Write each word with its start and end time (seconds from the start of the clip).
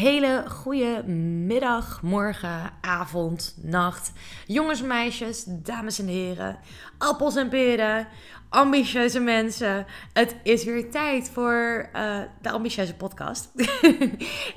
hele 0.00 0.44
goede 0.48 1.02
middag, 1.46 2.02
morgen, 2.02 2.72
avond, 2.80 3.54
nacht. 3.62 4.12
Jongens 4.46 4.80
en 4.80 4.86
meisjes, 4.86 5.44
dames 5.46 5.98
en 5.98 6.06
heren, 6.06 6.58
appels 6.98 7.36
en 7.36 7.48
peren, 7.48 8.06
ambitieuze 8.50 9.20
mensen. 9.20 9.86
Het 10.12 10.36
is 10.42 10.64
weer 10.64 10.90
tijd 10.90 11.30
voor 11.32 11.88
uh, 11.96 12.18
de 12.42 12.50
ambitieuze 12.50 12.94
podcast. 12.94 13.50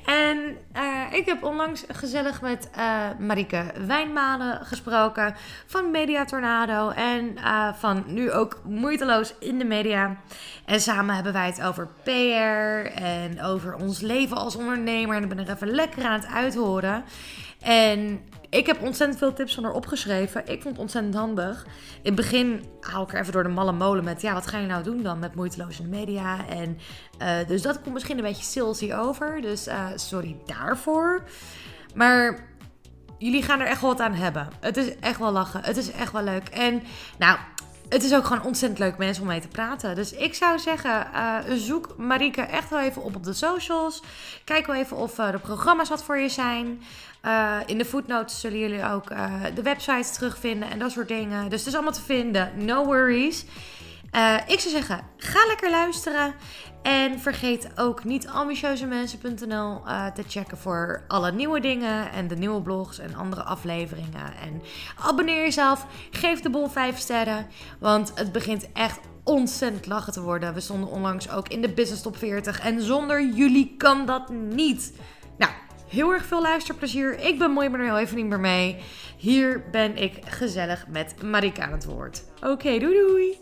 en 0.06 0.56
uh, 0.76 1.02
ik 1.10 1.26
heb 1.26 1.42
onlangs 1.42 1.84
gezellig 1.88 2.40
met 2.40 2.70
uh, 2.78 3.06
Marike 3.18 3.64
Wijnmalen 3.86 4.66
gesproken 4.66 5.34
van 5.66 5.90
Media 5.90 6.24
Tornado 6.24 6.90
en 6.90 7.36
van 7.74 8.04
nu 8.06 8.32
ook 8.32 8.60
moeiteloos 8.64 9.34
in 9.40 9.58
de 9.58 9.64
media. 9.64 10.16
En 10.64 10.80
samen 10.80 11.14
hebben 11.14 11.32
wij 11.32 11.46
het 11.46 11.62
over 11.62 11.88
PR 12.02 13.00
en 13.02 13.42
over 13.42 13.74
ons 13.74 14.00
leven 14.00 14.36
als 14.36 14.56
ondernemer. 14.56 15.16
En 15.16 15.22
ik 15.22 15.28
ben 15.28 15.38
er 15.38 15.50
even 15.50 15.70
lekker 15.70 16.04
aan 16.04 16.20
het 16.20 16.26
uithoren. 16.26 17.04
En 17.60 18.20
ik 18.54 18.66
heb 18.66 18.82
ontzettend 18.82 19.18
veel 19.18 19.32
tips 19.32 19.54
van 19.54 19.64
haar 19.64 19.72
opgeschreven. 19.72 20.40
Ik 20.46 20.62
vond 20.62 20.74
het 20.74 20.78
ontzettend 20.78 21.14
handig. 21.14 21.64
In 21.64 22.00
het 22.02 22.14
begin 22.14 22.64
haal 22.80 23.02
ik 23.02 23.12
er 23.12 23.20
even 23.20 23.32
door 23.32 23.42
de 23.42 23.48
malle 23.48 23.72
molen 23.72 24.04
met... 24.04 24.22
ja, 24.22 24.32
wat 24.32 24.46
ga 24.46 24.58
je 24.58 24.66
nou 24.66 24.82
doen 24.82 25.02
dan 25.02 25.18
met 25.18 25.34
moeiteloze 25.34 25.82
media? 25.82 26.48
En, 26.48 26.78
uh, 27.22 27.46
dus 27.46 27.62
dat 27.62 27.80
komt 27.80 27.94
misschien 27.94 28.16
een 28.16 28.24
beetje 28.24 28.44
salesy 28.44 28.92
over. 28.92 29.40
Dus 29.40 29.68
uh, 29.68 29.86
sorry 29.94 30.36
daarvoor. 30.44 31.22
Maar 31.94 32.48
jullie 33.18 33.42
gaan 33.42 33.60
er 33.60 33.66
echt 33.66 33.80
wel 33.80 33.90
wat 33.90 34.00
aan 34.00 34.14
hebben. 34.14 34.48
Het 34.60 34.76
is 34.76 34.98
echt 34.98 35.18
wel 35.18 35.32
lachen. 35.32 35.64
Het 35.64 35.76
is 35.76 35.90
echt 35.90 36.12
wel 36.12 36.22
leuk. 36.22 36.48
En 36.48 36.82
nou, 37.18 37.38
het 37.94 38.02
is 38.02 38.14
ook 38.14 38.24
gewoon 38.24 38.42
ontzettend 38.42 38.80
leuk 38.80 38.98
mensen 38.98 39.22
om 39.22 39.28
mee 39.28 39.40
te 39.40 39.48
praten. 39.48 39.94
Dus 39.94 40.12
ik 40.12 40.34
zou 40.34 40.58
zeggen, 40.58 41.06
uh, 41.14 41.36
zoek 41.56 41.94
Marike 41.96 42.40
echt 42.40 42.70
wel 42.70 42.80
even 42.80 43.02
op 43.02 43.16
op 43.16 43.24
de 43.24 43.32
socials. 43.32 44.02
Kijk 44.44 44.66
wel 44.66 44.76
even 44.76 44.96
of 44.96 45.18
uh, 45.18 45.30
de 45.30 45.38
programma's 45.38 45.88
wat 45.88 46.04
voor 46.04 46.18
je 46.18 46.28
zijn. 46.28 46.82
Uh, 47.24 47.56
in 47.66 47.78
de 47.78 47.84
footnotes 47.84 48.40
zullen 48.40 48.58
jullie 48.58 48.84
ook 48.84 49.08
de 49.54 49.62
websites 49.62 50.12
terugvinden 50.12 50.70
en 50.70 50.78
dat 50.78 50.90
soort 50.90 51.08
dingen. 51.08 51.48
Dus 51.48 51.58
het 51.58 51.68
is 51.68 51.74
allemaal 51.74 51.92
te 51.92 52.02
vinden. 52.02 52.52
No 52.56 52.84
worries. 52.84 53.44
Ik 54.46 54.60
zou 54.60 54.74
zeggen, 54.74 55.00
ga 55.16 55.46
lekker 55.46 55.70
luisteren. 55.70 56.34
En 56.82 57.20
vergeet 57.20 57.68
ook 57.76 58.04
niet 58.04 58.28
ambitieuzemensen.nl 58.28 59.80
uh, 59.86 60.06
te 60.06 60.22
checken 60.28 60.58
voor 60.58 61.04
alle 61.08 61.32
nieuwe 61.32 61.60
dingen 61.60 62.12
en 62.12 62.28
de 62.28 62.36
nieuwe 62.36 62.62
blogs 62.62 62.98
en 62.98 63.14
andere 63.14 63.42
afleveringen. 63.42 64.36
En 64.42 64.62
abonneer 65.00 65.40
jezelf, 65.40 65.86
geef 66.10 66.40
de 66.40 66.50
bol 66.50 66.68
5 66.68 66.98
sterren, 66.98 67.46
want 67.78 68.12
het 68.14 68.32
begint 68.32 68.72
echt 68.72 69.00
ontzettend 69.22 69.86
lachen 69.86 70.12
te 70.12 70.22
worden. 70.22 70.54
We 70.54 70.60
stonden 70.60 70.88
onlangs 70.88 71.30
ook 71.30 71.48
in 71.48 71.62
de 71.62 71.72
Business 71.72 72.02
Top 72.02 72.16
40 72.16 72.60
en 72.60 72.82
zonder 72.82 73.26
jullie 73.26 73.74
kan 73.76 74.06
dat 74.06 74.28
niet. 74.28 74.92
Nou, 75.38 75.52
heel 75.88 76.12
erg 76.12 76.24
veel 76.24 76.42
luisterplezier. 76.42 77.18
Ik 77.18 77.38
ben 77.38 77.50
mooi, 77.50 77.68
maar 77.68 77.80
er 77.80 77.86
heel 77.86 77.98
even 77.98 78.16
niet 78.16 78.26
meer 78.26 78.40
mee. 78.40 78.76
Hier 79.16 79.64
ben 79.70 79.96
ik 79.96 80.18
gezellig 80.24 80.86
met 80.88 81.22
Marika 81.22 81.64
aan 81.64 81.72
het 81.72 81.84
woord. 81.84 82.24
Oké, 82.42 82.78
doei 82.78 82.94
doei! 83.06 83.38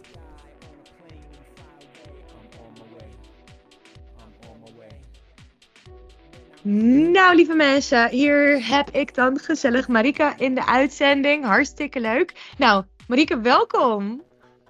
Nou, 6.65 7.35
lieve 7.35 7.55
mensen, 7.55 8.09
hier 8.09 8.67
heb 8.69 8.91
ik 8.91 9.15
dan 9.15 9.39
gezellig 9.39 9.89
Marika 9.89 10.39
in 10.39 10.55
de 10.55 10.67
uitzending. 10.67 11.45
Hartstikke 11.45 12.01
leuk. 12.01 12.33
Nou, 12.59 12.85
Marika, 13.09 13.41
welkom. 13.41 14.23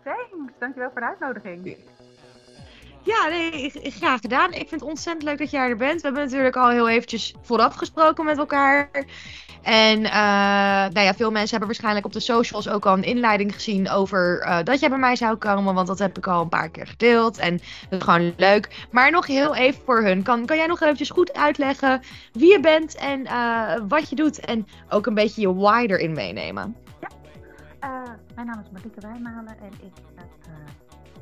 Thanks, 0.04 0.52
dankjewel 0.58 0.90
voor 0.90 1.00
de 1.00 1.06
uitnodiging. 1.06 1.76
Ja, 3.02 3.28
nee, 3.28 3.70
graag 3.74 4.20
gedaan. 4.20 4.52
Ik 4.52 4.68
vind 4.68 4.70
het 4.70 4.82
ontzettend 4.82 5.24
leuk 5.24 5.38
dat 5.38 5.50
jij 5.50 5.68
er 5.68 5.76
bent. 5.76 6.00
We 6.00 6.06
hebben 6.06 6.24
natuurlijk 6.24 6.56
al 6.56 6.70
heel 6.70 6.88
eventjes 6.88 7.34
vooraf 7.42 7.74
gesproken 7.74 8.24
met 8.24 8.38
elkaar. 8.38 8.90
En 9.62 10.00
uh, 10.00 11.04
ja, 11.04 11.14
veel 11.14 11.30
mensen 11.30 11.50
hebben 11.50 11.66
waarschijnlijk 11.66 12.06
op 12.06 12.12
de 12.12 12.20
socials 12.20 12.68
ook 12.68 12.86
al 12.86 12.92
een 12.92 13.02
inleiding 13.02 13.54
gezien 13.54 13.90
over 13.90 14.44
uh, 14.46 14.58
dat 14.62 14.80
jij 14.80 14.88
bij 14.88 14.98
mij 14.98 15.16
zou 15.16 15.36
komen. 15.36 15.74
Want 15.74 15.86
dat 15.86 15.98
heb 15.98 16.16
ik 16.18 16.26
al 16.26 16.42
een 16.42 16.48
paar 16.48 16.68
keer 16.68 16.86
gedeeld. 16.86 17.38
En 17.38 17.60
dat 17.88 17.98
is 17.98 18.04
gewoon 18.04 18.32
leuk. 18.36 18.86
Maar 18.90 19.10
nog 19.10 19.26
heel 19.26 19.54
even 19.54 19.82
voor 19.84 20.02
hun. 20.02 20.22
Kan, 20.22 20.46
kan 20.46 20.56
jij 20.56 20.66
nog 20.66 20.80
eventjes 20.80 21.10
goed 21.10 21.32
uitleggen 21.32 22.00
wie 22.32 22.52
je 22.52 22.60
bent 22.60 22.94
en 22.94 23.20
uh, 23.20 23.74
wat 23.88 24.08
je 24.08 24.16
doet? 24.16 24.40
En 24.40 24.66
ook 24.88 25.06
een 25.06 25.14
beetje 25.14 25.40
je 25.40 25.54
why 25.54 25.84
erin 25.88 26.12
meenemen. 26.12 26.76
Ja, 27.00 27.08
mijn 28.34 28.46
naam 28.46 28.60
is 28.60 28.70
Marieke 28.72 29.00
Wijmalen 29.00 29.56
en 29.62 29.72
ik 29.80 29.92
heb 30.14 30.26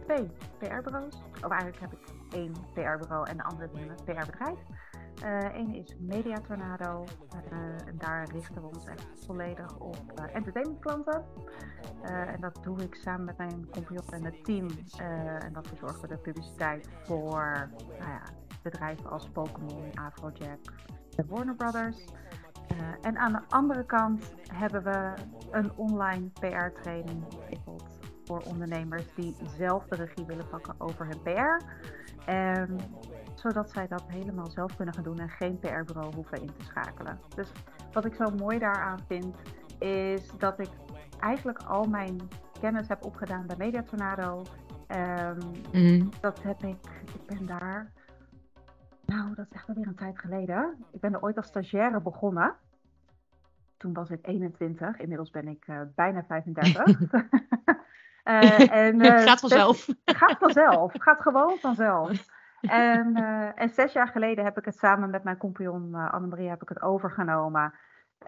twee 0.06 0.31
PR-bureaus. 0.59 1.15
Of 1.44 1.50
eigenlijk 1.50 1.81
heb 1.81 1.92
ik 1.92 1.98
één 2.32 2.53
PR-bureau 2.75 3.28
en 3.28 3.36
de 3.36 3.42
andere 3.42 3.69
is 3.75 3.81
een 3.81 4.04
PR-bedrijf. 4.04 4.59
Eén 5.22 5.69
uh, 5.69 5.75
is 5.75 5.97
Media 5.98 6.41
Tornado. 6.41 7.04
Uh, 7.53 7.58
en 7.86 7.98
daar 7.98 8.28
richten 8.32 8.62
we 8.62 8.69
ons 8.69 8.84
echt 8.84 9.06
volledig 9.26 9.78
op 9.78 10.12
uh, 10.19 10.34
entertainmentklanten. 10.34 11.25
en 12.03 12.41
dat 12.41 12.58
doe 12.62 12.82
ik 12.82 12.94
samen 12.94 13.25
met 13.25 13.36
mijn 13.36 13.69
compagnon 13.70 14.12
en 14.12 14.25
het 14.25 14.44
team. 14.44 14.69
en 15.42 15.53
dat 15.53 15.66
verzorgen 15.69 16.00
we 16.00 16.09
de 16.09 16.16
publiciteit 16.16 16.88
voor 17.03 17.70
nou 17.98 18.10
ja, 18.10 18.22
bedrijven 18.62 19.10
als 19.10 19.28
Pokémon, 19.28 19.94
Afrojack, 19.94 20.59
de 21.16 21.25
Warner 21.28 21.54
Brothers. 21.54 22.04
en 23.00 23.19
aan 23.19 23.32
de 23.32 23.42
andere 23.48 23.84
kant 23.84 24.34
hebben 24.53 24.82
we 24.82 25.14
een 25.50 25.72
online 25.76 26.28
PR-training 26.28 27.25
ontwikkeld 27.25 28.00
voor 28.25 28.41
ondernemers 28.41 29.14
die 29.14 29.36
zelf 29.56 29.86
de 29.86 29.97
regie 29.97 30.26
willen 30.26 30.48
pakken 30.48 30.75
over 30.78 31.06
hun 31.06 31.22
PR. 31.22 31.64
En 32.25 32.80
zodat 33.41 33.71
zij 33.71 33.87
dat 33.89 34.05
helemaal 34.06 34.51
zelf 34.51 34.77
kunnen 34.77 34.95
gaan 34.95 35.05
doen 35.05 35.19
en 35.19 35.28
geen 35.28 35.59
PR-bureau 35.59 36.15
hoeven 36.15 36.41
in 36.41 36.53
te 36.59 36.65
schakelen. 36.65 37.21
Dus 37.34 37.53
wat 37.93 38.05
ik 38.05 38.15
zo 38.15 38.31
mooi 38.31 38.59
daaraan 38.59 39.01
vind, 39.06 39.37
is 39.78 40.31
dat 40.39 40.59
ik 40.59 40.71
eigenlijk 41.19 41.62
al 41.62 41.84
mijn 41.84 42.28
kennis 42.61 42.89
heb 42.89 43.05
opgedaan 43.05 43.47
bij 43.47 43.56
Media 43.56 43.83
Tornado. 43.83 44.43
Um, 45.73 46.09
Dat 46.21 46.43
heb 46.43 46.62
ik, 46.62 47.03
ik 47.15 47.27
ben 47.27 47.47
daar, 47.47 47.93
nou 49.06 49.34
dat 49.34 49.47
is 49.51 49.53
echt 49.53 49.69
alweer 49.69 49.87
een 49.87 49.95
tijd 49.95 50.19
geleden. 50.19 50.84
Ik 50.93 51.01
ben 51.01 51.12
er 51.12 51.22
ooit 51.22 51.37
als 51.37 51.47
stagiaire 51.47 52.01
begonnen. 52.01 52.55
Toen 53.77 53.93
was 53.93 54.11
ik 54.11 54.27
21, 54.27 54.97
inmiddels 54.97 55.31
ben 55.31 55.49
ik 55.49 55.67
uh, 55.69 55.81
bijna 55.95 56.25
35. 56.28 56.87
uh, 56.89 57.22
eh, 58.25 58.72
en, 58.72 59.05
uh, 59.05 59.19
gaat 59.22 59.41
vanzelf. 59.41 59.87
Het 60.05 60.17
gaat 60.17 60.39
vanzelf, 60.39 60.93
het 60.93 61.03
gaat 61.03 61.21
gewoon 61.21 61.57
vanzelf. 61.59 62.39
En, 62.60 63.16
uh, 63.19 63.60
en, 63.60 63.69
zes 63.69 63.93
jaar 63.93 64.09
geleden 64.09 64.44
heb 64.44 64.59
ik 64.59 64.65
het 64.65 64.78
samen 64.78 65.10
met 65.10 65.25
mijn 65.25 65.37
compagnon 65.37 65.91
uh, 65.93 66.12
Annemarie 66.12 66.48
heb 66.48 66.62
ik 66.62 66.69
het 66.69 66.82
overgenomen. 66.82 67.75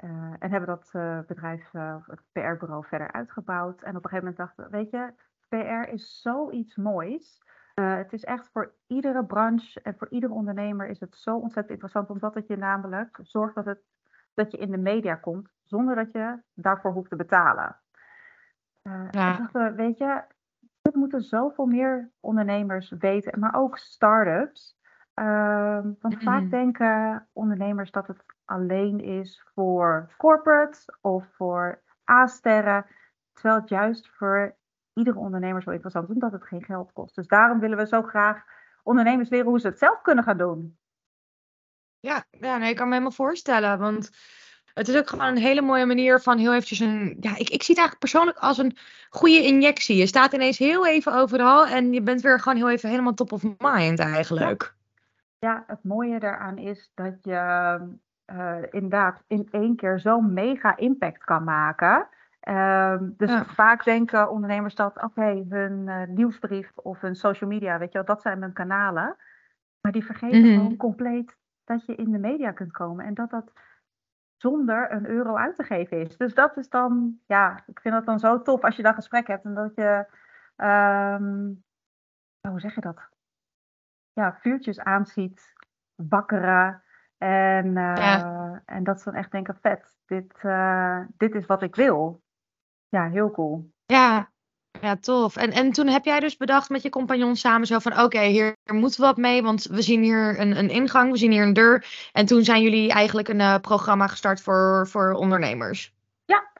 Uh, 0.04 0.10
en 0.38 0.50
hebben 0.50 0.66
dat 0.66 0.90
bedrijf, 1.26 1.70
het 2.06 2.22
PR-bureau, 2.32 2.84
verder 2.86 3.12
uitgebouwd. 3.12 3.82
En 3.82 3.96
op 3.96 4.04
een 4.04 4.10
gegeven 4.10 4.34
moment 4.34 4.36
dachten 4.36 4.70
weet 4.70 4.90
je, 4.90 5.12
PR 5.48 5.92
is 5.92 6.20
zoiets 6.20 6.76
moois. 6.76 7.42
het 7.74 8.12
is 8.12 8.24
echt 8.24 8.48
voor 8.52 8.72
iedere 8.86 9.24
branche 9.24 9.80
en 9.82 9.94
voor 9.98 10.08
iedere 10.10 10.32
ondernemer 10.32 10.86
is 10.88 11.00
het 11.00 11.16
zo 11.16 11.34
ontzettend 11.34 11.70
interessant. 11.70 12.10
Omdat 12.10 12.34
het 12.34 12.46
je 12.46 12.56
namelijk 12.56 13.18
zorgt 13.22 13.54
dat, 13.54 13.64
het, 13.64 13.80
dat 14.34 14.50
je 14.50 14.58
in 14.58 14.70
de 14.70 14.78
media 14.78 15.14
komt 15.14 15.52
zonder 15.64 15.94
dat 15.94 16.12
je 16.12 16.38
daarvoor 16.54 16.92
hoeft 16.92 17.10
te 17.10 17.16
betalen. 17.16 17.76
Ja. 18.82 19.08
Dachten, 19.10 19.74
weet 19.74 19.98
je, 19.98 20.22
dit 20.92 21.00
moeten 21.00 21.22
zoveel 21.22 21.66
meer 21.66 22.10
ondernemers 22.20 22.90
weten, 22.98 23.40
maar 23.40 23.54
ook 23.54 23.78
start-ups. 23.78 24.80
Uh, 25.14 25.80
want 26.00 26.22
vaak 26.22 26.50
denken 26.50 27.28
ondernemers 27.32 27.90
dat 27.90 28.06
het 28.06 28.24
alleen 28.44 29.00
is 29.00 29.44
voor 29.54 30.14
corporate 30.16 30.98
of 31.00 31.26
voor 31.32 31.82
A-sterren. 32.10 32.86
Terwijl 33.32 33.60
het 33.60 33.68
juist 33.68 34.08
voor 34.08 34.56
iedere 34.92 35.18
ondernemer 35.18 35.62
zo 35.62 35.70
interessant 35.70 36.08
is, 36.08 36.14
omdat 36.14 36.32
het 36.32 36.44
geen 36.44 36.64
geld 36.64 36.92
kost. 36.92 37.14
Dus 37.14 37.26
daarom 37.26 37.58
willen 37.60 37.78
we 37.78 37.86
zo 37.86 38.02
graag 38.02 38.44
ondernemers 38.82 39.28
leren 39.28 39.46
hoe 39.46 39.60
ze 39.60 39.66
het 39.66 39.78
zelf 39.78 40.00
kunnen 40.00 40.24
gaan 40.24 40.38
doen. 40.38 40.78
Ja, 42.00 42.24
ja 42.30 42.56
nee, 42.56 42.70
ik 42.70 42.76
kan 42.76 42.86
me 42.86 42.92
helemaal 42.92 43.16
voorstellen. 43.16 43.78
Want 43.78 44.10
het 44.74 44.88
is 44.88 44.96
ook 44.96 45.08
gewoon 45.08 45.26
een 45.26 45.36
hele 45.36 45.62
mooie 45.62 45.86
manier 45.86 46.20
van 46.20 46.38
heel 46.38 46.52
eventjes 46.52 46.80
een... 46.80 47.16
Ja, 47.20 47.30
ik, 47.30 47.50
ik 47.50 47.62
zie 47.62 47.74
het 47.74 47.78
eigenlijk 47.78 47.98
persoonlijk 47.98 48.38
als 48.38 48.58
een 48.58 48.76
goede 49.10 49.42
injectie. 49.42 49.96
Je 49.96 50.06
staat 50.06 50.32
ineens 50.32 50.58
heel 50.58 50.86
even 50.86 51.14
overal 51.14 51.66
en 51.66 51.92
je 51.92 52.02
bent 52.02 52.20
weer 52.20 52.40
gewoon 52.40 52.58
heel 52.58 52.70
even 52.70 52.88
helemaal 52.88 53.14
top 53.14 53.32
of 53.32 53.42
mind 53.42 53.98
eigenlijk. 53.98 54.74
Ja, 55.38 55.64
het 55.66 55.84
mooie 55.84 56.18
daaraan 56.18 56.58
is 56.58 56.90
dat 56.94 57.14
je 57.22 57.78
uh, 58.32 58.56
inderdaad 58.70 59.22
in 59.26 59.48
één 59.50 59.76
keer 59.76 60.00
zo'n 60.00 60.32
mega 60.32 60.76
impact 60.76 61.24
kan 61.24 61.44
maken. 61.44 62.08
Uh, 62.48 62.96
dus 63.00 63.40
vaak 63.46 63.84
denken 63.84 64.30
ondernemers 64.30 64.74
dat, 64.74 64.96
oké, 64.96 65.04
okay, 65.04 65.46
hun 65.48 65.86
uh, 65.86 66.02
nieuwsbrief 66.06 66.72
of 66.74 67.00
hun 67.00 67.16
social 67.16 67.50
media, 67.50 67.78
weet 67.78 67.92
je 67.92 67.98
wel, 67.98 68.06
dat 68.06 68.22
zijn 68.22 68.38
mijn 68.38 68.52
kanalen. 68.52 69.16
Maar 69.80 69.92
die 69.92 70.04
vergeten 70.04 70.38
mm 70.38 70.44
-hmm. 70.44 70.56
gewoon 70.56 70.76
compleet 70.76 71.36
dat 71.64 71.86
je 71.86 71.94
in 71.94 72.12
de 72.12 72.18
media 72.18 72.50
kunt 72.50 72.72
komen 72.72 73.04
en 73.04 73.14
dat 73.14 73.30
dat 73.30 73.52
zonder 74.42 74.92
een 74.92 75.06
euro 75.06 75.36
uit 75.36 75.56
te 75.56 75.62
geven 75.62 76.00
is. 76.00 76.16
Dus 76.16 76.34
dat 76.34 76.56
is 76.56 76.68
dan, 76.68 77.18
ja, 77.26 77.62
ik 77.66 77.80
vind 77.80 77.94
dat 77.94 78.04
dan 78.04 78.18
zo 78.18 78.42
tof 78.42 78.64
als 78.64 78.76
je 78.76 78.82
dat 78.82 78.94
gesprek 78.94 79.26
hebt 79.26 79.44
en 79.44 79.54
dat 79.54 79.74
je, 79.74 80.06
um, 80.56 81.64
hoe 82.48 82.60
zeg 82.60 82.74
je 82.74 82.80
dat? 82.80 83.08
Ja, 84.12 84.38
vuurtjes 84.40 84.80
aanziet, 84.80 85.54
bakkeren 85.94 86.82
En, 87.18 87.76
en 88.64 88.84
dat 88.84 89.00
ze 89.00 89.10
dan 89.10 89.18
echt 89.18 89.30
denken, 89.30 89.58
vet, 89.60 89.98
dit, 90.06 90.40
dit 91.16 91.34
is 91.34 91.46
wat 91.46 91.62
ik 91.62 91.74
wil. 91.74 92.22
Ja, 92.88 93.08
heel 93.08 93.30
cool. 93.30 93.72
Ja, 93.86 94.31
ja, 94.80 94.96
tof. 94.96 95.36
En, 95.36 95.50
en 95.50 95.72
toen 95.72 95.86
heb 95.86 96.04
jij 96.04 96.20
dus 96.20 96.36
bedacht 96.36 96.70
met 96.70 96.82
je 96.82 96.90
compagnon 96.90 97.36
samen 97.36 97.66
zo 97.66 97.78
van 97.78 98.00
oké, 98.00 98.20
hier 98.20 98.56
moeten 98.72 99.00
we 99.00 99.06
wat 99.06 99.16
mee, 99.16 99.42
want 99.42 99.62
we 99.64 99.82
zien 99.82 100.02
hier 100.02 100.40
een, 100.40 100.58
een 100.58 100.70
ingang, 100.70 101.10
we 101.10 101.18
zien 101.18 101.30
hier 101.30 101.42
een 101.42 101.52
deur. 101.52 101.84
En 102.12 102.26
toen 102.26 102.44
zijn 102.44 102.62
jullie 102.62 102.90
eigenlijk 102.90 103.28
een 103.28 103.40
uh, 103.40 103.58
programma 103.58 104.06
gestart 104.06 104.40
voor, 104.40 104.88
voor 104.88 105.12
ondernemers. 105.12 105.94
Ja. 106.24 106.50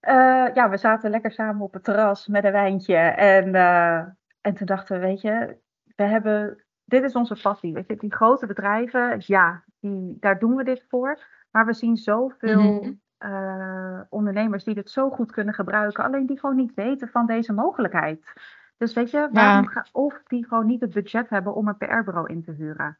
Uh, 0.00 0.54
ja, 0.54 0.70
we 0.70 0.76
zaten 0.76 1.10
lekker 1.10 1.32
samen 1.32 1.62
op 1.62 1.72
het 1.72 1.84
terras 1.84 2.26
met 2.26 2.44
een 2.44 2.52
wijntje. 2.52 2.96
En, 2.96 3.54
uh, 3.54 3.96
en 4.40 4.54
toen 4.54 4.66
dachten 4.66 5.00
we, 5.00 5.06
weet 5.06 5.20
je, 5.20 5.56
we 5.96 6.02
hebben, 6.02 6.64
dit 6.84 7.02
is 7.02 7.12
onze 7.12 7.40
passie. 7.42 7.72
Weet 7.72 7.86
je, 7.86 7.96
die 7.96 8.14
grote 8.14 8.46
bedrijven, 8.46 9.22
ja, 9.26 9.64
die, 9.80 10.16
daar 10.20 10.38
doen 10.38 10.56
we 10.56 10.64
dit 10.64 10.84
voor. 10.88 11.18
Maar 11.50 11.66
we 11.66 11.72
zien 11.72 11.96
zoveel 11.96 12.60
mm 12.60 13.04
uh, 13.26 14.00
ondernemers 14.08 14.64
die 14.64 14.74
dit 14.74 14.90
zo 14.90 15.10
goed 15.10 15.32
kunnen 15.32 15.54
gebruiken, 15.54 16.04
alleen 16.04 16.26
die 16.26 16.38
gewoon 16.38 16.56
niet 16.56 16.74
weten 16.74 17.08
van 17.08 17.26
deze 17.26 17.52
mogelijkheid. 17.52 18.32
Dus 18.76 18.94
weet 18.94 19.10
je, 19.10 19.28
waarom 19.32 19.66
ga, 19.66 19.86
of 19.92 20.22
die 20.26 20.46
gewoon 20.46 20.66
niet 20.66 20.80
het 20.80 20.92
budget 20.92 21.28
hebben 21.28 21.54
om 21.54 21.68
een 21.68 21.76
PR-bureau 21.76 22.28
in 22.28 22.42
te 22.42 22.52
huren. 22.52 22.98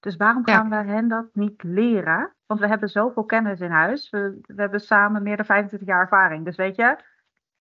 Dus 0.00 0.16
waarom 0.16 0.46
gaan 0.46 0.68
we 0.68 0.76
hen 0.76 1.08
dat 1.08 1.26
niet 1.32 1.62
leren? 1.62 2.34
Want 2.46 2.60
we 2.60 2.66
hebben 2.66 2.88
zoveel 2.88 3.24
kennis 3.24 3.60
in 3.60 3.70
huis. 3.70 4.10
We, 4.10 4.38
we 4.46 4.60
hebben 4.60 4.80
samen 4.80 5.22
meer 5.22 5.36
dan 5.36 5.44
25 5.44 5.88
jaar 5.88 6.00
ervaring. 6.00 6.44
Dus 6.44 6.56
weet 6.56 6.76
je, 6.76 6.96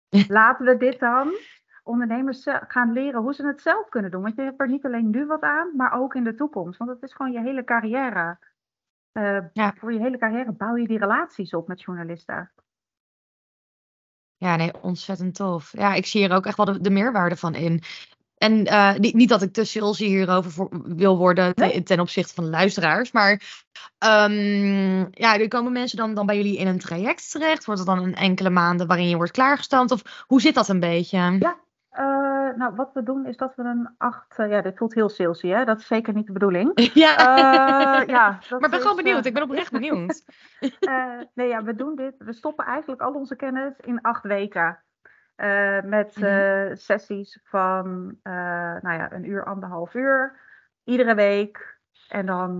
laten 0.28 0.66
we 0.66 0.78
dit 0.78 1.00
dan 1.00 1.32
ondernemers 1.84 2.48
gaan 2.68 2.92
leren 2.92 3.22
hoe 3.22 3.34
ze 3.34 3.48
het 3.48 3.62
zelf 3.62 3.90
kunnen 3.90 4.12
doen. 4.12 4.22
Want 4.22 4.36
je 4.36 4.42
hebt 4.42 4.62
er 4.62 4.68
niet 4.68 4.86
alleen 4.86 5.10
nu 5.10 5.26
wat 5.26 5.42
aan, 5.42 5.76
maar 5.76 5.94
ook 5.94 6.16
in 6.16 6.24
de 6.24 6.36
toekomst. 6.36 6.78
Want 6.78 6.90
het 6.90 7.04
is 7.04 7.14
gewoon 7.14 7.32
je 7.32 7.40
hele 7.40 7.64
carrière. 7.64 8.38
Uh, 9.20 9.38
ja. 9.54 9.74
Voor 9.78 9.94
je 9.94 10.00
hele 10.00 10.18
carrière 10.18 10.52
bouw 10.52 10.76
je 10.76 10.88
die 10.88 10.98
relaties 10.98 11.54
op 11.54 11.68
met 11.68 11.82
journalisten. 11.82 12.52
Ja, 14.38 14.56
nee, 14.56 14.82
ontzettend 14.82 15.36
tof. 15.36 15.72
Ja, 15.78 15.94
ik 15.94 16.06
zie 16.06 16.22
hier 16.22 16.36
ook 16.36 16.46
echt 16.46 16.58
wel 16.58 16.66
de, 16.66 16.82
de 16.82 16.90
meerwaarde 16.90 17.36
van 17.36 17.56
in. 17.56 17.84
En 18.38 18.68
uh, 18.68 18.96
niet, 18.96 19.14
niet, 19.14 19.30
dat 19.30 19.42
ik 19.42 19.54
te 19.54 19.64
salesy 19.64 20.06
hierover 20.06 20.52
voor, 20.52 20.70
wil 20.96 21.18
worden 21.18 21.56
ten, 21.84 22.00
opzichte 22.00 22.34
van 22.34 22.44
de 22.44 22.50
luisteraars. 22.50 23.12
Maar 23.12 23.32
um, 24.06 25.08
ja, 25.12 25.40
er 25.40 25.48
komen 25.48 25.72
mensen 25.72 25.98
dan, 25.98 26.14
dan 26.14 26.26
bij 26.26 26.36
jullie 26.36 26.58
in 26.58 26.68
een 26.68 26.80
traject 26.80 27.32
terecht? 27.32 27.66
Wordt 27.66 27.82
het 27.82 27.90
dan 27.90 28.04
een 28.04 28.16
enkele 28.16 28.50
maanden 28.50 28.88
waarin 28.88 29.10
je 29.10 29.16
wordt 29.16 29.32
klaargestand? 29.32 29.92
Of 29.92 30.24
hoe 30.28 30.42
zit 30.42 30.56
dat 30.56 30.68
een 30.68 30.80
beetje? 30.80 31.18
Ja, 31.18 31.60
uh, 32.00 32.56
nou, 32.56 32.76
wat 32.76 32.94
we 32.94 33.04
doen 33.04 33.26
is 33.26 33.38
dat 33.38 33.56
we 33.56 33.64
een 33.64 33.90
acht. 33.98 34.40
Uh, 34.40 34.50
ja, 34.50 34.62
dit 34.62 34.78
voelt 34.78 34.94
heel 34.94 35.10
salesy, 35.10 35.48
hè? 35.48 35.66
Dat 35.66 35.80
is 35.80 35.88
zeker 35.88 36.14
niet 36.14 36.26
de 36.26 36.34
bedoeling. 36.34 36.72
ja, 36.94 37.20
uh, 37.20 38.08
ja 38.08 38.40
maar 38.50 38.64
ik 38.64 38.70
ben 38.70 38.82
gewoon 38.82 38.96
benieuwd. 38.96 39.26
ik 39.26 39.34
ben 39.34 39.44
oprecht 39.44 39.72
benieuwd. 39.80 40.26
nee, 41.34 41.48
ja, 41.48 41.64
we 41.64 41.76
doen 41.76 41.96
dit. 41.96 42.16
We 42.18 42.34
stoppen 42.34 42.66
eigenlijk 42.66 43.02
al 43.02 43.14
onze 43.14 43.36
kennis 43.36 43.74
in 43.80 44.02
acht 44.02 44.24
weken. 44.24 44.80
met 45.84 46.16
mm 46.16 46.54
sessies 46.76 47.40
van, 47.44 48.18
nou 48.24 48.94
ja, 48.94 49.12
een 49.12 49.30
uur, 49.30 49.46
anderhalf 49.46 49.94
uur. 49.94 50.40
Iedere 50.84 51.16
week. 51.16 51.80
En 52.08 52.26
dan 52.26 52.60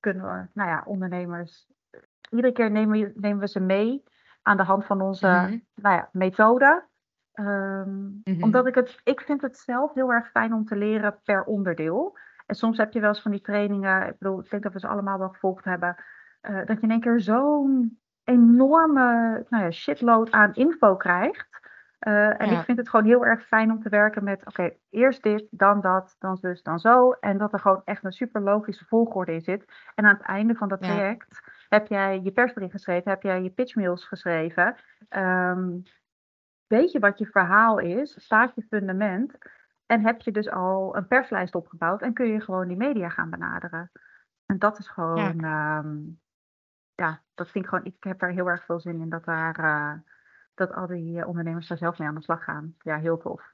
kunnen 0.00 0.24
we, 0.24 0.46
nou 0.52 0.70
ja, 0.70 0.82
ondernemers. 0.86 1.66
Iedere 2.30 2.52
keer 2.52 2.70
nemen, 2.70 3.12
nemen 3.14 3.38
we 3.38 3.48
ze 3.48 3.60
mee 3.60 4.02
aan 4.42 4.56
de 4.56 4.62
hand 4.62 4.84
van 4.84 5.00
onze, 5.00 5.26
mm 5.26 5.62
nou 5.74 5.96
ja, 5.96 6.08
methode. 6.12 6.84
Um, 7.34 8.22
Omdat 8.40 8.66
ik 8.66 8.74
het, 8.74 9.00
ik 9.04 9.20
vind 9.20 9.42
het 9.42 9.56
zelf 9.56 9.94
heel 9.94 10.12
erg 10.12 10.30
fijn 10.30 10.52
om 10.52 10.64
te 10.64 10.76
leren 10.76 11.20
per 11.24 11.44
onderdeel. 11.44 12.18
En 12.46 12.54
soms 12.54 12.78
heb 12.78 12.92
je 12.92 13.00
wel 13.00 13.08
eens 13.08 13.22
van 13.22 13.30
die 13.30 13.40
trainingen, 13.40 14.06
ik 14.06 14.18
bedoel, 14.18 14.40
ik 14.40 14.50
denk 14.50 14.62
dat 14.62 14.72
we 14.72 14.78
ze 14.78 14.88
allemaal 14.88 15.18
wel 15.18 15.28
gevolgd 15.28 15.64
hebben, 15.64 15.96
uh, 16.42 16.56
dat 16.56 16.76
je 16.76 16.82
in 16.82 16.90
één 16.90 17.00
keer 17.00 17.20
zo'n 17.20 17.98
enorme 18.24 19.02
nou 19.48 19.64
ja, 19.64 19.70
shitload 19.70 20.30
aan 20.30 20.54
info 20.54 20.96
krijgt. 20.96 21.62
Uh, 22.00 22.40
en 22.40 22.50
ik 22.50 22.64
vind 22.64 22.78
het 22.78 22.88
gewoon 22.88 23.06
heel 23.06 23.24
erg 23.26 23.46
fijn 23.46 23.70
om 23.70 23.80
te 23.80 23.88
werken 23.88 24.24
met, 24.24 24.46
oké, 24.46 24.70
eerst 24.90 25.22
dit, 25.22 25.46
dan 25.50 25.80
dat, 25.80 26.16
dan 26.18 26.36
zus, 26.36 26.62
dan 26.62 26.78
zo. 26.78 27.10
En 27.10 27.38
dat 27.38 27.52
er 27.52 27.58
gewoon 27.58 27.82
echt 27.84 28.04
een 28.04 28.12
super 28.12 28.40
logische 28.42 28.84
volgorde 28.84 29.32
in 29.32 29.40
zit. 29.40 29.64
En 29.94 30.04
aan 30.04 30.14
het 30.14 30.26
einde 30.26 30.54
van 30.54 30.68
dat 30.68 30.82
traject 30.82 31.40
heb 31.68 31.86
jij 31.86 32.20
je 32.20 32.32
persbericht 32.32 32.72
geschreven, 32.72 33.10
heb 33.10 33.22
jij 33.22 33.42
je 33.42 33.50
pitchmails 33.50 34.04
geschreven. 34.04 34.76
Um, 35.08 35.82
weet 36.74 36.92
je 36.92 36.98
wat 36.98 37.18
je 37.18 37.26
verhaal 37.26 37.78
is, 37.78 38.24
staat 38.24 38.54
je 38.54 38.66
fundament 38.68 39.38
en 39.86 40.04
heb 40.04 40.20
je 40.20 40.32
dus 40.32 40.50
al 40.50 40.96
een 40.96 41.06
perslijst 41.06 41.54
opgebouwd 41.54 42.02
en 42.02 42.12
kun 42.12 42.26
je 42.26 42.40
gewoon 42.40 42.68
die 42.68 42.76
media 42.76 43.08
gaan 43.08 43.30
benaderen. 43.30 43.90
En 44.46 44.58
dat 44.58 44.78
is 44.78 44.88
gewoon, 44.88 45.38
ja, 45.40 45.78
ehm, 45.78 45.98
ja 46.94 47.22
dat 47.34 47.50
vind 47.50 47.64
ik 47.64 47.70
gewoon, 47.70 47.84
ik 47.84 48.04
heb 48.04 48.22
er 48.22 48.32
heel 48.32 48.46
erg 48.46 48.64
veel 48.64 48.80
zin 48.80 49.00
in 49.00 49.08
dat 49.08 49.24
daar, 49.24 49.58
uh, 49.60 49.92
dat 50.54 50.72
al 50.72 50.86
die 50.86 51.20
eh, 51.20 51.28
ondernemers 51.28 51.66
daar 51.66 51.78
zelf 51.78 51.98
mee 51.98 52.08
aan 52.08 52.14
de 52.14 52.22
slag 52.22 52.44
gaan. 52.44 52.74
Ja, 52.78 52.98
heel 52.98 53.18
tof. 53.18 53.50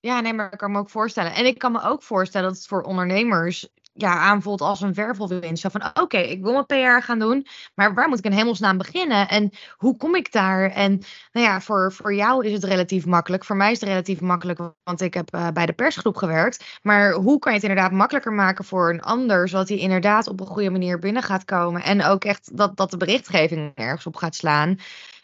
Ja, 0.00 0.20
nee, 0.20 0.34
maar 0.34 0.52
ik 0.52 0.58
kan 0.58 0.72
me 0.72 0.78
ook 0.78 0.90
voorstellen. 0.90 1.34
En 1.34 1.46
ik 1.46 1.58
kan 1.58 1.72
me 1.72 1.82
ook 1.82 2.02
voorstellen 2.02 2.48
dat 2.48 2.56
het 2.56 2.66
voor 2.66 2.82
ondernemers 2.82 3.72
ja, 4.00 4.18
aanvoelt 4.18 4.60
als 4.60 4.80
een 4.80 4.94
wervelwind. 4.94 5.58
Zo 5.58 5.68
van, 5.68 5.90
oké, 5.94 6.18
ik 6.18 6.42
wil 6.42 6.52
mijn 6.52 6.66
PR 6.66 7.04
gaan 7.04 7.18
doen, 7.18 7.46
maar 7.74 7.94
waar 7.94 8.08
moet 8.08 8.18
ik 8.18 8.24
in 8.24 8.32
hemelsnaam 8.32 8.78
beginnen? 8.78 9.28
En 9.28 9.50
hoe 9.76 9.96
kom 9.96 10.14
ik 10.14 10.32
daar? 10.32 10.70
En 10.70 11.02
nou 11.32 11.46
ja, 11.46 11.60
voor, 11.60 11.92
voor 11.92 12.14
jou 12.14 12.46
is 12.46 12.52
het 12.52 12.64
relatief 12.64 13.06
makkelijk. 13.06 13.44
Voor 13.44 13.56
mij 13.56 13.72
is 13.72 13.80
het 13.80 13.88
relatief 13.88 14.20
makkelijk, 14.20 14.58
want 14.84 15.00
ik 15.00 15.14
heb 15.14 15.34
uh, 15.34 15.48
bij 15.48 15.66
de 15.66 15.72
persgroep 15.72 16.16
gewerkt. 16.16 16.64
Maar 16.82 17.12
hoe 17.12 17.38
kan 17.38 17.52
je 17.52 17.58
het 17.58 17.68
inderdaad 17.68 17.92
makkelijker 17.92 18.32
maken 18.32 18.64
voor 18.64 18.90
een 18.90 19.02
ander, 19.02 19.48
zodat 19.48 19.68
hij 19.68 19.78
inderdaad 19.78 20.28
op 20.28 20.40
een 20.40 20.46
goede 20.46 20.70
manier 20.70 20.98
binnen 20.98 21.22
gaat 21.22 21.44
komen? 21.44 21.82
En 21.82 22.04
ook 22.04 22.24
echt 22.24 22.56
dat, 22.56 22.76
dat 22.76 22.90
de 22.90 22.96
berichtgeving 22.96 23.72
ergens 23.74 24.06
op 24.06 24.16
gaat 24.16 24.34
slaan. 24.34 24.78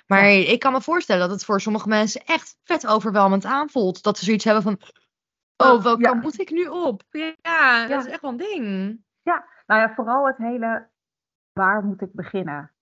Maar 0.06 0.30
ik 0.30 0.58
kan 0.58 0.72
me 0.72 0.80
voorstellen 0.80 1.22
dat 1.22 1.30
het 1.30 1.44
voor 1.44 1.60
sommige 1.60 1.88
mensen 1.88 2.24
echt 2.24 2.56
vet 2.64 2.86
overweldigend 2.86 3.44
aanvoelt. 3.44 4.02
Dat 4.02 4.18
ze 4.18 4.24
zoiets 4.24 4.44
hebben 4.44 4.62
van, 4.62 4.80
oh, 5.64 5.82
welke 5.82 6.02
ja. 6.02 6.14
moet 6.14 6.40
ik 6.40 6.50
nu 6.50 6.66
op? 6.66 7.02
Ja, 7.10 7.86
dat 7.86 8.04
is 8.04 8.10
echt 8.10 8.20
wel 8.20 8.30
een 8.30 8.36
ding. 8.36 8.98
Ja, 9.22 9.44
nou 9.66 9.80
ja, 9.80 9.94
vooral 9.94 10.26
het 10.26 10.36
hele, 10.36 10.88
waar 11.52 11.84
moet 11.84 12.00
ik 12.00 12.12
beginnen? 12.12 12.72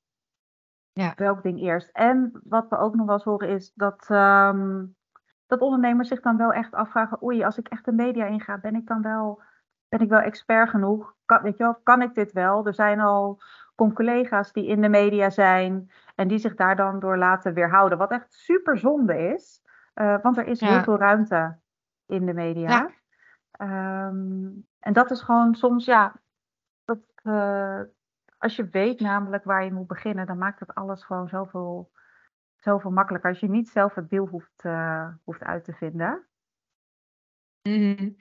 Ja. 0.93 1.13
Welk 1.17 1.43
ding 1.43 1.61
eerst? 1.61 1.89
En 1.93 2.41
wat 2.45 2.69
we 2.69 2.77
ook 2.77 2.95
nog 2.95 3.07
wel 3.07 3.15
eens 3.15 3.25
horen 3.25 3.49
is 3.49 3.73
dat, 3.75 4.09
um, 4.11 4.97
dat 5.47 5.61
ondernemers 5.61 6.09
zich 6.09 6.21
dan 6.21 6.37
wel 6.37 6.53
echt 6.53 6.75
afvragen, 6.75 7.23
oei, 7.23 7.45
als 7.45 7.59
ik 7.59 7.69
echt 7.69 7.85
de 7.85 7.93
media 7.93 8.27
inga, 8.27 8.59
ben 8.59 8.75
ik 8.75 8.87
dan 8.87 9.03
wel, 9.03 9.43
ben 9.89 10.01
ik 10.01 10.09
wel 10.09 10.21
expert 10.21 10.69
genoeg? 10.69 11.15
Kan, 11.25 11.43
weet 11.43 11.57
je 11.57 11.63
wel, 11.63 11.75
kan 11.83 12.03
ik 12.03 12.15
dit 12.15 12.33
wel? 12.33 12.67
Er 12.67 12.75
zijn 12.75 13.01
al 13.01 13.41
collega's 13.91 14.53
die 14.53 14.67
in 14.67 14.81
de 14.81 14.89
media 14.89 15.31
zijn 15.31 15.91
en 16.15 16.29
die 16.29 16.39
zich 16.39 16.55
daar 16.55 16.77
dan 16.77 17.01
door 17.01 17.19
laten 17.19 17.55
weerhouden. 17.55 17.99
Wat 17.99 18.11
echt 18.11 18.33
super 18.33 18.79
zonde 18.79 19.19
is, 19.19 19.63
uh, 19.95 20.17
want 20.23 20.37
er 20.37 20.47
is 20.47 20.61
heel 20.61 20.83
veel 20.83 20.99
ruimte 20.99 21.59
in 22.13 22.27
de 22.27 22.33
media. 22.33 22.69
Ja. 22.69 23.01
Um, 24.09 24.67
en 24.79 24.93
dat 24.93 25.11
is 25.11 25.23
gewoon 25.23 25.55
soms, 25.55 25.85
ja, 25.85 26.21
dat, 26.85 26.99
uh, 27.23 27.81
als 28.39 28.57
je 28.57 28.69
weet 28.69 29.01
namelijk 29.01 29.45
waar 29.45 29.65
je 29.65 29.73
moet 29.73 29.87
beginnen, 29.87 30.27
dan 30.27 30.39
maakt 30.39 30.61
het 30.61 30.75
alles 30.75 31.05
gewoon 31.05 31.29
zoveel, 31.29 31.93
zoveel 32.57 32.91
makkelijker. 32.91 33.31
Als 33.31 33.41
je 33.41 33.49
niet 33.49 33.69
zelf 33.69 33.95
het 33.95 34.09
wiel 34.09 34.27
hoeft, 34.27 34.65
uh, 34.65 35.09
hoeft 35.25 35.43
uit 35.43 35.65
te 35.65 35.73
vinden. 35.73 36.27
Mm 37.63 37.97
-hmm. 37.97 38.17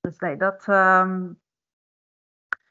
Dus 0.00 0.18
nee, 0.18 0.36
dat, 0.36 0.66
um, 0.68 1.40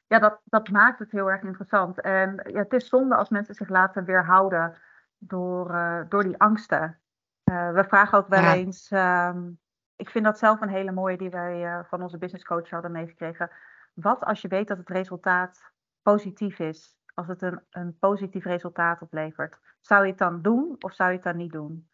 ja, 0.07 0.19
dat, 0.19 0.41
dat 0.43 0.69
maakt 0.69 0.99
het 0.99 1.11
heel 1.11 1.31
erg 1.31 1.41
interessant. 1.41 2.01
En 2.01 2.49
ja, 2.51 2.59
het 2.59 2.73
is 2.73 2.87
zonde 2.87 3.15
als 3.15 3.29
mensen 3.29 3.55
zich 3.55 3.69
laten 3.69 4.05
weerhouden 4.05 4.77
door, 5.17 5.71
uh, 5.71 6.01
door 6.09 6.23
die 6.23 6.37
angsten. 6.37 7.01
Uh, 7.51 7.71
we 7.71 7.83
vragen 7.87 8.17
ook 8.17 8.27
wel 8.27 8.41
ja. 8.41 8.53
eens. 8.53 8.91
Um, 8.91 9.59
ik 9.95 10.09
vind 10.09 10.25
dat 10.25 10.37
zelf 10.37 10.61
een 10.61 10.69
hele 10.69 10.91
mooie 10.91 11.17
die 11.17 11.29
wij 11.29 11.63
uh, 11.63 11.79
van 11.83 12.01
onze 12.01 12.17
business 12.17 12.45
coach 12.45 12.69
hadden 12.69 12.91
meegekregen. 12.91 13.51
Wat 13.93 14.23
als 14.23 14.41
je 14.41 14.47
weet 14.47 14.67
dat 14.67 14.77
het 14.77 14.89
resultaat 14.89 15.71
positief 16.01 16.59
is? 16.59 16.95
Als 17.13 17.27
het 17.27 17.41
een, 17.41 17.61
een 17.69 17.97
positief 17.99 18.43
resultaat 18.43 19.01
oplevert. 19.01 19.59
Zou 19.81 20.03
je 20.03 20.09
het 20.09 20.19
dan 20.19 20.41
doen 20.41 20.75
of 20.79 20.93
zou 20.93 21.09
je 21.09 21.15
het 21.15 21.23
dan 21.23 21.37
niet 21.37 21.51
doen? 21.51 21.89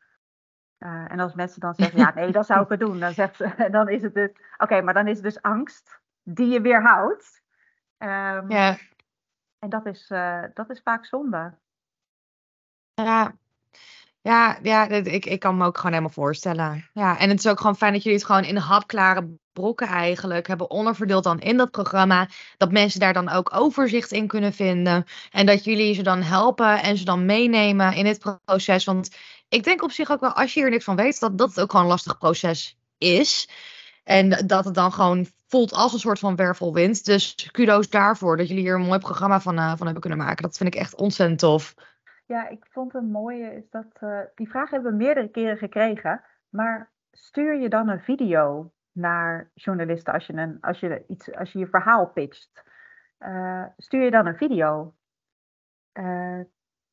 Uh, 0.80 1.12
en 1.12 1.20
als 1.20 1.34
mensen 1.34 1.60
dan 1.60 1.76
zeggen, 1.76 2.00
ja 2.00 2.14
nee, 2.14 2.32
dan 2.32 2.44
zou 2.44 2.62
ik 2.62 2.70
het 2.70 2.80
doen. 2.80 3.00
Dan, 3.00 3.14
zegt, 3.14 3.38
dan 3.72 3.90
is 3.90 4.02
het 4.02 4.14
dus, 4.14 4.30
oké, 4.30 4.64
okay, 4.64 4.82
maar 4.82 4.94
dan 4.94 5.08
is 5.08 5.16
het 5.16 5.24
dus 5.24 5.42
angst 5.42 6.00
die 6.24 6.48
je 6.48 6.62
weerhoudt. 6.62 7.42
Um, 7.98 8.50
ja. 8.50 8.78
En 9.60 9.70
dat 9.70 9.86
is, 9.86 10.10
uh, 10.10 10.44
dat 10.54 10.70
is 10.70 10.82
vaak 10.82 11.06
zonde. 11.06 11.58
Ja, 12.94 13.34
ja, 14.24 14.58
ja 14.62 14.90
ik, 14.90 15.26
ik 15.26 15.40
kan 15.40 15.58
me 15.58 15.66
ook 15.66 15.78
gewoon 15.78 15.92
helemaal 15.92 16.14
voorstellen. 16.14 16.90
Ja, 16.94 17.20
en 17.20 17.30
het 17.30 17.40
is 17.40 17.48
ook 17.48 17.58
gewoon 17.58 17.78
fijn 17.78 17.94
dat 17.94 18.04
jullie 18.04 18.18
het 18.18 18.28
gewoon 18.28 18.44
in 18.44 18.58
hapklare 18.58 19.38
brokken 19.54 19.88
eigenlijk 19.88 20.48
hebben 20.48 20.70
onderverdeeld 20.70 21.24
dan 21.24 21.40
in 21.40 21.58
dat 21.58 21.72
programma. 21.72 22.28
Dat 22.58 22.72
mensen 22.72 23.00
daar 23.00 23.14
dan 23.14 23.30
ook 23.30 23.56
overzicht 23.56 24.12
in 24.12 24.28
kunnen 24.28 24.54
vinden. 24.54 25.06
En 25.32 25.46
dat 25.46 25.64
jullie 25.64 25.94
ze 25.94 26.04
dan 26.04 26.22
helpen 26.22 26.82
en 26.82 26.98
ze 26.98 27.06
dan 27.06 27.26
meenemen 27.26 27.94
in 27.96 28.06
het 28.06 28.40
proces. 28.46 28.86
Want 28.86 29.16
ik 29.50 29.64
denk 29.64 29.84
op 29.84 29.92
zich 29.92 30.12
ook 30.12 30.20
wel, 30.20 30.34
als 30.34 30.54
je 30.54 30.60
hier 30.60 30.70
niks 30.70 30.84
van 30.84 30.96
weet, 30.96 31.20
dat, 31.20 31.38
dat 31.38 31.60
ook 31.60 31.70
gewoon 31.72 31.86
een 31.86 31.92
lastig 31.92 32.18
proces 32.18 32.78
is. 32.98 33.50
En 34.04 34.30
dat 34.48 34.66
het 34.66 34.74
dan 34.74 34.94
gewoon 34.94 35.28
voelt 35.48 35.74
als 35.74 35.94
een 35.94 36.00
soort 36.00 36.20
van 36.20 36.36
wervelwind. 36.36 37.06
Dus 37.06 37.50
kudo's 37.52 37.90
daarvoor 37.90 38.38
dat 38.38 38.48
jullie 38.48 38.64
hier 38.64 38.76
een 38.76 38.82
mooi 38.82 39.00
programma 39.00 39.42
van, 39.42 39.58
uh, 39.58 39.68
van 39.70 39.84
hebben 39.84 40.02
kunnen 40.02 40.20
maken. 40.20 40.44
Dat 40.44 40.58
vind 40.58 40.74
ik 40.74 40.82
echt 40.82 40.96
ontzettend 40.96 41.40
tof. 41.40 41.74
Ja, 42.26 42.48
ik 42.48 42.66
vond 42.70 42.94
een 42.94 43.12
mooie 43.12 43.56
is 43.56 43.70
dat 43.70 44.02
uh, 44.04 44.20
die 44.36 44.50
vraag 44.50 44.70
hebben 44.70 44.92
we 44.92 44.98
meerdere 44.98 45.30
keren 45.30 45.58
gekregen. 45.58 46.24
Maar 46.50 46.92
stuur 47.12 47.56
je 47.56 47.70
dan 47.70 47.90
een 47.90 48.02
video 48.02 48.74
naar 48.92 49.52
journalisten 49.54 50.14
als 50.14 50.26
je, 50.26 50.34
een, 50.34 50.58
als 50.62 50.80
je, 50.80 51.04
iets, 51.08 51.36
als 51.36 51.52
je 51.52 51.60
je 51.60 51.68
verhaal 51.68 52.08
pitcht? 52.08 52.64
Uh, 53.20 53.66
stuur 53.78 54.04
je 54.04 54.12
dan 54.12 54.26
een 54.26 54.38
video? 54.38 54.96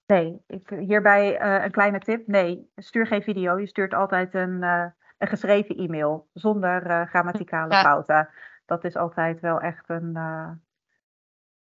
nee, 0.07 0.43
ik, 0.47 0.69
hierbij 0.69 1.41
een 1.65 1.71
kleine 1.71 1.99
tip. 1.99 2.27
Nee, 2.27 2.71
stuur 2.77 3.07
geen 3.07 3.23
video. 3.23 3.59
Je 3.59 3.67
stuurt 3.67 3.95
altijd 3.95 4.35
een, 4.35 4.63
een 4.63 5.29
geschreven 5.29 5.77
e-mail 5.77 6.29
zonder 6.33 7.07
grammaticale 7.07 7.75
fouten. 7.75 8.29
Dat 8.67 8.85
is 8.85 8.97
altijd 8.97 9.41
wel 9.41 9.61
echt 9.61 9.89
een, 9.89 10.17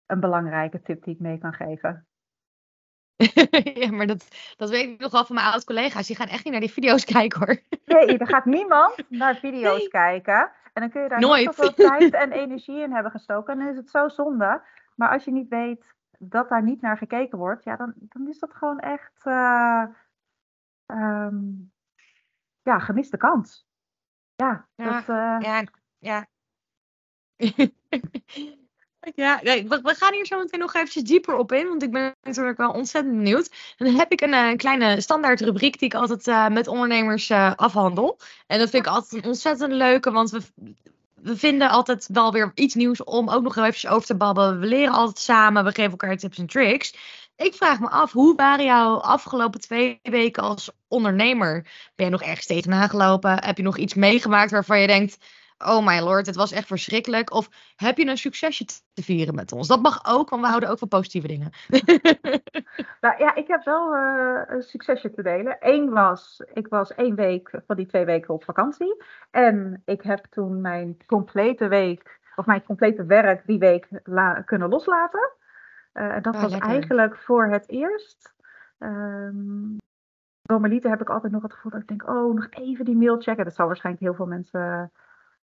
een 0.06 0.20
belangrijke 0.20 0.82
tip 0.82 1.04
die 1.04 1.14
ik 1.14 1.20
mee 1.20 1.38
kan 1.38 1.52
geven. 1.52 2.05
ja, 3.82 3.90
maar 3.90 4.06
dat, 4.06 4.28
dat 4.56 4.70
weet 4.70 4.88
ik 4.88 5.00
nog 5.00 5.12
wel 5.12 5.25
van 5.25 5.35
mijn 5.35 5.46
oud 5.46 5.64
collega's. 5.64 6.06
Die 6.06 6.16
gaan 6.16 6.28
echt 6.28 6.44
niet 6.44 6.52
naar 6.52 6.62
die 6.62 6.73
video's 6.73 7.04
kijken 7.14 7.38
hoor. 7.46 7.61
Nee, 7.85 8.18
er 8.18 8.26
gaat 8.26 8.44
niemand 8.44 8.94
naar 9.08 9.37
video's 9.37 9.88
kijken. 9.88 10.50
En 10.73 10.82
dan 10.82 10.90
kun 10.90 11.02
je 11.02 11.08
daar 11.08 11.20
Nooit. 11.20 11.54
veel 11.54 11.75
tijd 11.75 12.14
en 12.14 12.32
energie 12.32 12.80
in 12.80 12.92
hebben 12.92 13.12
gestoken. 13.12 13.52
En 13.52 13.58
dan 13.58 13.68
is 13.68 13.76
het 13.76 13.90
zo 13.90 14.08
zonde. 14.08 14.62
Maar 14.94 15.11
als 15.11 15.25
je 15.25 15.30
niet 15.30 15.49
weet 15.49 15.94
dat 16.18 16.49
daar 16.49 16.62
niet 16.62 16.80
naar 16.80 16.96
gekeken 16.96 17.38
wordt, 17.38 17.64
ja, 17.64 17.76
dan, 17.76 17.94
dan 17.96 18.28
is 18.28 18.38
dat 18.38 18.54
gewoon 18.54 18.78
echt 18.78 19.23
uh, 19.25 19.85
um, 20.87 21.73
ja, 22.62 22.78
gemiste 22.78 23.16
kans. 23.16 23.66
Ja, 24.35 24.68
ja, 24.75 24.85
dat, 24.85 25.08
uh... 25.08 25.37
ja, 25.40 25.64
ja. 25.99 26.26
Ja, 29.14 29.40
we, 29.42 29.94
gaan 29.98 30.12
hier 30.12 30.26
zo 30.26 30.38
meteen 30.38 30.60
nog 30.60 30.75
eventjes 30.75 31.02
dieper 31.02 31.36
op 31.36 31.52
in, 31.52 31.68
want 31.68 31.82
ik 31.82 31.90
ben 31.90 32.14
natuurlijk 32.22 32.56
wel 32.56 32.70
ontzettend 32.70 33.16
benieuwd. 33.16 33.50
Dan 33.76 33.94
heb 33.94 34.12
ik 34.12 34.20
een, 34.20 34.32
uh, 34.32 34.56
kleine 34.56 35.00
standaard 35.00 35.40
rubriek 35.40 35.78
die 35.78 35.88
ik 35.88 35.94
altijd 35.94 36.26
uh, 36.26 36.48
met 36.48 36.66
ondernemers 36.66 37.30
uh, 37.30 37.52
afhandel. 37.54 38.18
En 38.46 38.58
dat 38.58 38.70
vind 38.70 38.86
ik 38.86 38.92
altijd 38.92 39.22
een 39.22 39.28
ontzettend 39.28 39.72
leuke, 39.72 40.10
want 40.10 40.30
we, 40.30 40.40
we 41.14 41.36
vinden 41.36 41.70
altijd 41.70 42.08
wel 42.12 42.32
weer 42.32 42.52
iets 42.54 42.75
nieuws 42.75 43.04
om 43.04 43.28
ook 43.28 43.42
nog 43.42 43.56
eventjes 43.56 43.90
over 43.90 44.06
te 44.06 44.16
babbelen. 44.16 44.60
We 44.60 44.66
leren 44.66 44.94
altijd 44.94 45.18
samen, 45.18 45.64
we 45.64 45.72
geven 45.72 45.90
elkaar 45.90 46.16
tips 46.16 46.38
en 46.38 46.46
tricks. 46.46 46.94
Ik 47.36 47.54
vraag 47.54 47.80
me 47.80 47.88
af, 47.88 48.12
hoe 48.12 48.34
waren 48.34 48.64
jouw 48.64 48.96
afgelopen 48.96 49.60
twee 49.60 49.98
weken 50.02 50.42
als 50.42 50.70
ondernemer? 50.88 51.66
Ben 51.94 52.06
je 52.06 52.12
nog 52.12 52.22
ergens 52.22 52.46
tegenaan 52.46 52.88
gelopen? 52.88 53.44
Heb 53.44 53.56
je 53.56 53.62
nog 53.62 53.76
iets 53.76 53.94
meegemaakt 53.94 54.50
waarvan 54.50 54.80
je 54.80 54.86
denkt 54.86 55.18
oh 55.58 55.86
my 55.86 56.00
lord, 56.00 56.26
het 56.26 56.36
was 56.36 56.52
echt 56.52 56.66
verschrikkelijk. 56.66 57.32
Of 57.32 57.48
heb 57.76 57.96
je 57.96 58.06
een 58.06 58.16
succesje 58.16 58.64
te 58.64 59.02
vieren 59.02 59.34
met 59.34 59.52
ons? 59.52 59.68
Dat 59.68 59.82
mag 59.82 60.00
ook, 60.06 60.30
want 60.30 60.42
we 60.42 60.48
houden 60.48 60.68
ook 60.68 60.78
van 60.78 60.88
positieve 60.88 61.26
dingen. 61.26 61.50
nou 63.00 63.18
ja, 63.18 63.34
ik 63.34 63.48
heb 63.48 63.64
wel 63.64 63.94
uh, 63.94 64.42
een 64.46 64.62
succesje 64.62 65.10
te 65.10 65.22
delen. 65.22 65.56
Eén 65.60 65.90
was, 65.90 66.42
ik 66.52 66.68
was 66.68 66.94
één 66.94 67.14
week 67.14 67.62
van 67.66 67.76
die 67.76 67.86
twee 67.86 68.04
weken 68.04 68.34
op 68.34 68.44
vakantie. 68.44 69.04
En 69.30 69.82
ik 69.84 70.02
heb 70.02 70.26
toen 70.30 70.60
mijn 70.60 70.96
complete 71.06 71.68
week, 71.68 72.20
of 72.36 72.46
mijn 72.46 72.64
complete 72.64 73.04
werk 73.04 73.46
die 73.46 73.58
week 73.58 73.88
kunnen 74.44 74.68
loslaten. 74.68 75.32
Uh, 75.94 76.14
dat 76.22 76.34
ah, 76.34 76.42
was 76.42 76.58
eigenlijk 76.58 77.16
voor 77.16 77.46
het 77.46 77.68
eerst. 77.68 78.34
Um, 78.78 79.76
normaliter 80.42 80.90
heb 80.90 81.00
ik 81.00 81.10
altijd 81.10 81.32
nog 81.32 81.42
het 81.42 81.52
gevoel 81.52 81.70
dat 81.70 81.80
ik 81.80 81.88
denk, 81.88 82.08
oh, 82.08 82.34
nog 82.34 82.46
even 82.50 82.84
die 82.84 82.96
mail 82.96 83.20
checken. 83.20 83.44
Dat 83.44 83.54
zal 83.54 83.66
waarschijnlijk 83.66 84.04
heel 84.04 84.14
veel 84.14 84.26
mensen 84.26 84.92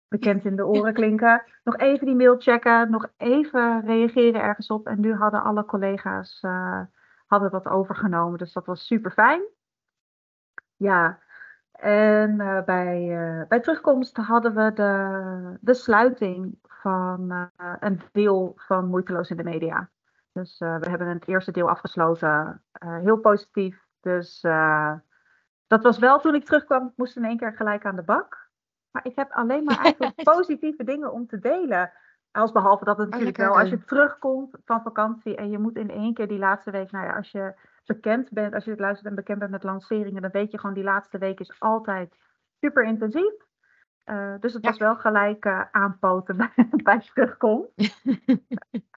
bekend 0.09 0.45
in 0.45 0.57
de 0.57 0.67
oren 0.67 0.95
klinken. 0.95 1.43
Nog 1.65 1.77
even 1.77 2.07
die 2.07 2.15
mail 2.15 2.37
checken, 2.39 2.91
nog 2.91 3.07
even 3.17 3.81
reageren 3.85 4.43
ergens 4.43 4.71
op. 4.71 4.87
En 4.87 5.01
nu 5.01 5.15
hadden 5.15 5.43
alle 5.43 5.65
collega's 5.65 6.43
uh, 6.43 6.81
hadden 7.27 7.51
dat 7.51 7.69
overgenomen, 7.69 8.39
dus 8.39 8.53
dat 8.53 8.67
was 8.67 8.87
super 8.87 9.11
fijn. 9.11 9.43
Ja, 10.77 11.19
en 11.73 12.41
uh, 12.41 12.63
bij, 12.63 13.09
uh, 13.09 13.47
bij 13.49 13.61
terugkomst 13.61 14.17
hadden 14.17 14.55
we 14.55 14.73
de, 14.73 15.59
de 15.61 15.75
sluiting 15.75 16.59
van 16.63 17.51
een 17.81 18.01
deel 18.13 18.53
van 18.57 18.89
Moeiteloos 18.89 19.31
in 19.31 19.37
de 19.37 19.45
Media. 19.45 19.91
Dus 20.33 20.59
we 20.59 20.89
hebben 20.89 21.09
het 21.09 21.29
eerste 21.29 21.53
deel 21.53 21.69
afgesloten, 21.69 22.63
heel 22.79 23.17
positief. 23.17 23.87
Dus 24.01 24.41
dat 25.67 25.83
was 25.83 25.99
wel 25.99 26.19
toen 26.19 26.35
ik 26.35 26.45
terugkwam, 26.45 26.87
ik 26.87 26.93
moest 26.97 27.17
in 27.17 27.25
één 27.25 27.37
keer 27.37 27.53
gelijk 27.53 27.85
aan 27.85 27.97
de 27.97 28.03
bak. 28.03 28.44
Maar 28.95 29.07
ik 29.07 29.17
heb 29.17 29.33
alleen 29.33 29.65
maar 29.65 29.79
eigenlijk 29.85 30.23
positieve 30.23 30.85
dingen 30.85 31.13
om 31.13 31.27
te 31.27 31.39
delen. 31.39 31.93
Als 32.31 32.53
behalve 32.53 32.85
dat 32.85 32.97
het 32.97 33.07
oh, 33.07 33.11
natuurlijk 33.13 33.37
wel, 33.37 33.59
als 33.59 33.69
je 33.69 33.85
terugkomt 33.85 34.57
van 34.65 34.83
vakantie 34.83 35.37
en 35.37 35.51
je 35.51 35.59
moet 35.59 35.77
in 35.77 35.91
één 35.91 36.15
keer 36.15 36.29
die 36.29 36.39
laatste 36.39 36.71
week, 36.71 36.91
nou 36.91 37.07
ja, 37.07 37.17
als 37.17 37.31
je 37.31 37.55
bekend 37.87 38.31
bent, 38.31 38.55
als 38.55 38.65
je 38.65 38.71
het 38.71 38.81
luistert 38.81 39.09
en 39.09 39.15
bekend 39.15 39.39
bent 39.39 39.51
met 39.51 39.63
lanceringen, 39.63 40.23
dan 40.23 40.31
weet 40.31 40.51
je 40.51 40.59
gewoon 40.59 40.75
die 40.75 40.85
laatste 40.85 41.19
week 41.19 41.41
is 41.41 41.61
altijd 41.61 42.17
super 42.61 42.85
intensief. 42.85 43.33
Uh, 44.05 44.35
dus 44.41 44.53
het 44.53 44.65
was 44.65 44.79
wel 44.79 44.97
gelijk 44.97 45.45
uh, 45.45 45.65
aanpoten 45.71 46.37
bij, 46.57 46.69
bij 46.71 47.01
terugkomt. 47.01 47.69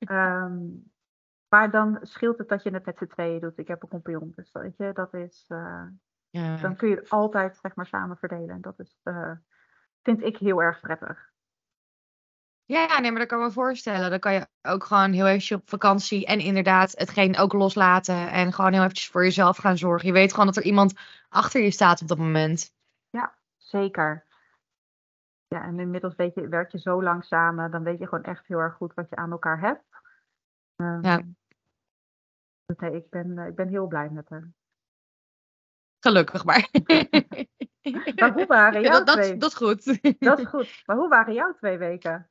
um, 0.10 0.92
maar 1.54 1.72
dan 1.72 2.00
scheelt 2.02 2.38
het 2.38 2.50
dat 2.50 2.64
je 2.64 2.70
het 2.70 2.86
met 2.86 2.98
z'n 2.98 3.06
tweeën 3.06 3.40
doet. 3.40 3.58
Ik 3.58 3.68
heb 3.68 3.84
een 3.84 3.90
compagnon, 3.90 4.32
dus 4.36 4.52
weet 4.52 4.78
je, 4.78 4.94
dat 4.94 5.14
is. 5.14 5.46
Uh, 5.48 5.84
ja. 6.30 6.58
Dan 6.58 6.76
kun 6.76 6.90
je 6.90 6.96
het 6.96 7.10
altijd 7.10 7.58
zeg 7.58 7.76
maar 7.76 7.86
samen 7.86 8.18
verdelen. 8.18 8.50
En 8.50 8.62
dat 8.62 8.80
is 8.80 9.00
vind 10.08 10.24
ik 10.24 10.38
heel 10.38 10.62
erg 10.62 10.80
prettig. 10.80 11.32
Ja, 12.66 13.00
nee, 13.00 13.12
maar 13.12 13.20
dat 13.20 13.30
kan 13.30 13.40
me 13.40 13.52
voorstellen. 13.52 14.10
Dan 14.10 14.20
kan 14.20 14.34
je 14.34 14.48
ook 14.62 14.84
gewoon 14.84 15.12
heel 15.12 15.26
eventjes 15.28 15.58
op 15.58 15.70
vakantie 15.70 16.26
en 16.26 16.40
inderdaad 16.40 16.92
hetgeen 16.92 17.38
ook 17.38 17.54
loslaten 17.54 18.32
en 18.32 18.54
gewoon 18.54 18.74
heel 18.74 18.82
eventjes 18.82 19.08
voor 19.08 19.24
jezelf 19.24 19.58
gaan 19.58 19.78
zorgen. 19.78 20.08
Je 20.08 20.14
weet 20.14 20.32
gewoon 20.32 20.46
dat 20.46 20.56
er 20.56 20.64
iemand 20.64 20.94
achter 21.30 21.62
je 21.62 21.72
staat 21.72 22.02
op 22.02 22.08
dat 22.08 22.18
moment. 22.18 22.74
Ja, 23.10 23.36
zeker. 23.58 24.26
Ja, 25.48 25.64
en 25.64 25.80
inmiddels 25.80 26.16
weet 26.16 26.36
je, 26.36 26.48
werk 26.48 26.72
je 26.72 26.80
zo 26.80 27.04
lang 27.04 27.24
samen, 27.24 27.72
dan 27.72 27.84
weet 27.84 28.00
je 28.00 28.08
gewoon 28.08 28.24
echt 28.24 28.48
heel 28.48 28.60
erg 28.60 28.76
goed 28.76 28.94
wat 28.94 29.10
je 29.10 29.16
aan 29.16 29.32
elkaar 29.32 29.60
hebt. 29.60 29.84
Um, 30.76 31.04
ja. 31.04 31.22
Dus 32.66 32.92
ik 32.92 33.10
ben, 33.10 33.38
ik 33.38 33.56
ben 33.56 33.68
heel 33.68 33.88
blij 33.88 34.10
met 34.10 34.30
haar. 34.30 34.52
Gelukkig 36.00 36.46
maar. 36.46 36.70
Maar 38.16 38.34
hoe 38.34 38.46
waren 38.46 38.82
jouw 38.82 39.04
dat, 39.04 39.16
twee... 39.16 39.38
Dat 39.38 39.50
is 39.50 39.56
goed. 39.56 40.00
Dat 40.20 40.40
is 40.40 40.46
goed. 40.46 40.82
Maar 40.86 40.96
hoe 40.96 41.08
waren 41.08 41.34
jouw 41.34 41.54
twee 41.54 41.78
weken? 41.78 42.30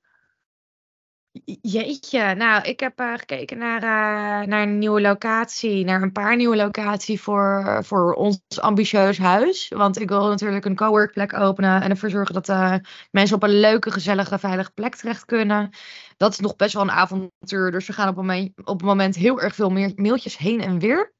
Jeetje, 1.60 2.34
nou, 2.34 2.62
ik 2.62 2.80
heb 2.80 3.00
uh, 3.00 3.14
gekeken 3.14 3.58
naar, 3.58 3.82
uh, 3.82 4.46
naar 4.46 4.62
een 4.62 4.78
nieuwe 4.78 5.00
locatie, 5.00 5.84
naar 5.84 6.02
een 6.02 6.12
paar 6.12 6.36
nieuwe 6.36 6.56
locaties 6.56 7.20
voor, 7.20 7.78
voor 7.84 8.14
ons 8.14 8.40
ambitieus 8.60 9.18
huis. 9.18 9.68
Want 9.68 10.00
ik 10.00 10.08
wil 10.08 10.28
natuurlijk 10.28 10.64
een 10.64 10.76
coworkplek 10.76 11.32
openen 11.32 11.82
en 11.82 11.90
ervoor 11.90 12.10
zorgen 12.10 12.34
dat 12.34 12.48
uh, 12.48 12.74
mensen 13.10 13.36
op 13.36 13.42
een 13.42 13.60
leuke, 13.60 13.90
gezellige, 13.90 14.38
veilige 14.38 14.70
plek 14.70 14.94
terecht 14.94 15.24
kunnen. 15.24 15.70
Dat 16.16 16.32
is 16.32 16.38
nog 16.38 16.56
best 16.56 16.74
wel 16.74 16.82
een 16.82 16.90
avontuur, 16.90 17.70
dus 17.70 17.86
we 17.86 17.92
gaan 17.92 18.08
op, 18.08 18.16
een 18.16 18.26
moment, 18.26 18.52
op 18.58 18.78
het 18.78 18.86
moment 18.86 19.14
heel 19.14 19.40
erg 19.40 19.54
veel 19.54 19.70
meer 19.70 19.92
mailtjes 19.96 20.38
heen 20.38 20.60
en 20.60 20.78
weer. 20.78 21.14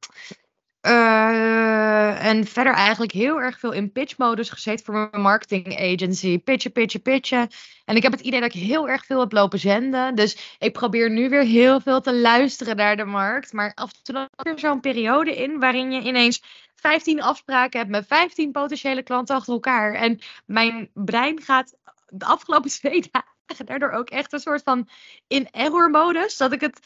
En 2.27 2.47
verder 2.47 2.73
eigenlijk 2.73 3.13
heel 3.13 3.41
erg 3.41 3.59
veel 3.59 3.73
in 3.73 3.93
pitch-modus 3.93 4.51
gezeten 4.51 4.85
voor 4.85 5.09
mijn 5.11 5.23
marketing 5.23 5.79
agency. 5.79 6.39
Pitchen, 6.39 6.73
pitchen, 6.73 7.03
pitchen. 7.03 7.49
En 7.85 7.97
ik 7.97 8.03
heb 8.03 8.13
het 8.13 8.21
idee 8.21 8.41
dat 8.41 8.55
ik 8.55 8.61
heel 8.61 8.89
erg 8.89 9.05
veel 9.05 9.21
heb 9.21 9.33
lopen 9.33 9.59
zenden. 9.59 10.15
Dus 10.15 10.57
ik 10.59 10.73
probeer 10.73 11.11
nu 11.11 11.29
weer 11.29 11.43
heel 11.43 11.81
veel 11.81 12.01
te 12.01 12.15
luisteren 12.15 12.77
naar 12.77 12.97
de 12.97 13.05
markt. 13.05 13.53
Maar 13.53 13.73
af 13.75 13.93
en 13.93 14.03
toe 14.03 14.15
dan 14.15 14.29
er 14.37 14.59
zo'n 14.59 14.81
periode 14.81 15.37
in 15.37 15.59
waarin 15.59 15.93
je 15.93 16.01
ineens 16.01 16.43
15 16.75 17.23
afspraken 17.23 17.79
hebt 17.79 17.91
met 17.91 18.07
15 18.07 18.53
potentiële 18.53 19.03
klanten 19.03 19.37
achter 19.37 19.53
elkaar. 19.53 19.95
En 19.95 20.19
mijn 20.47 20.91
brein 20.95 21.43
gaat 21.43 21.77
de 22.09 22.25
afgelopen 22.25 22.71
twee 22.71 23.05
dagen 23.11 23.67
daardoor 23.67 23.91
ook 23.91 24.11
echt 24.11 24.33
een 24.33 24.41
soort 24.41 24.63
van 24.63 24.89
in 25.27 25.49
error-modus. 25.51 26.37
Dat 26.37 26.53
ik 26.53 26.61
het 26.61 26.81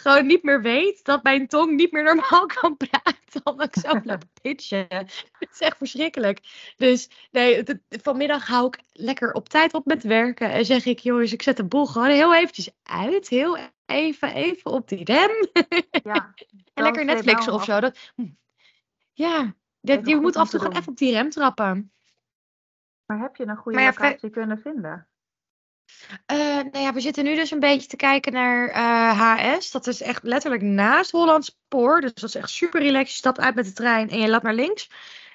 gewoon 0.00 0.26
niet 0.26 0.42
meer 0.42 0.62
weet 0.62 1.04
dat 1.04 1.22
mijn 1.22 1.46
tong 1.46 1.76
niet 1.76 1.92
meer 1.92 2.02
normaal 2.02 2.46
kan 2.60 2.76
praten. 2.76 3.40
Omdat 3.44 3.76
ik 3.76 3.82
zo 3.82 4.00
loop 4.04 4.22
pitchen. 4.42 4.86
Het 4.88 5.48
is 5.52 5.60
echt 5.60 5.76
verschrikkelijk. 5.76 6.40
Dus 6.76 7.10
nee, 7.30 7.62
vanmiddag 7.88 8.46
hou 8.46 8.66
ik 8.66 8.80
lekker 8.92 9.32
op 9.32 9.48
tijd 9.48 9.74
op 9.74 9.86
met 9.86 10.02
werken. 10.02 10.50
En 10.50 10.64
zeg 10.64 10.84
ik, 10.84 10.98
jongens, 10.98 11.32
ik 11.32 11.42
zet 11.42 11.56
de 11.56 11.64
boel 11.64 11.86
gewoon 11.86 12.08
heel 12.08 12.34
eventjes 12.34 12.70
uit. 12.82 13.28
Heel 13.28 13.58
even, 13.86 14.34
even 14.34 14.70
op 14.70 14.88
die 14.88 15.04
rem. 15.04 15.30
Ja, 16.02 16.34
en 16.74 16.82
lekker 16.82 17.04
Netflixen 17.04 17.52
of 17.52 17.64
zo. 17.64 17.80
Dat, 17.80 18.12
hm. 18.14 18.26
ja, 19.12 19.54
dat, 19.80 20.06
je 20.06 20.16
moet 20.16 20.36
af 20.36 20.44
en 20.44 20.50
toe 20.50 20.60
gewoon 20.60 20.76
even 20.76 20.88
op 20.88 20.96
die 20.96 21.12
rem 21.12 21.30
trappen. 21.30 21.92
Maar 23.06 23.18
heb 23.18 23.36
je 23.36 23.46
een 23.46 23.56
goede 23.56 23.80
ja, 23.80 23.86
locatie 23.86 24.30
kunnen 24.30 24.58
vinden? 24.58 25.08
Uh, 26.32 26.38
nou 26.72 26.78
ja, 26.78 26.92
we 26.92 27.00
zitten 27.00 27.24
nu 27.24 27.34
dus 27.34 27.50
een 27.50 27.60
beetje 27.60 27.88
te 27.88 27.96
kijken 27.96 28.32
naar 28.32 28.70
HS. 29.14 29.66
Eh, 29.66 29.72
dat 29.72 29.86
is 29.86 30.02
echt 30.02 30.22
letterlijk 30.22 30.62
naast 30.62 31.10
Hollandspoor. 31.10 32.00
Dus 32.00 32.14
dat 32.14 32.28
is 32.28 32.34
echt 32.34 32.50
super 32.50 32.80
relaxed. 32.80 33.10
Je 33.10 33.16
stapt 33.16 33.40
uit 33.40 33.54
met 33.54 33.64
de 33.64 33.72
trein 33.72 34.10
en 34.10 34.18
je 34.18 34.28
laat 34.28 34.42
naar 34.42 34.54
links. 34.54 34.90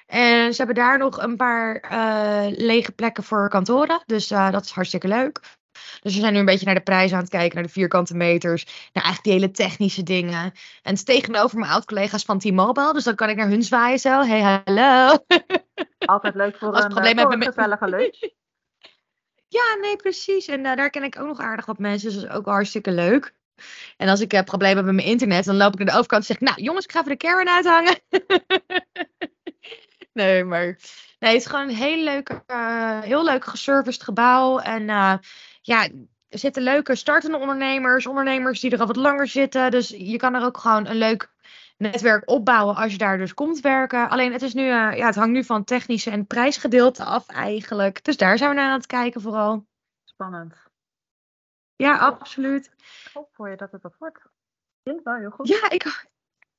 En 0.06 0.50
ze 0.50 0.56
hebben 0.56 0.84
daar 0.84 0.98
nog 0.98 1.22
een 1.22 1.36
paar 1.36 1.84
uh, 1.92 2.56
lege 2.58 2.92
plekken 2.92 3.24
voor 3.24 3.48
kantoren. 3.48 4.02
Dus 4.06 4.28
dat 4.28 4.64
is 4.64 4.70
hartstikke 4.70 5.08
leuk. 5.08 5.40
Dus 6.02 6.14
we 6.14 6.20
zijn 6.20 6.32
nu 6.32 6.38
een 6.38 6.44
beetje 6.44 6.66
naar 6.66 6.74
de 6.74 6.80
prijs 6.80 7.12
aan 7.12 7.20
het 7.20 7.28
kijken, 7.28 7.54
naar 7.54 7.66
de 7.66 7.72
vierkante 7.72 8.14
meters, 8.14 8.64
naar 8.64 9.04
eigenlijk 9.04 9.22
die 9.22 9.32
hele 9.32 9.50
technische 9.50 10.02
dingen. 10.02 10.42
En 10.42 10.52
het 10.82 10.92
is 10.92 11.04
tegenover 11.04 11.58
mijn 11.58 11.72
oud-collega's 11.72 12.24
van 12.24 12.38
T-Mobile, 12.38 12.92
dus 12.92 13.04
dan 13.04 13.14
kan 13.14 13.28
ik 13.28 13.36
naar 13.36 13.48
hun 13.48 13.62
zwaaien 13.62 13.98
zo. 13.98 14.22
Hey, 14.22 14.40
hallo. 14.40 15.16
Altijd 15.98 16.34
leuk 16.34 16.56
voor 16.56 16.72
Als 16.72 16.84
een, 16.84 16.90
probleem 16.90 17.18
voor 17.18 17.32
een 17.32 17.42
gezellige 17.42 17.88
lunch. 17.88 18.32
Ja, 19.54 19.76
nee, 19.80 19.96
precies. 19.96 20.46
En 20.46 20.66
eh, 20.66 20.76
daar 20.76 20.90
ken 20.90 21.02
ik 21.02 21.18
ook 21.18 21.26
nog 21.26 21.40
aardig 21.40 21.66
wat 21.66 21.78
mensen, 21.78 22.08
dus 22.08 22.20
dat 22.20 22.30
is 22.30 22.36
ook 22.36 22.46
hartstikke 22.46 22.92
leuk. 22.92 23.34
En 23.96 24.08
als 24.08 24.20
ik 24.20 24.32
eh, 24.32 24.42
problemen 24.42 24.84
met 24.84 24.94
mijn 24.94 25.06
internet, 25.06 25.44
dan 25.44 25.56
loop 25.56 25.72
ik 25.72 25.78
naar 25.78 25.86
de 25.86 25.92
overkant 25.92 26.20
en 26.20 26.26
zeg 26.26 26.36
ik, 26.36 26.48
nou 26.48 26.62
jongens, 26.62 26.84
ik 26.84 26.92
ga 26.92 26.98
even 26.98 27.10
de 27.10 27.16
Karen 27.16 27.48
uithangen. 27.48 27.98
nee, 30.12 30.44
maar 30.44 30.64
nee, 31.18 31.32
het 31.32 31.40
is 31.40 31.46
gewoon 31.46 31.68
een 31.68 31.74
heel 31.74 32.04
leuk, 32.04 32.40
eh, 32.46 33.00
heel 33.00 33.24
leuk 33.24 33.44
geserviced 33.44 34.02
gebouw. 34.02 34.58
En 34.58 34.88
eh, 34.88 35.14
ja, 35.62 35.88
er 36.28 36.38
zitten 36.38 36.62
leuke 36.62 36.94
startende 36.94 37.38
ondernemers, 37.38 38.06
ondernemers 38.06 38.60
die 38.60 38.70
er 38.70 38.80
al 38.80 38.86
wat 38.86 38.96
langer 38.96 39.26
zitten. 39.26 39.70
Dus 39.70 39.88
je 39.88 40.16
kan 40.16 40.34
er 40.34 40.44
ook 40.44 40.58
gewoon 40.58 40.86
een 40.86 40.96
leuk 40.96 41.33
netwerk 41.76 42.30
opbouwen 42.30 42.74
als 42.76 42.92
je 42.92 42.98
daar 42.98 43.18
dus 43.18 43.34
komt 43.34 43.60
werken. 43.60 44.08
Alleen 44.08 44.32
het 44.32 44.42
is 44.42 44.54
nu, 44.54 44.62
eh, 44.62 44.96
ja, 44.96 45.06
het 45.06 45.14
hangt 45.14 45.32
nu 45.32 45.44
van 45.44 45.64
technische 45.64 46.10
en 46.10 46.26
prijsgedeelte 46.26 47.04
af 47.04 47.28
eigenlijk. 47.28 48.04
Dus 48.04 48.16
daar 48.16 48.38
zijn 48.38 48.50
we 48.50 48.56
naar 48.56 48.70
aan 48.70 48.76
het 48.78 48.86
kijken 48.86 49.20
vooral. 49.20 49.66
Spannend. 50.04 50.54
Ja, 51.76 51.98
absoluut. 51.98 52.70
Ik 52.76 53.10
hoop 53.12 53.28
voor 53.32 53.48
je 53.48 53.56
dat 53.56 53.72
het 53.72 53.82
dat 53.82 53.94
wordt. 53.98 54.22
Klinkt 54.82 55.04
wel 55.04 55.14
heel 55.14 55.30
goed. 55.30 55.48
Ja, 55.48 55.70
ik, 55.70 56.06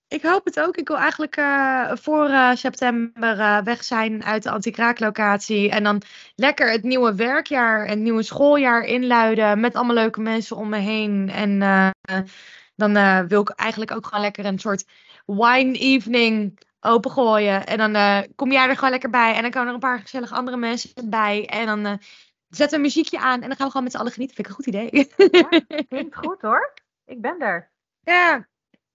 ik 0.07 0.21
hoop 0.21 0.45
het 0.45 0.59
ook. 0.59 0.77
Ik 0.77 0.87
wil 0.87 0.97
eigenlijk 0.97 1.35
eh, 1.35 1.91
voor 1.93 2.25
eh, 2.25 2.51
september 2.51 3.63
weg 3.63 3.83
zijn 3.83 4.23
uit 4.23 4.43
de 4.43 4.49
anti-kraaklocatie. 4.49 5.69
En 5.69 5.83
dan 5.83 6.01
lekker 6.35 6.71
het 6.71 6.83
nieuwe 6.83 7.15
werkjaar 7.15 7.83
en 7.83 7.89
het 7.89 7.99
nieuwe 7.99 8.23
schooljaar 8.23 8.83
inluiden. 8.83 9.59
Met 9.59 9.75
allemaal 9.75 9.95
leuke 9.95 10.21
mensen 10.21 10.57
om 10.57 10.69
me 10.69 10.77
heen. 10.77 11.29
En 11.29 11.61
dan 12.75 12.95
eh, 12.95 13.19
wil 13.19 13.41
ik 13.41 13.49
eigenlijk 13.49 13.91
ook 13.91 14.05
gewoon 14.05 14.23
lekker 14.23 14.45
een 14.45 14.59
soort 14.59 14.85
wine 15.25 15.77
evening 15.77 16.59
opengooien. 16.79 17.65
En 17.65 17.77
dan 17.77 17.95
eh, 17.95 18.19
kom 18.35 18.51
jij 18.51 18.67
er 18.67 18.75
gewoon 18.75 18.89
lekker 18.89 19.09
bij. 19.09 19.33
En 19.33 19.41
dan 19.41 19.51
komen 19.51 19.67
er 19.67 19.73
een 19.73 19.79
paar 19.79 19.99
gezellige 19.99 20.35
andere 20.35 20.57
mensen 20.57 21.09
bij. 21.09 21.45
En 21.45 21.65
dan 21.65 21.85
eh, 21.85 21.93
zetten 22.49 22.69
we 22.69 22.75
een 22.75 22.81
muziekje 22.81 23.19
aan. 23.19 23.41
En 23.41 23.47
dan 23.47 23.57
gaan 23.57 23.65
we 23.65 23.71
gewoon 23.71 23.83
met 23.83 23.91
z'n 23.91 23.97
allen 23.97 24.11
genieten. 24.11 24.35
Vind 24.35 24.47
ik 24.47 24.57
een 24.57 24.63
goed 24.63 24.73
idee. 24.73 24.89
Ja, 25.31 25.83
klinkt 25.87 26.15
goed 26.25 26.41
hoor. 26.41 26.73
Ik 27.05 27.21
ben 27.21 27.39
er. 27.39 27.71
Ja, 28.01 28.47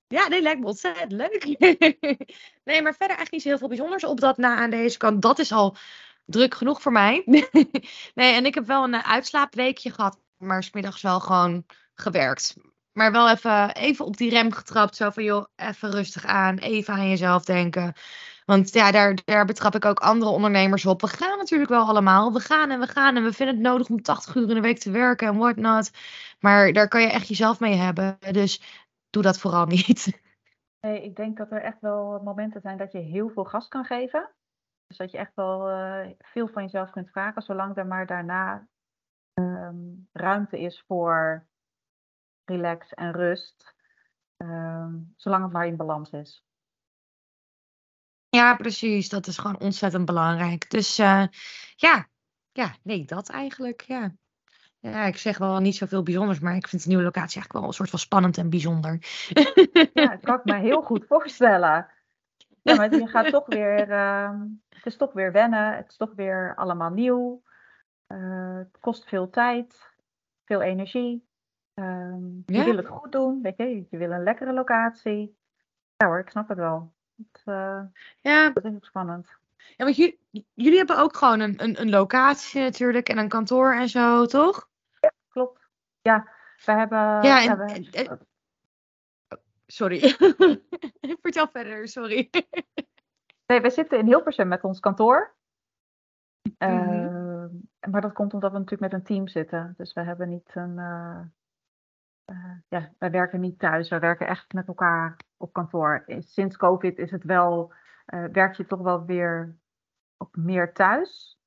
ja, 0.07 0.29
nee, 0.29 0.43
lijkt 0.43 0.61
me 0.61 0.67
ontzettend 0.67 1.13
leuk. 1.13 1.45
nee, 2.69 2.83
maar 2.83 2.95
verder 2.95 3.17
eigenlijk 3.17 3.31
niet 3.31 3.43
zo 3.43 3.49
heel 3.49 3.59
veel 3.59 3.69
bijzonders 3.69 4.05
op 4.05 4.21
dat 4.21 4.37
na 4.37 4.57
aan 4.57 4.71
deze 4.71 4.99
kant. 4.99 5.23
Dat 5.23 5.39
is 5.39 5.53
al 5.53 5.77
druk 6.25 6.55
genoeg 6.55 6.83
voor 6.83 6.93
mij. 6.93 7.23
nee, 8.15 8.35
en 8.35 8.47
ik 8.47 8.55
heb 8.55 8.67
wel 8.67 8.85
een 8.85 8.95
uitslaapweekje 8.95 9.91
gehad, 9.91 10.19
maar 10.37 10.63
's 10.63 10.71
middags 10.73 11.03
wel 11.03 11.21
gewoon 11.21 11.65
gewerkt. 11.95 12.57
Maar 12.93 13.13
wel 13.13 13.31
even, 13.31 13.75
even 13.75 14.05
op 14.05 14.17
die 14.17 14.31
rem 14.31 14.53
getrapt. 14.53 14.97
Zo 14.97 15.11
van, 15.11 15.25
joh, 15.25 15.45
even 15.57 15.91
rustig 15.91 16.25
aan. 16.25 16.59
Even 16.59 16.95
aan 16.95 17.09
jezelf 17.09 17.45
denken. 17.45 17.93
Want 18.45 18.73
ja, 18.73 18.91
daar, 18.91 19.19
daar 19.25 19.45
betrap 19.45 19.75
ik 19.75 19.85
ook 19.85 19.99
andere 19.99 20.31
ondernemers 20.31 20.87
op. 20.87 21.01
We 21.01 21.07
gaan 21.07 21.39
natuurlijk 21.39 21.71
wel 21.71 21.87
allemaal. 21.87 22.33
We 22.33 22.41
gaan 22.41 22.71
en 22.71 22.81
we 22.81 22.87
gaan. 22.87 23.17
En 23.17 23.25
we 23.25 23.33
vinden 23.33 23.55
het 23.55 23.65
nodig 23.65 23.89
om 23.89 24.03
80 24.03 24.35
uur 24.35 24.49
in 24.49 24.55
de 24.55 24.61
week 24.61 24.79
te 24.79 24.91
werken 24.91 25.29
en 25.29 25.37
whatnot. 25.37 25.91
Maar 26.41 26.73
daar 26.73 26.89
kan 26.89 27.01
je 27.01 27.11
echt 27.11 27.29
jezelf 27.29 27.61
mee 27.61 27.75
hebben. 27.75 28.19
Dus 28.33 28.63
doe 29.11 29.23
dat 29.23 29.39
vooral 29.39 29.67
niet. 29.77 30.21
Nee, 30.81 31.05
ik 31.05 31.17
denk 31.17 31.37
dat 31.37 31.51
er 31.51 31.63
echt 31.63 31.81
wel 31.81 32.21
momenten 32.25 32.61
zijn 32.61 32.79
dat 32.79 32.93
je 32.93 32.99
heel 32.99 33.29
veel 33.29 33.45
gas 33.45 33.69
kan 33.69 33.85
geven. 33.85 34.31
Dus 34.87 34.97
dat 34.97 35.11
je 35.11 35.19
echt 35.19 35.35
wel 35.35 35.69
eh, 35.69 36.11
veel 36.19 36.49
van 36.49 36.63
jezelf 36.63 36.91
kunt 36.91 37.11
vragen, 37.11 37.43
zolang 37.43 37.77
er 37.77 37.87
maar 37.87 38.07
daarna 38.07 38.69
ehm, 39.35 39.77
ruimte 40.13 40.61
is 40.61 40.85
voor 40.87 41.47
relax 42.50 42.95
en 42.95 43.13
rust. 43.13 43.75
Ehm, 44.36 44.95
zolang 45.17 45.43
het 45.43 45.52
maar 45.52 45.67
in 45.67 45.76
balans 45.76 46.10
is. 46.10 46.45
Ja, 48.28 48.56
precies. 48.56 49.08
Dat 49.08 49.26
is 49.26 49.39
gewoon 49.39 49.60
ontzettend 49.60 50.04
belangrijk. 50.04 50.71
Dus 50.71 50.99
eh, 50.99 51.25
ja. 51.76 52.08
ja, 52.52 52.75
nee, 52.82 53.04
dat 53.04 53.28
eigenlijk. 53.28 53.80
Ja. 53.80 54.15
ja, 54.78 55.04
ik 55.04 55.17
zeg 55.17 55.39
wel 55.39 55.58
niet 55.58 55.76
zoveel 55.76 56.02
bijzonders, 56.02 56.41
maar 56.41 56.56
ik 56.56 56.69
vind 56.69 56.82
de 56.82 56.89
nieuwe 56.89 57.04
locatie 57.04 57.34
eigenlijk 57.34 57.52
wel 57.52 57.65
een 57.67 57.73
soort 57.73 57.91
van 57.91 57.99
spannend 57.99 58.39
en 58.39 58.50
bijzonder. 58.50 58.99
Ja, 59.93 60.06
dat 60.06 60.21
kan 60.21 60.39
ik 60.39 60.45
me 60.45 60.54
heel 60.54 60.82
goed 60.82 61.06
voorstellen. 61.13 61.91
Ja, 62.63 62.75
maar 62.75 62.95
je 62.95 63.06
gaat 63.06 63.30
toch 63.30 63.47
weer, 63.47 63.91
ehm, 63.91 64.41
het 64.69 64.86
is 64.86 64.97
toch 64.97 65.13
weer 65.13 65.32
wennen, 65.32 65.76
het 65.76 65.91
is 65.91 65.97
toch 65.97 66.13
weer 66.15 66.54
allemaal 66.56 66.91
nieuw. 66.91 67.43
Eh, 68.06 68.56
het 68.56 68.78
kost 68.80 69.08
veel 69.08 69.30
tijd, 69.30 69.95
veel 70.45 70.60
energie. 70.60 71.28
Ehm, 71.75 72.25
Je 72.47 72.54
Ja. 72.54 72.65
wil 72.65 72.76
het 72.76 72.87
goed 72.87 73.13
doen, 73.13 73.43
weet 73.43 73.56
je, 73.56 73.87
je 73.91 73.97
wil 73.99 74.11
een 74.11 74.23
lekkere 74.23 74.52
locatie. 74.52 75.37
Ja 75.97 76.06
hoor, 76.06 76.19
ik 76.19 76.30
snap 76.30 76.49
het 76.49 76.59
wel. 76.59 76.93
Het, 77.17 77.43
eh, 77.45 77.80
Ja, 78.21 78.50
dat 78.50 78.65
is 78.65 78.75
ook 78.75 78.85
spannend. 78.85 79.28
ja 79.76 79.85
want 79.85 79.97
ju- 79.97 80.19
jullie 80.54 80.78
hebben 80.78 80.99
ook 80.99 81.17
gewoon 81.17 81.41
een, 81.41 81.63
een, 81.63 81.80
een 81.80 81.91
locatie 81.91 82.61
natuurlijk 82.61 83.09
en 83.09 83.19
een 83.19 83.28
kantoor 83.28 83.75
en 83.75 83.89
zo, 83.89 84.26
toch? 84.26 84.69
Klopt. 85.28 85.69
Ja, 86.02 86.28
we 86.65 86.73
hebben. 86.73 86.99
Ja, 86.99 87.43
en- 87.45 87.59
we- 87.59 87.73
en- 87.73 88.06
en- 88.09 88.26
Sorry. 89.67 89.99
Vertel 91.23 91.49
verder, 91.49 91.89
sorry. 91.89 92.30
Nee, 93.47 93.61
we 93.61 93.71
zitten 93.71 93.99
in 93.99 94.06
Hilversum 94.06 94.49
met 94.49 94.63
ons 94.65 94.80
kantoor. 94.80 95.35
Mhm. 96.43 96.54
Ehm, 96.59 97.49
maar 97.91 98.00
dat 98.00 98.13
komt 98.13 98.35
omdat 98.35 98.52
we 98.52 98.59
natuurlijk 98.59 98.93
met 98.93 99.00
een 99.00 99.06
team 99.06 99.28
zitten. 99.28 99.75
Dus 99.76 99.93
we 99.93 100.00
hebben 100.00 100.28
niet 100.28 100.50
een. 100.54 100.78
eh, 100.78 101.21
ja, 102.69 102.93
wij 102.99 103.10
werken 103.10 103.40
niet 103.40 103.58
thuis. 103.58 103.88
Wij 103.88 104.00
werken 104.00 104.26
echt 104.26 104.52
met 104.52 104.66
elkaar 104.69 105.16
op 105.36 105.52
kantoor. 105.52 106.02
Eh, 106.06 106.16
Sinds 106.21 106.56
COVID 106.56 106.99
is 106.99 107.10
het 107.10 107.25
wel. 107.25 107.73
eh, 108.04 108.25
werk 108.32 108.54
je 108.54 108.66
toch 108.66 108.80
wel 108.80 109.04
weer 109.04 109.56
op 110.16 110.36
meer 110.36 110.73
thuis. 110.73 111.38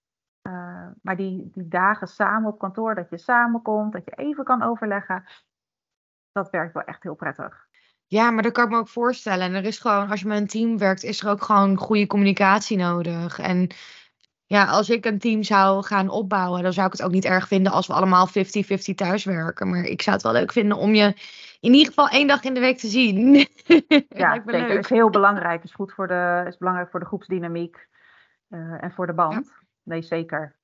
Eh, 0.41 0.87
maar 1.01 1.15
die, 1.15 1.49
die 1.53 1.67
dagen 1.67 2.07
samen 2.07 2.51
op 2.51 2.59
kantoor, 2.59 2.95
dat 2.95 3.09
je 3.09 3.17
samenkomt, 3.17 3.93
dat 3.93 4.05
je 4.05 4.11
even 4.11 4.43
kan 4.43 4.63
overleggen. 4.63 5.23
Dat 6.31 6.49
werkt 6.49 6.73
wel 6.73 6.83
echt 6.83 7.03
heel 7.03 7.15
prettig. 7.15 7.67
Ja, 8.05 8.31
maar 8.31 8.43
dat 8.43 8.51
kan 8.51 8.63
ik 8.63 8.69
me 8.69 8.77
ook 8.77 8.87
voorstellen. 8.87 9.45
En 9.45 9.53
er 9.53 9.65
is 9.65 9.79
gewoon, 9.79 10.09
als 10.09 10.21
je 10.21 10.27
met 10.27 10.39
een 10.39 10.47
team 10.47 10.77
werkt, 10.77 11.03
is 11.03 11.21
er 11.21 11.29
ook 11.29 11.43
gewoon 11.43 11.77
goede 11.77 12.07
communicatie 12.07 12.77
nodig. 12.77 13.39
En 13.39 13.67
ja, 14.53 14.65
als 14.65 14.89
ik 14.89 15.05
een 15.05 15.19
team 15.19 15.43
zou 15.43 15.83
gaan 15.83 16.09
opbouwen, 16.09 16.63
dan 16.63 16.73
zou 16.73 16.85
ik 16.85 16.91
het 16.91 17.01
ook 17.01 17.11
niet 17.11 17.25
erg 17.25 17.47
vinden 17.47 17.71
als 17.71 17.87
we 17.87 17.93
allemaal 17.93 18.27
50-50 18.27 18.31
thuis 18.95 19.23
werken. 19.23 19.69
Maar 19.69 19.83
ik 19.83 20.01
zou 20.01 20.15
het 20.15 20.25
wel 20.25 20.33
leuk 20.33 20.51
vinden 20.51 20.77
om 20.77 20.95
je 20.95 21.13
in 21.59 21.73
ieder 21.73 21.87
geval 21.87 22.09
één 22.09 22.27
dag 22.27 22.43
in 22.43 22.53
de 22.53 22.59
week 22.59 22.77
te 22.77 22.87
zien. 22.87 23.33
Ja, 24.09 24.33
zeker. 24.33 24.51
leuk. 24.51 24.79
is 24.79 24.89
heel 24.89 25.09
belangrijk. 25.09 25.63
Is 25.63 25.73
goed 25.73 25.93
voor 25.93 26.07
de, 26.07 26.43
is 26.47 26.57
belangrijk 26.57 26.89
voor 26.89 26.99
de 26.99 27.05
groepsdynamiek 27.05 27.87
eh, 28.49 28.83
en 28.83 28.91
voor 28.91 29.07
de 29.07 29.13
band. 29.13 29.53
Nee, 29.83 30.01
zeker. 30.01 30.55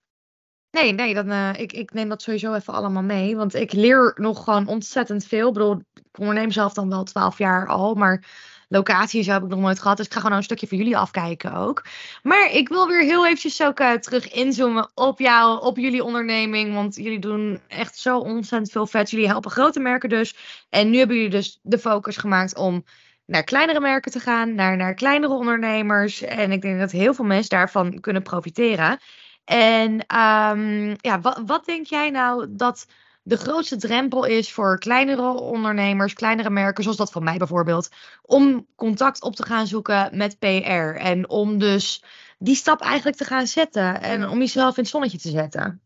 Nee, 0.71 0.93
nee, 0.93 1.13
dan, 1.13 1.30
eh, 1.30 1.54
ik, 1.58 1.73
ik 1.73 1.93
neem 1.93 2.10
dat 2.10 2.21
sowieso 2.21 2.54
even 2.54 2.73
allemaal 2.73 3.04
mee. 3.04 3.36
Want 3.36 3.54
ik 3.54 3.71
leer 3.73 4.13
nog 4.15 4.43
gewoon 4.43 4.67
ontzettend 4.67 5.25
veel. 5.25 5.47
Ik 5.47 5.54
bedoel, 5.54 5.82
ik 5.93 6.19
onderneem 6.19 6.52
zelf 6.52 6.73
dan 6.73 6.89
wel 6.89 7.04
12 7.04 7.38
jaar 7.38 7.67
al, 7.67 7.95
maar 7.95 8.23
locaties 8.69 9.27
heb 9.27 9.43
ik 9.43 9.49
nog 9.49 9.60
nooit 9.60 9.79
gehad. 9.79 9.97
Dus 9.97 10.05
ik 10.05 10.13
ga 10.13 10.19
gewoon 10.19 10.38
een 10.38 10.43
stukje 10.43 10.67
voor 10.67 10.77
jullie 10.77 10.97
afkijken 10.97 11.53
ook. 11.53 11.86
Maar 12.23 12.51
ik 12.51 12.69
wil 12.69 12.88
weer 12.88 13.01
heel 13.01 13.25
eventjes 13.25 13.63
ook 13.63 13.79
eh, 13.79 13.91
terug 13.91 14.32
inzoomen 14.32 14.91
op 14.93 15.19
jou, 15.19 15.62
op 15.62 15.77
jullie 15.77 16.03
onderneming. 16.03 16.73
Want 16.73 16.95
jullie 16.95 17.19
doen 17.19 17.62
echt 17.67 17.97
zo 17.97 18.17
ontzettend 18.17 18.71
veel 18.71 18.88
vet. 18.88 19.10
Jullie 19.10 19.27
helpen 19.27 19.51
grote 19.51 19.79
merken 19.79 20.10
dus. 20.10 20.36
En 20.69 20.89
nu 20.89 20.97
hebben 20.97 21.15
jullie 21.15 21.32
dus 21.32 21.60
de 21.62 21.79
focus 21.79 22.17
gemaakt 22.17 22.55
om 22.55 22.84
naar 23.25 23.43
kleinere 23.43 23.79
merken 23.79 24.12
te 24.12 24.19
gaan, 24.19 24.55
naar, 24.55 24.77
naar 24.77 24.93
kleinere 24.93 25.34
ondernemers. 25.34 26.21
En 26.21 26.51
ik 26.51 26.62
denk 26.62 26.79
dat 26.79 26.91
heel 26.91 27.13
veel 27.13 27.25
mensen 27.25 27.49
daarvan 27.49 27.99
kunnen 27.99 28.23
profiteren. 28.23 28.99
En 29.45 30.05
ehm, 30.05 30.95
ja, 30.97 31.19
wat, 31.21 31.41
wat 31.45 31.65
denk 31.65 31.86
jij 31.86 32.10
nou 32.10 32.45
dat 32.49 32.88
de 33.30 33.38
grootste 33.38 33.78
drempel 33.78 34.26
is 34.26 34.54
voor 34.54 34.80
kleinere 34.80 35.32
ondernemers, 35.32 36.13
kleinere 36.13 36.50
merken, 36.50 36.84
zoals 36.84 36.98
dat 36.98 37.12
van 37.12 37.24
mij 37.24 37.38
bijvoorbeeld, 37.38 37.89
om 38.22 38.68
contact 38.76 39.22
op 39.24 39.36
te 39.36 39.46
gaan 39.46 39.68
zoeken 39.68 40.18
met 40.18 40.39
PR 40.39 40.96
en 40.96 41.30
om 41.30 41.60
dus 41.60 42.04
die 42.38 42.56
stap 42.56 42.82
eigenlijk 42.82 43.18
te 43.18 43.24
gaan 43.24 43.48
zetten 43.48 44.02
en 44.02 44.30
om 44.30 44.38
jezelf 44.38 44.78
in 44.78 44.84
het 44.84 44.92
zonnetje 44.92 45.18
te 45.18 45.30
zetten? 45.30 45.82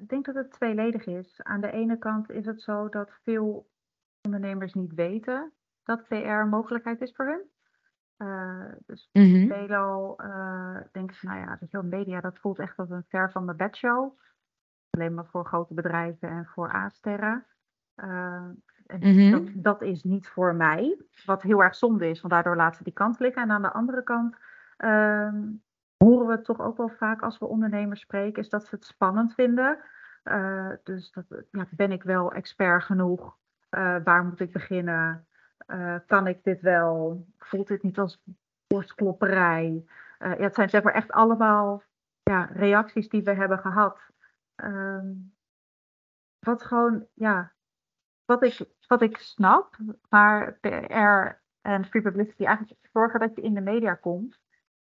Ik 0.00 0.08
denk 0.08 0.24
dat 0.24 0.34
het 0.34 0.52
tweeledig 0.52 1.06
is. 1.06 1.40
Aan 1.42 1.60
de 1.60 1.70
ene 1.70 1.98
kant 1.98 2.30
is 2.30 2.46
het 2.46 2.62
zo 2.62 2.88
dat 2.88 3.10
veel 3.24 3.68
ondernemers 4.22 4.74
niet 4.74 4.94
weten 4.94 5.52
dat 5.84 6.08
PR 6.08 6.14
een 6.14 6.48
mogelijkheid 6.48 7.00
is 7.00 7.12
voor 7.14 7.26
hun. 7.26 7.50
Eh, 8.16 8.72
dus 8.86 9.08
Mhm. 9.12 9.46
veelal 9.46 10.18
eh, 10.18 10.76
denken 10.92 11.16
ze, 11.16 11.26
nou 11.26 11.58
ja, 11.70 11.82
media, 11.82 12.20
dat 12.20 12.38
voelt 12.38 12.58
echt 12.58 12.76
als 12.76 12.90
een 12.90 13.04
ver 13.08 13.30
van 13.32 13.46
de 13.46 13.54
bedshow. 13.54 14.18
Alleen 14.96 15.14
maar 15.14 15.26
voor 15.26 15.44
grote 15.44 15.74
bedrijven 15.74 16.28
en 16.28 16.46
voor 16.46 16.74
A-sterren. 16.74 17.46
Eh, 17.94 18.48
en 18.86 18.98
Mhm. 19.00 19.30
dat, 19.30 19.50
dat 19.54 19.82
is 19.82 20.02
niet 20.02 20.28
voor 20.28 20.54
mij. 20.54 20.98
Wat 21.24 21.42
heel 21.42 21.62
erg 21.62 21.74
zonde 21.74 22.08
is, 22.08 22.20
want 22.20 22.32
daardoor 22.32 22.56
laten 22.56 22.76
ze 22.76 22.84
die 22.84 22.92
kant 22.92 23.18
liggen. 23.18 23.42
En 23.42 23.50
aan 23.50 23.62
de 23.62 23.72
andere 23.72 24.02
kant 24.02 24.36
ehm, 24.76 25.42
horen 25.96 26.26
we 26.26 26.40
toch 26.40 26.60
ook 26.60 26.76
wel 26.76 26.88
vaak 26.88 27.22
als 27.22 27.38
we 27.38 27.46
ondernemers 27.46 28.00
spreken, 28.00 28.42
is 28.42 28.48
dat 28.48 28.64
ze 28.64 28.74
het 28.74 28.84
spannend 28.84 29.34
vinden 29.34 29.78
Uh, 30.24 30.68
dus 30.82 31.12
dat, 31.12 31.24
ja, 31.50 31.66
ben 31.70 31.92
ik 31.92 32.02
wel 32.02 32.32
expert 32.32 32.82
genoeg? 32.82 33.36
Uh, 33.70 33.96
waar 34.04 34.24
moet 34.24 34.40
ik 34.40 34.52
beginnen? 34.52 35.26
Kan 36.06 36.26
ik 36.26 36.44
dit 36.44 36.60
wel? 36.60 37.26
Voelt 37.38 37.68
dit 37.68 37.82
niet 37.82 37.98
als 37.98 38.22
borstklopperij? 38.66 39.84
ja, 40.18 40.36
het 40.36 40.54
zijn 40.54 40.70
zeg 40.70 40.82
maar 40.82 40.92
echt 40.92 41.10
allemaal 41.12 41.82
ja, 42.22 42.48
reacties 42.52 43.08
die 43.08 43.22
we 43.22 43.32
hebben 43.34 43.58
gehad. 43.58 44.11
Um, 44.62 45.34
wat 46.38 46.62
gewoon, 46.62 47.06
ja, 47.14 47.52
wat 48.24 48.42
ik, 48.42 48.68
wat 48.86 49.02
ik 49.02 49.16
snap, 49.16 49.76
maar 50.08 50.58
PR 50.60 51.40
en 51.60 51.84
free 51.84 52.02
publicity 52.02 52.44
eigenlijk 52.44 52.88
zorgen 52.92 53.20
dat 53.20 53.36
je 53.36 53.42
in 53.42 53.54
de 53.54 53.60
media 53.60 53.94
komt, 53.94 54.40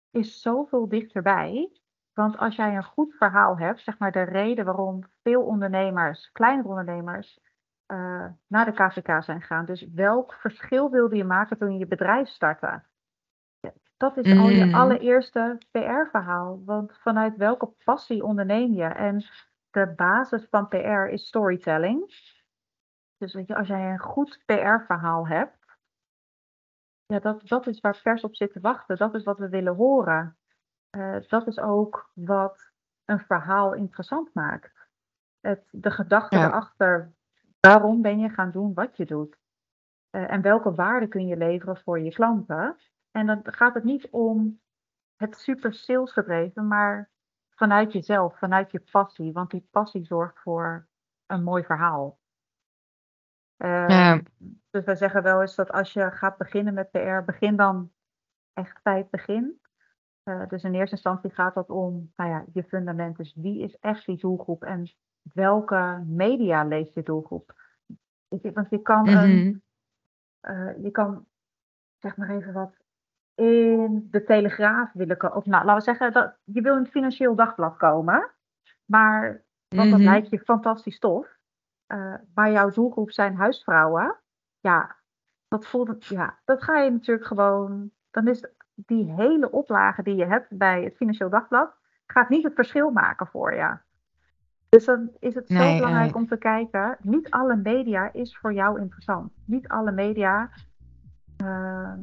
is 0.09 0.41
zoveel 0.41 0.87
dichterbij. 0.87 1.71
Want 2.13 2.37
als 2.37 2.55
jij 2.55 2.75
een 2.75 2.83
goed 2.83 3.15
verhaal 3.15 3.57
hebt, 3.57 3.81
zeg 3.81 3.97
maar 3.97 4.11
de 4.11 4.21
reden 4.21 4.65
waarom 4.65 5.03
veel 5.21 5.41
ondernemers, 5.41 6.31
kleinere 6.31 6.67
ondernemers, 6.67 7.39
uh, 7.87 8.25
naar 8.47 8.65
de 8.65 8.71
KVK 8.71 9.23
zijn 9.23 9.41
gegaan. 9.41 9.65
Dus 9.65 9.87
welk 9.93 10.33
verschil 10.33 10.89
wilde 10.89 11.15
je 11.15 11.23
maken 11.23 11.57
toen 11.57 11.71
je 11.71 11.79
je 11.79 11.87
bedrijf 11.87 12.27
startte? 12.27 12.83
Dat 13.97 14.17
is 14.17 14.37
al 14.37 14.49
je 14.49 14.65
mm. 14.65 14.73
allereerste 14.73 15.57
PR-verhaal. 15.71 16.61
Want 16.65 16.97
vanuit 16.97 17.37
welke 17.37 17.73
passie 17.83 18.23
onderneem 18.23 18.73
je? 18.73 18.83
En 18.83 19.25
de 19.73 19.93
basis 19.95 20.47
van 20.49 20.67
PR 20.67 21.07
is 21.11 21.27
storytelling. 21.27 21.99
Dus 23.17 23.33
weet 23.33 23.47
je, 23.47 23.55
als 23.55 23.67
jij 23.67 23.91
een 23.91 23.99
goed 23.99 24.43
PR-verhaal 24.45 25.27
hebt, 25.27 25.77
ja, 27.05 27.19
dat, 27.19 27.47
dat 27.47 27.67
is 27.67 27.79
waar 27.79 27.99
pers 28.03 28.23
op 28.23 28.35
zit 28.35 28.51
te 28.51 28.59
wachten. 28.59 28.97
Dat 28.97 29.13
is 29.13 29.23
wat 29.23 29.37
we 29.37 29.49
willen 29.49 29.75
horen. 29.75 30.37
Uh, 30.91 31.17
dat 31.27 31.47
is 31.47 31.59
ook 31.59 32.11
wat 32.13 32.71
een 33.05 33.19
verhaal 33.19 33.73
interessant 33.73 34.33
maakt. 34.33 34.89
Het, 35.39 35.67
de 35.71 35.91
gedachte 35.91 36.35
erachter, 36.35 37.13
waarom 37.59 38.01
ben 38.01 38.19
je 38.19 38.29
gaan 38.29 38.51
doen 38.51 38.73
wat 38.73 38.97
je 38.97 39.05
doet? 39.05 39.37
Uh, 40.11 40.31
en 40.31 40.41
welke 40.41 40.73
waarde 40.73 41.07
kun 41.07 41.27
je 41.27 41.37
leveren 41.37 41.77
voor 41.77 41.99
je 41.99 42.13
klanten? 42.13 42.77
En 43.11 43.25
dan 43.25 43.41
gaat 43.43 43.73
het 43.73 43.83
niet 43.83 44.09
om 44.09 44.61
het 45.15 45.37
super 45.37 45.73
salesgedreven, 45.73 46.67
maar 46.67 47.11
vanuit 47.55 47.91
jezelf, 47.91 48.37
vanuit 48.37 48.71
je 48.71 48.83
passie. 48.91 49.33
Want 49.33 49.51
die 49.51 49.67
passie 49.71 50.05
zorgt 50.05 50.39
voor 50.39 50.87
een 51.25 51.43
mooi 51.43 51.63
verhaal. 51.63 52.19
Uh, 53.57 53.87
ja. 53.87 54.21
Dus 54.69 54.83
wij 54.83 54.95
zeggen 54.95 55.23
wel 55.23 55.41
eens 55.41 55.55
dat 55.55 55.71
als 55.71 55.93
je 55.93 56.11
gaat 56.11 56.37
beginnen 56.37 56.73
met 56.73 56.91
PR, 56.91 57.23
begin 57.25 57.55
dan 57.55 57.91
echt 58.53 58.83
bij 58.83 58.97
het 58.97 59.09
begin. 59.09 59.61
Uh, 60.23 60.47
dus 60.47 60.63
in 60.63 60.73
eerste 60.73 60.95
instantie 60.95 61.29
gaat 61.29 61.53
dat 61.53 61.69
om 61.69 62.11
nou 62.15 62.29
ja, 62.29 62.45
je 62.53 62.63
fundament. 62.63 63.17
Dus 63.17 63.33
wie 63.35 63.61
is 63.61 63.77
echt 63.79 64.05
die 64.05 64.17
doelgroep 64.17 64.63
en 64.63 64.93
welke 65.33 66.03
media 66.07 66.63
leest 66.63 66.93
je 66.93 67.03
doelgroep? 67.03 67.61
Want 68.27 68.69
je 68.69 68.81
kan, 68.81 69.07
een, 69.07 69.63
uh, 70.41 70.83
je 70.83 70.91
kan 70.91 71.25
zeg 71.99 72.17
maar 72.17 72.29
even 72.29 72.53
wat 72.53 72.82
in 73.35 74.07
de 74.11 74.23
Telegraaf 74.23 74.91
willen 74.93 75.17
komen. 75.17 75.37
Of 75.37 75.45
nou, 75.45 75.65
laten 75.65 75.77
we 75.77 75.97
zeggen, 75.97 76.13
dat, 76.13 76.35
je 76.43 76.61
wil 76.61 76.75
in 76.75 76.81
het 76.81 76.91
Financieel 76.91 77.35
Dagblad 77.35 77.77
komen. 77.77 78.31
Maar, 78.85 79.43
want 79.67 79.89
dat 79.89 79.99
mhm. 79.99 80.09
lijkt 80.09 80.29
je 80.29 80.39
fantastisch 80.39 80.99
tof. 80.99 81.27
Uh, 81.87 82.13
maar 82.33 82.51
jouw 82.51 82.69
doelgroep 82.69 83.11
zijn 83.11 83.35
huisvrouwen. 83.35 84.15
Ja, 84.59 84.95
dat, 85.47 85.65
voelt, 85.65 86.05
ja, 86.05 86.39
dat 86.45 86.63
ga 86.63 86.77
je 86.77 86.91
natuurlijk 86.91 87.27
gewoon. 87.27 87.91
Dan 88.11 88.27
is 88.27 88.45
die 88.75 89.11
hele 89.11 89.51
oplage 89.51 90.03
die 90.03 90.15
je 90.15 90.25
hebt 90.25 90.57
bij 90.57 90.83
het 90.83 90.95
Financieel 90.95 91.29
Dagblad. 91.29 91.75
gaat 92.05 92.29
niet 92.29 92.43
het 92.43 92.53
verschil 92.53 92.91
maken 92.91 93.27
voor 93.27 93.53
je. 93.53 93.77
Dus 94.69 94.85
dan 94.85 95.11
is 95.19 95.35
het 95.35 95.47
zo 95.47 95.75
belangrijk 95.75 96.15
om 96.15 96.27
te 96.27 96.37
kijken. 96.37 96.97
Niet 97.01 97.29
alle 97.29 97.55
media 97.55 98.13
is 98.13 98.37
voor 98.37 98.53
jou 98.53 98.79
interessant. 98.79 99.31
Niet 99.45 99.67
alle 99.67 99.91
media. 99.91 100.49
Uh, 101.43 101.93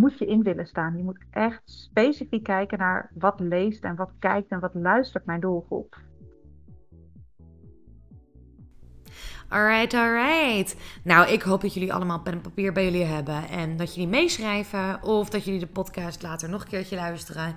moet 0.00 0.18
je 0.18 0.26
in 0.26 0.42
willen 0.42 0.66
staan. 0.66 0.96
Je 0.96 1.02
moet 1.02 1.24
echt 1.30 1.60
specifiek 1.64 2.42
kijken 2.42 2.78
naar 2.78 3.10
wat 3.14 3.40
leest 3.40 3.84
en 3.84 3.96
wat 3.96 4.10
kijkt 4.18 4.50
en 4.50 4.60
wat 4.60 4.74
luistert 4.74 5.26
mijn 5.26 5.40
doelgroep. 5.40 5.96
Alright, 9.48 9.94
alright. 9.94 10.76
Nou, 11.04 11.28
ik 11.28 11.42
hoop 11.42 11.60
dat 11.60 11.74
jullie 11.74 11.92
allemaal 11.92 12.20
pen 12.20 12.32
en 12.32 12.40
papier 12.40 12.72
bij 12.72 12.84
jullie 12.84 13.04
hebben. 13.04 13.48
En 13.48 13.76
dat 13.76 13.94
jullie 13.94 14.10
meeschrijven. 14.10 15.02
Of 15.02 15.30
dat 15.30 15.44
jullie 15.44 15.60
de 15.60 15.66
podcast 15.66 16.22
later 16.22 16.48
nog 16.48 16.62
een 16.62 16.68
keertje 16.68 16.96
luisteren. 16.96 17.56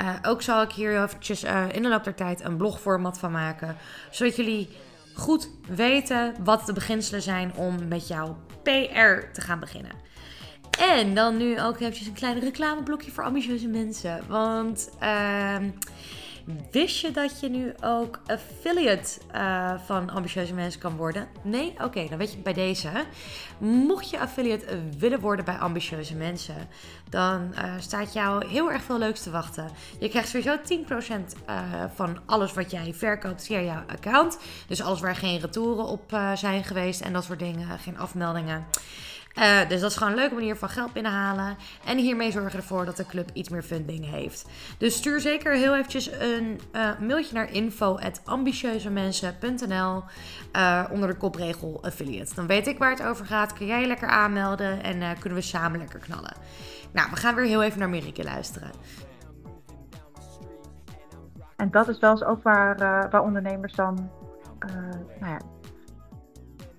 Uh, 0.00 0.14
ook 0.22 0.42
zal 0.42 0.62
ik 0.62 0.72
hier 0.72 1.02
eventjes 1.02 1.44
uh, 1.44 1.64
in 1.72 1.82
de 1.82 1.88
loop 1.88 2.04
der 2.04 2.14
tijd 2.14 2.44
een 2.44 2.56
blogformat 2.56 3.18
van 3.18 3.32
maken. 3.32 3.76
Zodat 4.10 4.36
jullie 4.36 4.68
goed 5.14 5.50
weten 5.68 6.34
wat 6.44 6.66
de 6.66 6.72
beginselen 6.72 7.22
zijn 7.22 7.54
om 7.54 7.88
met 7.88 8.08
jouw 8.08 8.36
PR 8.62 9.32
te 9.32 9.40
gaan 9.40 9.60
beginnen. 9.60 10.11
En 10.78 11.14
dan 11.14 11.36
nu 11.36 11.60
ook 11.60 11.80
eventjes 11.80 12.06
een 12.06 12.12
klein 12.12 12.40
reclameblokje 12.40 13.10
voor 13.10 13.24
ambitieuze 13.24 13.68
mensen. 13.68 14.20
Want 14.28 14.90
uh, 15.02 15.56
wist 16.70 17.00
je 17.00 17.10
dat 17.10 17.40
je 17.40 17.48
nu 17.48 17.74
ook 17.80 18.20
affiliate 18.26 19.18
uh, 19.34 19.74
van 19.86 20.10
ambitieuze 20.10 20.54
mensen 20.54 20.80
kan 20.80 20.96
worden? 20.96 21.28
Nee? 21.42 21.74
Oké, 21.84 22.06
dan 22.08 22.18
weet 22.18 22.32
je 22.32 22.38
bij 22.38 22.52
deze. 22.52 22.88
Mocht 23.58 24.10
je 24.10 24.18
affiliate 24.18 24.66
willen 24.98 25.20
worden 25.20 25.44
bij 25.44 25.54
ambitieuze 25.54 26.14
mensen, 26.14 26.68
dan 27.08 27.54
uh, 27.54 27.74
staat 27.78 28.12
jou 28.12 28.46
heel 28.46 28.72
erg 28.72 28.82
veel 28.82 28.98
leuks 28.98 29.22
te 29.22 29.30
wachten. 29.30 29.70
Je 29.98 30.08
krijgt 30.08 30.28
sowieso 30.28 30.56
10% 30.56 30.60
uh, 30.60 31.16
eh, 31.46 31.90
van 31.94 32.18
alles 32.26 32.52
wat 32.52 32.70
jij 32.70 32.94
verkoopt 32.94 33.46
via 33.46 33.60
jouw 33.60 33.82
account. 33.86 34.38
Dus 34.66 34.82
alles 34.82 35.00
waar 35.00 35.16
geen 35.16 35.40
retouren 35.40 35.84
op 35.84 36.16
zijn 36.34 36.64
geweest 36.64 37.00
en 37.00 37.12
dat 37.12 37.24
soort 37.24 37.38
dingen, 37.38 37.78
geen 37.78 37.98
afmeldingen. 37.98 38.66
Uh, 39.38 39.68
dus 39.68 39.80
dat 39.80 39.90
is 39.90 39.96
gewoon 39.96 40.12
een 40.12 40.18
leuke 40.18 40.34
manier 40.34 40.56
van 40.56 40.68
geld 40.68 40.92
binnenhalen. 40.92 41.56
En 41.84 41.98
hiermee 41.98 42.30
zorgen 42.30 42.58
ervoor 42.58 42.84
dat 42.84 42.96
de 42.96 43.06
club 43.06 43.30
iets 43.32 43.48
meer 43.48 43.62
funding 43.62 44.10
heeft. 44.10 44.48
Dus 44.78 44.96
stuur 44.96 45.20
zeker 45.20 45.54
heel 45.54 45.74
eventjes 45.74 46.12
een 46.12 46.60
uh, 46.72 46.98
mailtje 46.98 47.34
naar 47.34 47.52
info.ambitieuzemensen.nl 47.52 50.02
uh, 50.56 50.84
onder 50.90 51.08
de 51.08 51.16
kopregel 51.16 51.78
affiliate. 51.82 52.34
Dan 52.34 52.46
weet 52.46 52.66
ik 52.66 52.78
waar 52.78 52.90
het 52.90 53.02
over 53.02 53.26
gaat. 53.26 53.52
Kun 53.52 53.66
jij 53.66 53.80
je 53.80 53.86
lekker 53.86 54.08
aanmelden 54.08 54.82
en 54.82 55.18
kunnen 55.18 55.38
we 55.38 55.44
samen 55.44 55.78
lekker 55.78 56.00
knallen. 56.00 56.34
Nou, 56.92 57.10
we 57.10 57.16
gaan 57.16 57.34
weer 57.34 57.44
heel 57.44 57.62
even 57.62 57.78
naar 57.78 57.88
Marieke 57.88 58.24
luisteren. 58.24 58.70
En 61.56 61.70
dat 61.70 61.88
is 61.88 61.98
wel 61.98 62.10
eens 62.10 62.24
ook 62.24 62.42
waar, 62.42 62.76
waar 63.10 63.22
ondernemers 63.22 63.74
dan 63.74 64.10
nou 65.20 65.32
ja, 65.32 65.38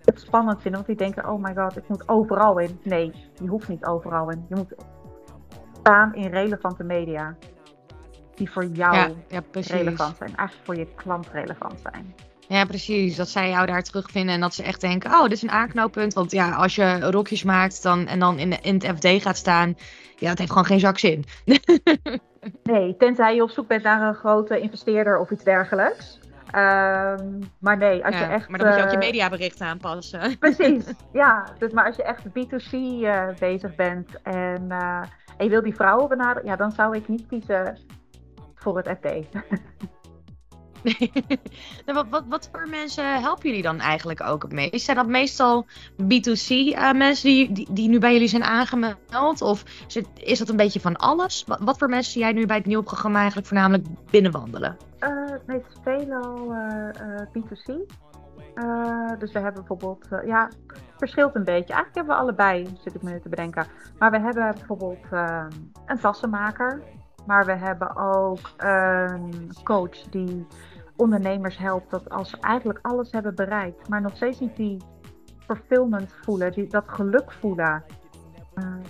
het 0.06 0.20
spannend 0.20 0.62
vinden. 0.62 0.86
Want 0.86 0.98
die 0.98 1.08
denken, 1.08 1.32
oh 1.32 1.44
my 1.44 1.54
god, 1.56 1.78
ik 1.78 1.88
moet 1.88 2.10
overal 2.10 2.60
in. 2.60 2.80
Nee, 2.84 3.14
je 3.42 3.48
hoeft 3.48 3.68
niet 3.68 3.86
overal 3.86 4.30
in. 4.30 4.46
Je 4.50 4.56
moet 4.56 4.74
staan 5.80 6.16
in 6.16 6.30
relevante 6.30 6.84
media. 6.84 7.36
Die 8.36 8.52
voor 8.52 8.66
jou 8.66 9.14
relevant 9.52 10.18
zijn. 10.18 10.36
Eigenlijk 10.36 10.66
voor 10.66 10.76
je 10.76 10.88
klant 10.96 11.28
relevant 11.32 11.80
zijn. 11.92 12.16
Ja, 12.48 12.66
precies. 12.66 13.16
Dat 13.16 13.30
zij 13.30 13.50
jou 13.50 13.66
daar 13.66 13.84
terugvinden 13.84 14.36
en 14.36 14.42
dat 14.42 14.54
ze 14.54 14.64
echt 14.64 14.82
denken: 14.82 15.12
oh, 15.12 15.24
dit 15.24 15.32
is 15.32 15.42
een 15.42 15.52
aanknooppunt. 15.52 16.14
Want 16.14 16.32
ja, 16.32 16.52
als 16.52 16.76
je 16.76 17.00
rokjes 17.00 17.44
maakt 17.44 17.84
dan, 17.84 18.08
en 18.08 18.20
dan 18.20 18.40
in, 18.40 18.50
de, 18.50 18.58
in 18.62 18.74
het 18.74 18.98
FD 18.98 19.22
gaat 19.22 19.38
staan, 19.38 19.76
ja, 20.18 20.30
dat 20.30 20.38
heeft 20.38 20.52
gewoon 20.52 20.66
geen 20.66 20.80
zak 20.80 20.98
zin. 20.98 21.26
nee, 22.64 22.98
tenzij 22.98 23.36
je 23.36 23.44
op 23.44 23.50
zoek 23.50 23.68
bent 23.68 23.84
naar 23.84 24.08
een 24.08 24.16
grote 24.16 24.60
investeerder 24.60 25.20
of 25.20 25.32
iets 25.32 25.44
dergelijks. 25.44 26.20
Um, 26.56 27.40
maar 27.60 27.78
nee, 27.78 28.06
als 28.06 28.18
je 28.18 28.24
echt. 28.24 28.50
Maar 28.50 28.60
dan 28.60 28.68
moet 28.68 28.78
je 28.78 28.84
ook 28.84 28.90
je 28.90 28.98
eh, 28.98 29.06
mediaberichten 29.06 29.68
aanpassen. 29.68 30.38
Precies, 30.40 30.94
ja. 31.14 31.48
Dus, 31.58 31.72
maar 31.72 31.86
als 31.86 31.96
je 31.96 32.04
echt 32.04 32.28
B2C 32.28 32.72
uh, 32.72 33.30
eh, 33.30 33.36
bezig 33.38 33.76
bent 33.76 34.22
en, 34.22 34.66
uh, 34.70 35.02
en 35.38 35.46
je 35.46 35.50
wil 35.50 35.62
die 35.62 35.76
vrouwen 35.76 36.10
benaderen, 36.10 36.50
ja, 36.50 36.56
dan 36.56 36.72
zou 36.72 36.98
ik 36.98 37.08
niet 37.08 37.28
kiezen 37.28 37.78
voor 38.56 38.78
het 38.78 38.98
FD. 38.98 39.12
Nou, 41.86 42.06
wat, 42.10 42.24
wat, 42.30 42.50
voor 42.52 42.68
mensen 42.70 43.22
helpen 43.22 43.50
jullie 43.50 43.64
dan 43.64 43.80
eigenlijk 43.80 44.22
ook 44.22 44.44
het 44.44 44.52
meest? 44.52 44.86
Zijn 44.86 44.98
dat 44.98 45.08
meestal 45.08 45.66
B2C 46.02 46.50
uh, 46.50 46.92
mensen 46.92 47.30
die, 47.30 47.68
die, 47.72 47.90
nu 47.90 48.00
bij 48.00 48.14
jullie 48.14 48.28
zijn 48.28 48.44
aangemeld? 48.44 49.42
Of 49.42 49.64
is, 49.88 49.96
het, 49.96 50.08
is 50.16 50.40
dat 50.40 50.50
een 50.50 50.56
beetje 50.56 50.80
van 50.80 50.96
alles? 50.96 51.46
Wat, 51.60 51.78
voor 51.78 51.90
mensen 51.90 52.12
zie 52.12 52.22
jij 52.22 52.32
nu 52.32 52.46
bij 52.46 52.58
het 52.58 52.66
nieuwe 52.66 52.84
programma 52.84 53.18
eigenlijk 53.18 53.48
voornamelijk 53.48 53.88
binnenwandelen? 54.12 54.78
Uh, 55.00 55.10
uh, 55.10 55.68
B2C. 57.28 57.66
dus 59.20 59.32
we 59.32 59.40
hebben 59.40 59.54
bijvoorbeeld, 59.54 60.08
ja, 60.26 60.50
verschilt 60.98 61.36
een 61.36 61.44
beetje. 61.44 61.74
Eigenlijk 61.74 61.96
hebben 61.96 62.16
we 62.16 62.22
allebei, 62.22 62.78
zit 62.84 62.96
ik 62.96 63.02
me 63.02 63.20
te 63.20 63.30
bedenken. 63.30 63.68
Maar 64.00 64.12
we 64.12 64.20
hebben 64.20 64.56
bijvoorbeeld 64.56 65.06
een 65.86 66.00
tassenmaker. 66.00 66.82
Maar 67.26 67.46
we 67.46 67.56
hebben 67.56 67.96
ook 67.96 68.40
een 68.58 69.52
coach 69.64 70.02
die 70.10 70.48
ondernemers 70.96 71.58
helpt. 71.58 71.90
Dat 71.90 72.10
als 72.10 72.30
ze 72.30 72.38
eigenlijk 72.40 72.80
alles 72.82 73.12
hebben 73.12 73.36
bereikt, 73.36 73.90
maar 73.90 74.02
nog 74.02 74.16
steeds 74.16 74.40
niet 74.40 74.56
die 74.56 74.82
fulfillment 75.40 76.14
voelen, 76.22 76.52
die, 76.52 76.68
dat 76.68 76.84
geluk 76.88 77.32
voelen, 77.32 77.84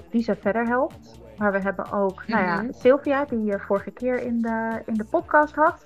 die 0.10 0.24
ze 0.24 0.36
verder 0.36 0.68
helpt. 0.68 1.22
Maar 1.38 1.52
we 1.52 1.60
hebben 1.60 1.92
ook 1.92 2.28
nou 2.28 2.44
ja, 2.44 2.62
mhm. 2.62 2.72
Sylvia, 2.74 3.26
die 3.26 3.44
je 3.44 3.60
vorige 3.60 3.92
keer 3.92 4.22
in 4.22 4.42
de, 4.42 4.82
in 4.86 4.94
de 4.94 5.06
podcast 5.06 5.56
had. 5.56 5.86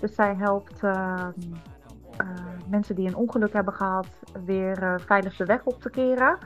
Dus 0.00 0.14
zij 0.14 0.34
helpt 0.34 0.82
uh, 0.82 1.26
mensen 2.68 2.94
die 2.94 3.08
een 3.08 3.16
ongeluk 3.16 3.52
hebben 3.52 3.74
gehad 3.74 4.06
weer 4.44 4.82
uh, 4.82 4.94
veilig 4.98 5.36
de 5.36 5.44
weg 5.44 5.64
op 5.64 5.80
te 5.80 5.90
keren. 5.90 6.38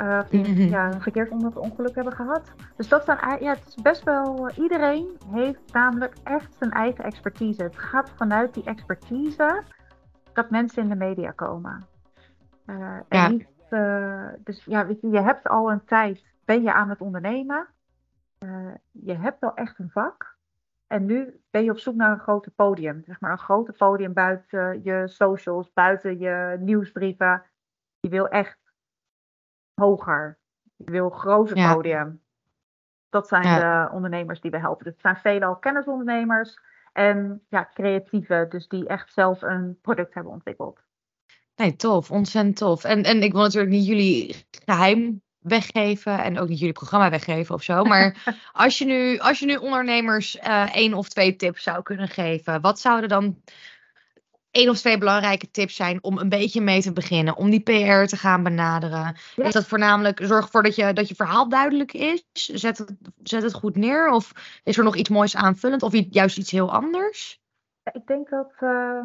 Uh, 0.00 0.20
die 0.30 0.48
mm 0.48 0.54
-hmm. 0.54 0.68
ja, 0.68 0.92
een 0.92 1.00
verkeerd 1.00 1.56
ongeluk 1.56 1.94
hebben 1.94 2.12
gehad. 2.12 2.52
Dus 2.76 2.88
dat 2.88 3.04
zijn, 3.04 3.18
ja, 3.40 3.54
het 3.54 3.66
is 3.66 3.74
best 3.74 4.04
wel. 4.04 4.50
iedereen 4.50 5.16
heeft 5.30 5.72
namelijk 5.72 6.14
echt 6.24 6.54
zijn 6.54 6.70
eigen 6.70 7.04
expertise. 7.04 7.62
Het 7.62 7.78
gaat 7.78 8.10
vanuit 8.10 8.54
die 8.54 8.64
expertise 8.64 9.62
dat 10.32 10.50
mensen 10.50 10.82
in 10.82 10.88
de 10.88 10.94
media 10.94 11.30
komen. 11.30 11.86
Uh, 12.66 12.98
en 13.08 13.30
niet, 13.30 13.48
dus 14.44 14.64
ja, 14.64 14.86
weet 14.86 15.00
je, 15.00 15.10
je 15.10 15.20
hebt 15.20 15.48
al 15.48 15.70
een 15.70 15.84
tijd, 15.84 16.24
ben 16.44 16.62
je 16.62 16.72
aan 16.72 16.88
het 16.88 17.00
ondernemen. 17.00 17.66
je 18.90 19.14
hebt 19.14 19.42
al 19.42 19.54
echt 19.54 19.78
een 19.78 19.90
vak. 19.90 20.36
En 20.88 21.06
nu 21.06 21.40
ben 21.50 21.64
je 21.64 21.70
op 21.70 21.78
zoek 21.78 21.94
naar 21.94 22.10
een 22.10 22.18
groter 22.18 22.52
podium. 22.52 23.02
Zeg 23.04 23.20
maar 23.20 23.30
een 23.30 23.38
groter 23.38 23.74
podium 23.74 24.12
buiten 24.12 24.80
je 24.82 25.02
socials, 25.08 25.72
buiten 25.72 26.18
je 26.18 26.56
nieuwsbrieven. 26.60 27.42
Je 28.00 28.08
wil 28.08 28.28
echt 28.28 28.58
hoger. 29.78 30.38
Je 30.76 30.90
wil 30.90 31.10
groter 31.10 31.74
podium. 31.74 32.20
Dat 33.10 33.28
zijn 33.28 33.42
de 33.42 33.88
ondernemers 33.92 34.40
die 34.40 34.50
we 34.50 34.58
helpen. 34.58 34.84
Dus 34.84 34.92
het 34.92 35.02
zijn 35.02 35.16
veelal 35.16 35.56
kennisondernemers 35.56 36.58
en 36.92 37.42
ja, 37.48 37.70
creatieven, 37.74 38.50
dus 38.50 38.68
die 38.68 38.86
echt 38.86 39.12
zelf 39.12 39.42
een 39.42 39.78
product 39.82 40.14
hebben 40.14 40.32
ontwikkeld. 40.32 40.80
Nee, 41.56 41.76
tof, 41.76 42.10
ontzettend 42.10 42.56
tof. 42.56 42.84
En, 42.84 43.02
en 43.02 43.22
ik 43.22 43.32
wil 43.32 43.42
natuurlijk 43.42 43.72
niet 43.72 43.86
jullie 43.86 44.46
geheim 44.64 45.22
weggeven 45.38 46.22
en 46.22 46.38
ook 46.38 46.48
niet 46.48 46.58
jullie 46.58 46.74
programma 46.74 47.10
weggeven 47.10 47.54
of 47.54 47.62
zo. 47.62 47.84
Maar 47.92 48.36
als 48.52 48.78
je 48.78 48.84
nu, 48.84 49.18
als 49.18 49.38
je 49.38 49.46
nu 49.46 49.56
ondernemers 49.56 50.36
uh, 50.36 50.74
één 50.74 50.94
of 50.94 51.08
twee 51.08 51.36
tips 51.36 51.62
zou 51.62 51.82
kunnen 51.82 52.08
geven, 52.08 52.60
wat 52.60 52.80
zouden 52.80 53.08
dan 53.08 53.42
één 54.50 54.68
of 54.68 54.78
twee 54.78 54.98
belangrijke 54.98 55.50
tips 55.50 55.76
zijn 55.76 56.02
om 56.02 56.18
een 56.18 56.28
beetje 56.28 56.60
mee 56.60 56.82
te 56.82 56.92
beginnen, 56.92 57.36
om 57.36 57.50
die 57.50 57.62
PR 57.62 58.06
te 58.06 58.16
gaan 58.16 58.42
benaderen? 58.42 59.16
Is 59.36 59.52
dat 59.52 59.66
voornamelijk 59.66 60.20
zorg 60.22 60.44
ervoor 60.44 60.62
dat 60.62 60.74
je, 60.74 60.92
dat 60.92 61.08
je 61.08 61.14
verhaal 61.14 61.48
duidelijk 61.48 61.92
is? 61.92 62.24
Zet 62.32 62.78
het, 62.78 62.94
zet 63.22 63.42
het 63.42 63.54
goed 63.54 63.76
neer? 63.76 64.10
Of 64.10 64.32
is 64.64 64.78
er 64.78 64.84
nog 64.84 64.96
iets 64.96 65.08
moois 65.08 65.36
aanvullend? 65.36 65.82
Of 65.82 65.92
juist 66.10 66.38
iets 66.38 66.50
heel 66.50 66.72
anders? 66.72 67.40
Ik 67.92 68.06
denk 68.06 68.28
dat 68.28 68.52
uh, 68.60 69.04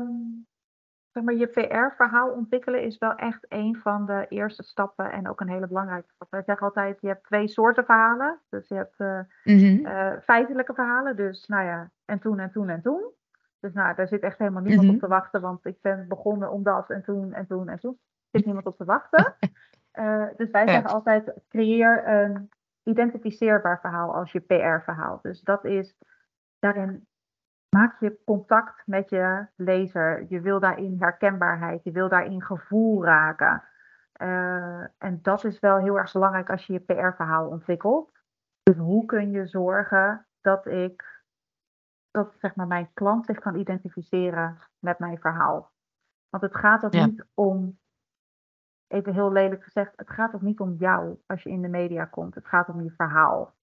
zeg 1.13 1.23
maar, 1.23 1.33
je 1.33 1.47
PR-verhaal 1.47 2.29
ontwikkelen 2.29 2.83
is 2.83 2.97
wel 2.97 3.15
echt 3.15 3.45
een 3.49 3.75
van 3.75 4.05
de 4.05 4.25
eerste 4.29 4.63
stappen 4.63 5.11
en 5.11 5.29
ook 5.29 5.39
een 5.39 5.49
hele 5.49 5.67
belangrijke 5.67 6.11
stap. 6.15 6.31
Wij 6.31 6.43
zeggen 6.45 6.67
altijd, 6.67 7.01
je 7.01 7.07
hebt 7.07 7.23
twee 7.23 7.47
soorten 7.47 7.85
verhalen. 7.85 8.39
Dus 8.49 8.67
je 8.67 8.75
hebt 8.75 8.99
uh, 8.99 9.19
mm-hmm. 9.43 9.85
uh, 9.85 10.11
feitelijke 10.23 10.73
verhalen, 10.73 11.15
dus 11.15 11.47
nou 11.47 11.65
ja, 11.65 11.91
en 12.05 12.19
toen 12.19 12.39
en 12.39 12.51
toen 12.51 12.69
en 12.69 12.81
toen. 12.81 13.11
Dus 13.63 13.73
nou, 13.73 13.95
daar 13.95 14.07
zit 14.07 14.21
echt 14.21 14.37
helemaal 14.37 14.61
niemand 14.61 14.81
mm-hmm. 14.87 15.03
op 15.03 15.09
te 15.09 15.15
wachten, 15.15 15.41
want 15.41 15.65
ik 15.65 15.81
ben 15.81 16.07
begonnen 16.07 16.51
om 16.51 16.63
dat 16.63 16.89
en 16.89 17.03
toen 17.03 17.33
en 17.33 17.47
toen 17.47 17.69
en 17.69 17.79
toen. 17.79 17.97
Er 17.99 18.39
zit 18.39 18.45
niemand 18.45 18.65
op 18.65 18.77
te 18.77 18.85
wachten. 18.85 19.35
Uh, 19.93 20.25
dus 20.37 20.51
wij 20.51 20.67
zeggen 20.67 20.89
altijd, 20.89 21.33
creëer 21.49 22.07
een 22.07 22.49
identificeerbaar 22.83 23.79
verhaal 23.79 24.15
als 24.15 24.31
je 24.31 24.39
PR-verhaal. 24.39 25.19
Dus 25.21 25.41
dat 25.41 25.65
is, 25.65 25.95
daarin 26.59 27.07
maak 27.69 27.99
je 27.99 28.19
contact 28.25 28.81
met 28.85 29.09
je 29.09 29.47
lezer. 29.55 30.25
Je 30.29 30.41
wil 30.41 30.59
daarin 30.59 30.95
herkenbaarheid, 30.99 31.83
je 31.83 31.91
wil 31.91 32.09
daarin 32.09 32.41
gevoel 32.41 33.05
raken. 33.05 33.63
Uh, 34.21 34.83
en 34.97 35.19
dat 35.21 35.43
is 35.43 35.59
wel 35.59 35.77
heel 35.77 35.97
erg 35.97 36.11
belangrijk 36.11 36.49
als 36.49 36.65
je 36.65 36.73
je 36.73 36.79
PR-verhaal 36.79 37.47
ontwikkelt. 37.47 38.11
Dus 38.63 38.77
hoe 38.77 39.05
kun 39.05 39.31
je 39.31 39.47
zorgen 39.47 40.25
dat 40.41 40.65
ik, 40.65 41.12
dat 42.13 42.33
zeg 42.37 42.55
maar 42.55 42.67
mijn 42.67 42.89
klant 42.93 43.25
zich 43.25 43.39
kan 43.39 43.55
identificeren 43.55 44.57
met 44.79 44.99
mijn 44.99 45.19
verhaal? 45.19 45.71
Want 46.29 46.43
het 46.43 46.55
gaat 46.55 46.85
ook 46.85 46.93
niet 46.93 47.25
om, 47.33 47.79
even 48.87 49.13
heel 49.13 49.31
lelijk 49.31 49.63
gezegd, 49.63 49.93
het 49.95 50.09
gaat 50.09 50.35
ook 50.35 50.41
niet 50.41 50.59
om 50.59 50.73
jou 50.73 51.21
als 51.25 51.43
je 51.43 51.49
in 51.49 51.61
de 51.61 51.67
media 51.67 52.05
komt. 52.05 52.35
Het 52.35 52.47
gaat 52.47 52.69
om 52.69 52.83
je 52.83 52.91
verhaal. 52.91 53.53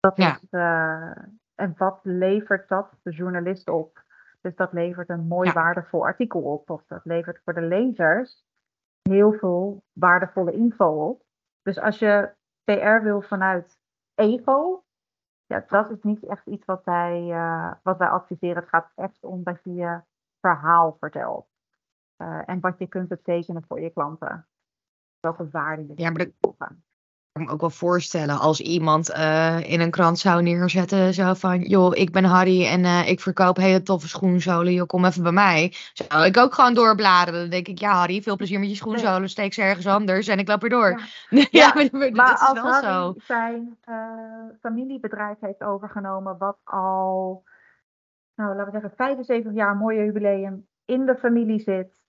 Dat 0.00 0.18
is, 0.18 0.46
uh, 0.50 1.16
en 1.54 1.74
wat 1.76 2.00
levert 2.02 2.68
dat 2.68 2.90
de 3.02 3.10
journalist 3.10 3.68
op? 3.68 4.02
Dus 4.40 4.56
dat 4.56 4.72
levert 4.72 5.08
een 5.08 5.26
mooi 5.26 5.52
waardevol 5.52 6.04
artikel 6.04 6.42
op. 6.42 6.70
Of 6.70 6.84
dat 6.86 7.04
levert 7.04 7.40
voor 7.44 7.54
de 7.54 7.60
lezers 7.60 8.44
heel 9.02 9.32
veel 9.32 9.84
waardevolle 9.92 10.52
info 10.52 11.08
op. 11.08 11.22
Dus 11.62 11.78
als 11.78 11.98
je 11.98 12.34
PR 12.64 13.02
wil 13.02 13.20
vanuit 13.20 13.78
ego, 14.14 14.84
ja, 15.46 15.64
dat 15.68 15.90
is 15.90 16.02
niet 16.02 16.24
echt 16.24 16.46
iets 16.46 16.64
wat 16.64 16.84
wij, 16.84 17.22
uh, 17.22 17.72
wat 17.82 17.98
wij 17.98 18.08
adviseren. 18.08 18.56
Het 18.56 18.68
gaat 18.68 18.92
echt 18.94 19.24
om 19.24 19.42
dat 19.42 19.60
je 19.64 19.74
je 19.74 20.00
verhaal 20.40 20.96
vertelt. 21.00 21.46
Uh, 22.18 22.48
en 22.48 22.60
wat 22.60 22.78
je 22.78 22.86
kunt 22.86 23.08
betekenen 23.08 23.64
voor 23.66 23.80
je 23.80 23.90
klanten. 23.90 24.46
Welke 25.20 25.50
waarde 25.50 25.86
je 25.86 25.92
ja, 25.96 26.10
maar 26.10 26.26
me 27.32 27.48
ook 27.48 27.60
wel 27.60 27.70
voorstellen 27.70 28.38
als 28.38 28.60
iemand 28.60 29.10
uh, 29.10 29.70
in 29.70 29.80
een 29.80 29.90
krant 29.90 30.18
zou 30.18 30.42
neerzetten. 30.42 31.14
Zo 31.14 31.34
van, 31.34 31.60
joh, 31.60 31.96
ik 31.96 32.12
ben 32.12 32.24
Harry 32.24 32.66
en 32.66 32.80
uh, 32.80 33.08
ik 33.08 33.20
verkoop 33.20 33.56
hele 33.56 33.82
toffe 33.82 34.08
schoenzolen. 34.08 34.72
Joh, 34.72 34.86
kom 34.86 35.04
even 35.04 35.22
bij 35.22 35.32
mij. 35.32 35.72
Zou 35.92 36.24
ik 36.24 36.36
ook 36.36 36.54
gewoon 36.54 36.74
doorbladeren. 36.74 37.40
Dan 37.40 37.50
denk 37.50 37.68
ik, 37.68 37.78
ja 37.78 37.92
Harry, 37.92 38.22
veel 38.22 38.36
plezier 38.36 38.60
met 38.60 38.68
je 38.68 38.74
schoenzolen. 38.74 39.28
Steek 39.28 39.54
ze 39.54 39.62
ergens 39.62 39.86
anders 39.86 40.28
en 40.28 40.38
ik 40.38 40.48
loop 40.48 40.60
weer 40.60 40.70
door. 40.70 41.00
Ja, 41.28 41.46
ja, 41.50 41.72
maar, 41.74 41.88
maar, 41.92 42.12
maar 42.12 42.38
als 42.38 42.52
wel 42.52 42.72
Harry 42.72 42.86
zo. 42.86 43.14
zijn 43.24 43.78
uh, 43.88 43.96
familiebedrijf 44.60 45.36
heeft 45.40 45.62
overgenomen. 45.62 46.38
Wat 46.38 46.58
al, 46.64 47.44
nou 48.34 48.56
laten 48.56 48.64
we 48.64 48.70
zeggen, 48.70 48.92
75 48.96 49.52
jaar 49.52 49.76
mooie 49.76 50.04
jubileum 50.04 50.66
in 50.84 51.06
de 51.06 51.16
familie 51.16 51.60
zit 51.60 52.01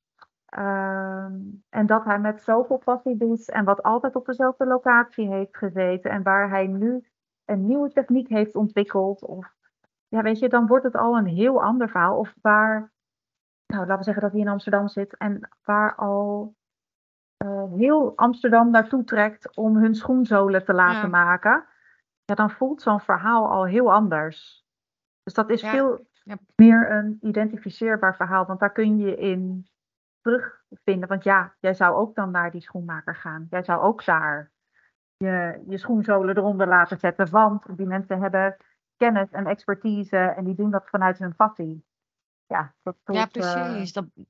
Ehm, 0.53 1.33
en 1.69 1.85
dat 1.85 2.03
hij 2.03 2.19
met 2.19 2.41
zoveel 2.41 2.77
passie 2.77 3.17
doet 3.17 3.49
en 3.49 3.65
wat 3.65 3.83
altijd 3.83 4.15
op 4.15 4.25
dezelfde 4.25 4.65
locatie 4.65 5.27
heeft 5.27 5.57
gezeten 5.57 6.11
en 6.11 6.23
waar 6.23 6.49
hij 6.49 6.67
nu 6.67 7.07
een 7.45 7.65
nieuwe 7.65 7.89
techniek 7.89 8.27
heeft 8.29 8.55
ontwikkeld. 8.55 9.23
Of 9.25 9.53
ja, 10.07 10.21
weet 10.21 10.39
je, 10.39 10.49
dan 10.49 10.67
wordt 10.67 10.83
het 10.83 10.95
al 10.95 11.17
een 11.17 11.25
heel 11.25 11.63
ander 11.63 11.89
verhaal. 11.89 12.17
Of 12.17 12.33
waar, 12.41 12.93
nou 13.65 13.79
laten 13.79 13.97
we 13.97 14.03
zeggen 14.03 14.23
dat 14.23 14.31
hij 14.31 14.41
in 14.41 14.47
Amsterdam 14.47 14.87
zit 14.87 15.17
en 15.17 15.49
waar 15.63 15.95
al 15.95 16.55
uh, 17.45 17.73
heel 17.73 18.15
Amsterdam 18.15 18.71
naartoe 18.71 19.03
trekt 19.03 19.55
om 19.55 19.77
hun 19.77 19.95
schoenzolen 19.95 20.65
te 20.65 20.73
laten 20.73 21.09
maken. 21.09 21.65
Ja, 22.25 22.35
dan 22.35 22.49
voelt 22.49 22.81
zo'n 22.81 22.99
verhaal 22.99 23.49
al 23.49 23.65
heel 23.65 23.93
anders. 23.93 24.65
Dus 25.23 25.33
dat 25.33 25.49
is 25.49 25.61
veel 25.61 26.07
ja. 26.23 26.37
meer 26.55 26.91
een 26.91 27.17
identificeerbaar 27.21 28.15
verhaal, 28.15 28.45
want 28.45 28.59
daar 28.59 28.71
kun 28.71 28.97
je 28.97 29.15
in 29.15 29.67
terugvinden. 30.23 31.09
Want 31.09 31.23
ja, 31.23 31.55
jij 31.59 31.73
zou 31.73 31.95
ook 31.95 32.15
dan 32.15 32.31
naar 32.31 32.51
die 32.51 32.61
schoenmaker 32.61 33.15
gaan. 33.15 33.47
Jij 33.49 33.63
zou 33.63 33.81
ook 33.81 34.05
daar 34.05 34.51
je, 35.17 35.63
je 35.67 35.77
schoenzolen 35.77 36.37
eronder 36.37 36.67
laten 36.67 36.99
zetten. 36.99 37.29
Want 37.29 37.77
die 37.77 37.85
mensen 37.85 38.21
hebben 38.21 38.57
kennis 38.97 39.31
en 39.31 39.45
expertise 39.45 40.17
en 40.17 40.43
die 40.43 40.55
doen 40.55 40.71
dat 40.71 40.89
vanuit 40.89 41.17
hun 41.17 41.35
passie. 41.35 41.85
Ja, 42.45 42.73
dat 42.83 42.95
ja 43.03 43.25
precies. 43.25 43.87
Uh, 43.87 44.03
dat, 44.03 44.25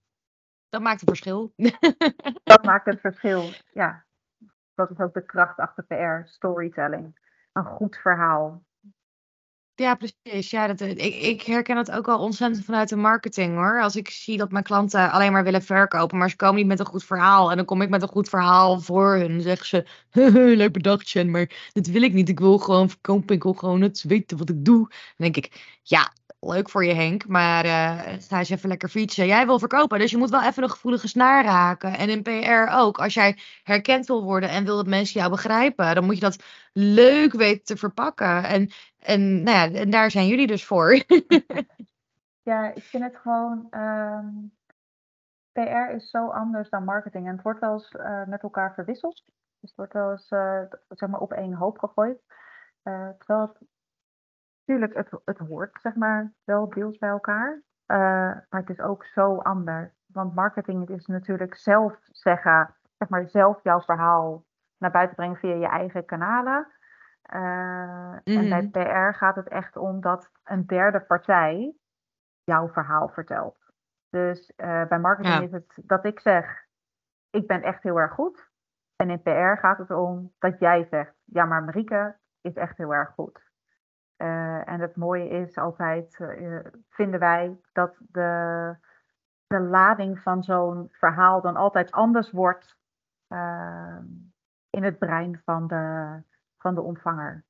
dat 0.70 0.82
maakt 0.82 1.02
een 1.02 1.08
verschil. 1.08 1.54
dat 2.44 2.64
maakt 2.64 2.86
het 2.86 3.00
verschil, 3.00 3.44
ja. 3.74 4.06
Dat 4.76 4.90
is 4.90 5.00
ook 5.00 5.14
de 5.14 5.26
kracht 5.26 5.58
achter 5.58 5.84
PR, 5.84 6.28
storytelling. 6.28 7.20
Een 7.52 7.66
goed 7.66 7.98
verhaal. 7.98 8.64
Ja, 9.76 9.96
precies. 9.96 10.50
Ja, 10.50 10.68
dat, 10.68 10.82
ik, 10.82 10.98
ik 11.16 11.42
herken 11.42 11.78
het 11.78 11.92
ook 11.92 12.08
al 12.08 12.20
ontzettend 12.20 12.66
vanuit 12.66 12.90
de 12.90 12.96
marketing 12.96 13.56
hoor. 13.56 13.82
Als 13.82 13.96
ik 13.96 14.10
zie 14.10 14.38
dat 14.38 14.52
mijn 14.52 14.64
klanten 14.64 15.12
alleen 15.12 15.32
maar 15.32 15.44
willen 15.44 15.62
verkopen, 15.62 16.18
maar 16.18 16.30
ze 16.30 16.36
komen 16.36 16.56
niet 16.56 16.66
met 16.66 16.80
een 16.80 16.86
goed 16.86 17.04
verhaal. 17.04 17.50
En 17.50 17.58
dan 17.58 17.66
kom 17.66 17.82
ik 17.82 17.90
met 17.90 18.02
een 18.02 18.08
goed 18.08 18.30
verhaal 18.30 18.80
voor 18.80 19.16
hun. 19.16 19.32
Dan 19.32 19.42
zeggen 19.42 19.66
ze, 19.66 19.86
leuk 20.56 20.72
bedacht 20.74 21.10
Jen, 21.10 21.32
maar 21.32 21.70
dat 21.72 21.88
wil 21.88 22.02
ik 22.02 22.14
niet. 22.14 22.30
Ik 22.30 22.40
wil 22.40 22.58
gewoon 22.58 22.90
verkopen, 22.90 23.36
ik 23.36 23.44
wil 23.44 23.54
gewoon 23.54 23.82
het 23.82 24.04
weten 24.08 24.38
wat 24.38 24.50
ik 24.50 24.66
doe. 24.66 24.88
Dan 24.90 25.32
denk 25.32 25.38
ik, 25.38 25.78
ja, 25.84 26.12
leuk 26.40 26.70
voor 26.70 26.86
je 26.86 26.94
Henk, 26.94 27.28
maar 27.28 27.66
uh, 27.66 28.00
ga 28.28 28.40
eens 28.40 28.50
even 28.50 28.70
lekker 28.70 28.90
fietsen. 28.90 29.28
Jij 29.28 29.46
wil 29.46 29.60
verkopen, 29.60 30.00
dus 30.00 30.12
je 30.12 30.18
moet 30.18 30.30
wel 30.30 30.44
even 30.44 30.64
een 30.64 30.70
gevoelige 30.70 31.08
snaar 31.08 31.44
raken. 31.44 31.98
En 31.98 32.10
in 32.10 32.22
PR 32.22 32.72
ook. 32.72 32.98
Als 32.98 33.14
jij 33.14 33.38
herkend 33.64 34.06
wil 34.06 34.24
worden 34.24 34.50
en 34.50 34.66
wil 34.66 34.76
dat 34.76 34.88
mensen 34.88 35.20
jou 35.20 35.32
begrijpen, 35.32 35.96
dan 35.96 36.06
moet 36.06 36.16
je 36.16 36.22
dat 36.22 36.44
leuk 36.74 37.34
weten 37.34 37.64
te 37.64 37.78
verpakken. 37.78 38.44
En, 38.44 38.72
en, 39.04 39.44
nou 39.44 39.72
ja, 39.72 39.80
en 39.80 39.90
daar 39.90 40.12
zijn 40.12 40.28
jullie 40.28 40.48
dus 40.48 40.66
voor. 40.66 40.94
ja, 42.50 42.74
ik 42.74 42.84
vind 42.84 43.04
het 43.04 43.18
gewoon. 43.18 43.68
Ehm, 43.70 44.28
PR 45.52 45.94
is 45.96 46.10
zo 46.10 46.28
anders 46.28 46.70
dan 46.70 46.84
marketing. 46.84 47.28
En 47.28 47.34
het 47.34 47.44
wordt 47.44 47.60
wel 47.60 47.74
eens 47.74 47.92
uh, 47.92 48.26
met 48.26 48.44
elkaar 48.44 48.74
verwisseld. 48.74 49.24
Dus 49.60 49.70
het 49.70 49.76
wordt 49.76 49.94
wel 49.94 50.12
eens 50.12 50.32
uh, 50.32 50.62
zeg 50.90 51.10
maar 51.10 51.20
op 51.20 51.32
één 51.32 51.54
hoop 51.54 51.80
gegooid. 51.80 52.24
terwijl 53.18 53.42
het 53.42 53.58
Tuurlijk, 54.66 54.94
het, 54.94 55.10
het 55.26 55.38
hoort 55.38 55.82
zeg 55.82 55.96
maar 55.96 56.34
wel 56.44 56.70
deels 56.70 56.98
bij 56.98 57.10
elkaar. 57.10 57.64
Maar 57.86 58.48
het 58.50 58.70
is 58.70 58.80
ook 58.80 59.06
zo 59.06 59.38
anders. 59.38 59.92
Want 60.06 60.36
marketing 60.36 60.90
is 60.90 61.06
natuurlijk 61.06 61.56
zelf 61.56 61.98
zeggen, 62.02 62.76
zeg 62.98 63.10
maar 63.10 63.30
zelf 63.30 63.64
jouw 63.64 63.82
verhaal 63.82 64.46
naar 64.78 64.92
buiten 64.92 65.16
brengen 65.16 65.38
via 65.38 65.56
je 65.56 65.68
eigen 65.68 66.06
kanalen. 66.06 66.68
Uh, 67.34 68.14
En 68.24 68.50
bij 68.50 68.62
mhm. 68.62 68.70
PR 68.70 69.18
gaat 69.18 69.36
het 69.36 69.48
echt 69.48 69.78
om 69.78 70.02
dat 70.02 70.32
een 70.44 70.66
derde 70.66 71.02
partij 71.02 71.76
jouw 72.44 72.70
verhaal 72.70 73.10
vertelt. 73.10 73.58
Dus 74.10 74.52
uh, 74.58 74.86
bij 74.86 75.00
marketing 75.00 75.36
Ja. 75.36 75.42
is 75.42 75.52
het 75.52 75.74
dat 75.84 76.06
ik 76.06 76.20
zeg, 76.20 76.66
ik 77.30 77.48
ben 77.48 77.62
echt 77.62 77.84
heel 77.84 78.00
erg 78.00 78.14
goed. 78.14 78.52
En 78.96 79.10
in 79.10 79.22
PR 79.22 79.58
gaat 79.60 79.78
het 79.78 79.92
om 79.92 80.34
dat 80.40 80.60
jij 80.60 80.88
zegt, 80.90 81.14
ja, 81.26 81.46
maar 81.46 81.64
Marieke 81.64 82.16
is 82.42 82.54
echt 82.54 82.78
heel 82.78 82.94
erg 82.94 83.10
goed. 83.10 83.52
Eh, 84.16 84.68
en 84.68 84.80
het 84.80 84.96
mooie 84.96 85.30
is 85.30 85.58
altijd, 85.58 86.20
eh, 86.20 86.60
vinden 86.90 87.20
wij, 87.20 87.60
dat 87.72 87.98
de, 88.00 88.76
de 89.48 89.60
lading 89.60 90.20
van 90.20 90.44
zo'n 90.44 90.88
verhaal 90.92 91.42
dan 91.42 91.56
altijd 91.56 91.92
anders 91.92 92.32
wordt 92.32 92.78
eh, 93.28 93.98
in 94.70 94.84
het 94.84 95.00
brein 95.00 95.42
van 95.46 95.68
de, 95.68 96.18
van 96.64 96.76
de 96.76 96.82
ontvanger. 96.82 97.46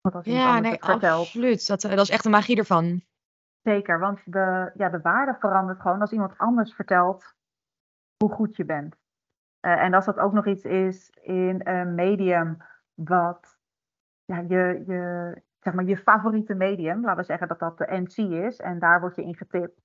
Want 0.00 0.14
als 0.14 0.26
iemand 0.26 0.44
Ja, 0.44 0.60
nee, 0.60 0.70
vertelt, 0.70 1.02
absoluut. 1.04 1.66
Dat, 1.66 1.80
dat 1.80 1.98
is 1.98 2.10
echt 2.10 2.22
de 2.22 2.28
magie 2.28 2.56
ervan. 2.56 3.02
Zeker, 3.62 3.98
want 3.98 4.20
de, 4.24 4.70
ja, 4.74 4.88
de 4.88 5.00
waarde 5.00 5.34
verandert 5.38 5.80
gewoon 5.80 6.00
als 6.00 6.12
iemand 6.12 6.38
anders 6.38 6.74
vertelt 6.74 7.34
hoe 8.16 8.32
goed 8.32 8.56
je 8.56 8.64
bent. 8.64 8.96
Eh, 9.60 9.82
en 9.82 9.94
als 9.94 10.04
dat 10.04 10.18
ook 10.18 10.32
nog 10.32 10.46
iets 10.46 10.64
is 10.64 11.10
in 11.10 11.60
een 11.66 11.94
medium 11.94 12.56
wat 12.94 13.58
ja, 14.24 14.38
je, 14.38 14.82
je, 14.86 15.42
zeg 15.60 15.74
maar, 15.74 15.84
je 15.84 15.96
favoriete 15.96 16.54
medium, 16.54 17.00
laten 17.00 17.16
we 17.16 17.24
zeggen 17.24 17.48
dat 17.48 17.58
dat 17.58 17.78
de 17.78 17.86
NC 17.90 18.16
is 18.16 18.56
en 18.60 18.78
daar 18.78 19.00
word 19.00 19.14
je 19.16 19.22
in 19.22 19.36
getipt. 19.36 19.80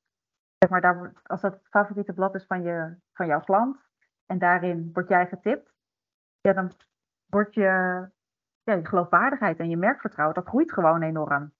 Zeg 0.57 0.69
maar, 0.69 0.81
daar, 0.81 0.97
wordt- 0.97 1.27
als 1.27 1.41
dat 1.41 1.53
het 1.53 1.67
favoriete 1.69 2.13
blad 2.13 2.35
is 2.35 2.45
van, 2.45 2.61
je, 2.63 2.95
van 3.13 3.27
jouw 3.27 3.39
klant 3.39 3.77
en 4.25 4.39
daarin 4.39 4.89
word 4.93 5.07
jij 5.07 5.27
getipt, 5.27 5.73
ja, 6.41 6.53
dan 6.53 6.71
wordt 7.31 7.53
je, 7.53 7.61
ja, 8.63 8.73
je 8.73 8.85
geloofwaardigheid 8.85 9.59
en 9.59 9.69
je 9.69 9.77
merkvertrouwen, 9.77 10.35
dat 10.35 10.47
groeit 10.47 10.71
gewoon 10.73 11.01
enorm. 11.01 11.53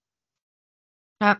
Ja. 1.16 1.38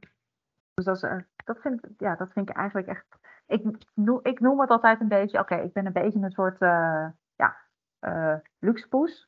Dus 0.74 0.84
dat, 0.84 0.96
is, 0.96 1.02
eh, 1.02 1.16
dat, 1.44 1.58
vind, 1.60 1.84
ik- 1.84 2.00
ja, 2.00 2.14
dat 2.16 2.32
vind 2.32 2.48
ik 2.48 2.56
eigenlijk 2.56 2.86
echt. 2.88 3.06
Ik 3.46 3.64
noem, 3.94 4.20
ik 4.22 4.40
noem 4.40 4.60
het 4.60 4.70
altijd 4.70 5.00
een 5.00 5.08
beetje. 5.08 5.38
Oké, 5.38 5.54
ik 5.54 5.72
ben 5.72 5.86
een 5.86 5.92
beetje 5.92 6.20
een 6.20 6.30
soort 6.30 6.60
eh 6.60 7.06
ja, 7.34 7.56
eh 7.98 8.34
luxepoes. 8.58 9.24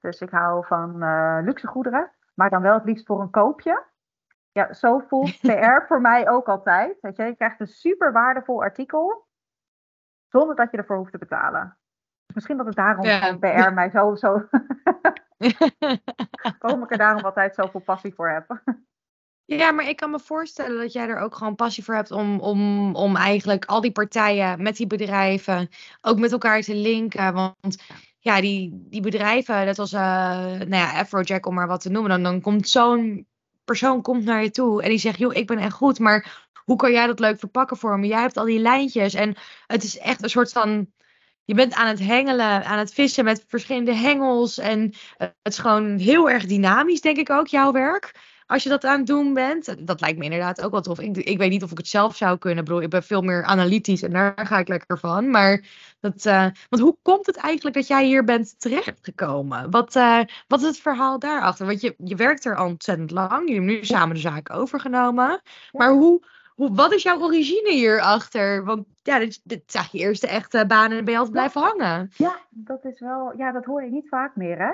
Dus 0.00 0.20
ik 0.20 0.30
hou 0.30 0.66
van 0.66 0.98
luxe 1.44 1.66
goederen, 1.66 2.12
maar 2.34 2.50
dan 2.50 2.62
wel 2.62 2.74
het 2.74 2.84
liefst 2.84 3.06
voor 3.06 3.20
een 3.20 3.30
koopje. 3.30 3.84
Ja, 4.52 4.72
zo 4.72 4.98
voelt 4.98 5.40
PR 5.48 5.86
voor 5.86 6.00
mij 6.00 6.28
ook 6.28 6.48
altijd. 6.48 7.00
Weet 7.00 7.16
je, 7.16 7.22
je 7.22 7.36
krijgt 7.36 7.60
een 7.60 7.66
super 7.66 8.12
waardevol 8.12 8.62
artikel 8.62 9.26
zonder 10.28 10.56
dat 10.56 10.70
je 10.70 10.76
ervoor 10.76 10.96
hoeft 10.96 11.12
te 11.12 11.18
betalen. 11.18 11.78
Misschien 12.34 12.56
dat 12.56 12.66
het 12.66 12.74
daarom 12.76 13.04
Ja. 13.04 13.36
PR 13.36 13.72
mij 13.72 13.90
zo, 13.90 14.14
zo 14.14 14.46
waarom 16.60 16.82
ik 16.82 16.90
er 16.90 16.98
daarom 16.98 17.24
altijd 17.24 17.54
zoveel 17.54 17.80
passie 17.80 18.14
voor 18.14 18.30
heb. 18.30 18.62
Ja, 19.44 19.70
maar 19.70 19.88
ik 19.88 19.96
kan 19.96 20.10
me 20.10 20.18
voorstellen 20.20 20.80
dat 20.80 20.92
jij 20.92 21.08
er 21.08 21.18
ook 21.18 21.34
gewoon 21.34 21.54
passie 21.54 21.84
voor 21.84 21.94
hebt 21.94 22.10
om, 22.10 22.40
om, 22.40 22.94
om 22.94 23.16
eigenlijk 23.16 23.64
al 23.64 23.80
die 23.80 23.92
partijen 23.92 24.62
met 24.62 24.76
die 24.76 24.86
bedrijven 24.86 25.68
ook 26.00 26.18
met 26.18 26.32
elkaar 26.32 26.60
te 26.60 26.74
linken. 26.74 27.32
Want 27.32 27.82
ja, 28.18 28.40
die, 28.40 28.86
die 28.90 29.00
bedrijven, 29.00 29.64
net 29.64 29.78
als 29.78 29.92
uh, 29.92 30.00
nou 30.00 30.74
ja, 30.74 30.98
Afrojack 30.98 31.46
om 31.46 31.54
maar 31.54 31.66
wat 31.66 31.80
te 31.80 31.90
noemen, 31.90 32.10
dan, 32.10 32.22
dan 32.22 32.40
komt 32.40 32.68
zo'n 32.68 33.26
persoon 33.64 34.02
komt 34.02 34.24
naar 34.24 34.42
je 34.42 34.50
toe 34.50 34.82
en 34.82 34.88
die 34.88 34.98
zegt, 34.98 35.18
joh, 35.18 35.34
ik 35.34 35.46
ben 35.46 35.58
echt 35.58 35.72
goed, 35.72 35.98
maar 35.98 36.48
hoe 36.64 36.76
kan 36.76 36.92
jij 36.92 37.06
dat 37.06 37.20
leuk 37.20 37.38
verpakken 37.38 37.76
voor 37.76 37.98
me? 37.98 38.06
Jij 38.06 38.20
hebt 38.20 38.36
al 38.36 38.44
die 38.44 38.58
lijntjes 38.58 39.14
en 39.14 39.36
het 39.66 39.82
is 39.82 39.98
echt 39.98 40.22
een 40.22 40.30
soort 40.30 40.52
van... 40.52 40.92
Je 41.48 41.54
bent 41.54 41.74
aan 41.74 41.86
het 41.86 41.98
hengelen, 41.98 42.64
aan 42.64 42.78
het 42.78 42.92
vissen 42.92 43.24
met 43.24 43.44
verschillende 43.46 43.94
hengels. 43.94 44.58
En 44.58 44.80
uh, 44.82 44.92
het 45.18 45.52
is 45.52 45.58
gewoon 45.58 45.98
heel 45.98 46.30
erg 46.30 46.46
dynamisch, 46.46 47.00
denk 47.00 47.16
ik 47.16 47.30
ook, 47.30 47.46
jouw 47.46 47.72
werk 47.72 48.12
als 48.46 48.62
je 48.62 48.68
dat 48.68 48.84
aan 48.84 48.98
het 48.98 49.06
doen 49.06 49.34
bent. 49.34 49.86
Dat 49.86 50.00
lijkt 50.00 50.18
me 50.18 50.24
inderdaad 50.24 50.62
ook 50.62 50.70
wel 50.70 50.80
tof. 50.80 51.00
Ik, 51.00 51.16
ik 51.16 51.38
weet 51.38 51.50
niet 51.50 51.62
of 51.62 51.70
ik 51.70 51.78
het 51.78 51.88
zelf 51.88 52.16
zou 52.16 52.38
kunnen. 52.38 52.58
Ik 52.58 52.64
bedoel, 52.64 52.82
ik 52.82 52.90
ben 52.90 53.02
veel 53.02 53.22
meer 53.22 53.44
analytisch 53.44 54.02
en 54.02 54.10
daar 54.10 54.46
ga 54.46 54.58
ik 54.58 54.68
lekker 54.68 54.98
van. 54.98 55.30
Maar 55.30 55.64
dat, 56.00 56.24
uh, 56.24 56.46
want 56.68 56.82
hoe 56.82 56.96
komt 57.02 57.26
het 57.26 57.36
eigenlijk 57.36 57.76
dat 57.76 57.86
jij 57.86 58.04
hier 58.04 58.24
bent 58.24 58.60
terechtgekomen? 58.60 59.70
Wat, 59.70 59.96
uh, 59.96 60.20
wat 60.46 60.60
is 60.60 60.66
het 60.66 60.78
verhaal 60.78 61.18
daarachter? 61.18 61.66
Want 61.66 61.80
je, 61.80 61.94
je 62.04 62.16
werkt 62.16 62.44
er 62.44 62.56
al 62.56 62.66
ontzettend 62.66 63.10
lang. 63.10 63.40
Jullie 63.40 63.54
hebben 63.54 63.74
nu 63.74 63.84
samen 63.84 64.14
de 64.14 64.20
zaak 64.20 64.52
overgenomen. 64.52 65.42
Maar 65.72 65.90
hoe, 65.90 66.26
hoe, 66.58 66.74
wat 66.74 66.92
is 66.92 67.02
jouw 67.02 67.20
origine 67.20 67.70
hierachter? 67.70 68.64
Want 68.64 68.86
ja, 69.02 69.18
dit, 69.18 69.40
dit 69.44 69.74
is 69.74 69.90
je 69.90 69.98
eerste 69.98 70.28
echte 70.28 70.64
baan 70.66 70.90
en 70.90 71.04
ben 71.04 71.12
je 71.12 71.18
altijd 71.18 71.36
blijven 71.36 71.60
hangen. 71.60 72.10
Ja, 72.16 72.36
dat 72.50 72.84
is 72.84 73.00
wel. 73.00 73.36
Ja, 73.36 73.52
dat 73.52 73.64
hoor 73.64 73.82
je 73.82 73.90
niet 73.90 74.08
vaak 74.08 74.36
meer, 74.36 74.58
hè? 74.58 74.72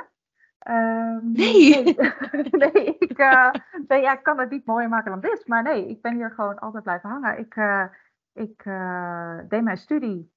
Um, 0.74 1.32
nee. 1.32 1.84
Nee, 2.32 2.50
nee, 2.72 2.96
ik, 2.98 3.18
uh, 3.18 3.50
nee 3.88 4.00
ja, 4.00 4.12
ik 4.12 4.22
kan 4.22 4.38
het 4.38 4.50
niet 4.50 4.66
mooier 4.66 4.88
maken 4.88 5.10
dan 5.10 5.20
dit. 5.20 5.46
Maar 5.46 5.62
nee, 5.62 5.88
ik 5.88 6.02
ben 6.02 6.14
hier 6.14 6.30
gewoon 6.30 6.58
altijd 6.58 6.82
blijven 6.82 7.10
hangen. 7.10 7.38
Ik, 7.38 7.56
uh, 7.56 7.84
ik 8.32 8.64
uh, 8.64 9.38
deed 9.48 9.62
mijn 9.62 9.76
studie. 9.76 10.32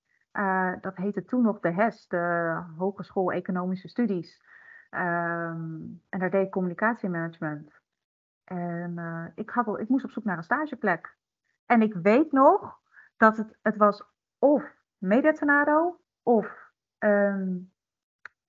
dat 0.81 0.95
heette 0.95 1.25
toen 1.25 1.41
nog 1.41 1.59
de 1.59 1.73
HES, 1.73 2.07
de 2.07 2.55
Hogeschool 2.77 3.31
Economische 3.31 3.87
Studies. 3.87 4.41
Um, 4.91 6.01
en 6.09 6.19
daar 6.19 6.29
deed 6.29 6.45
ik 6.45 6.51
communicatiemanagement. 6.51 7.71
En 8.43 9.31
ik, 9.35 9.49
had, 9.49 9.79
ik 9.79 9.89
moest 9.89 10.05
op 10.05 10.11
zoek 10.11 10.23
naar 10.23 10.37
een 10.37 10.43
stageplek. 10.43 11.16
En 11.67 11.81
ik 11.81 11.93
weet 11.93 12.31
nog 12.31 12.79
dat 13.17 13.37
het, 13.37 13.57
het 13.61 13.77
was 13.77 14.03
of 14.39 14.63
Mediatornado 14.97 15.99
of 16.23 16.71
um, 16.99 17.71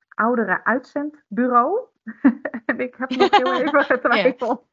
oudere 0.08 0.64
uitzendbureau. 0.64 1.80
en 2.66 2.80
ik 2.80 2.94
heb 2.96 3.10
nog 3.10 3.36
heel 3.36 3.54
even 3.54 3.84
getwijfeld. 3.94 4.66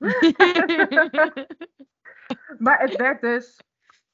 maar 2.66 2.80
het 2.80 2.96
werd 2.96 3.22
dus 3.22 3.62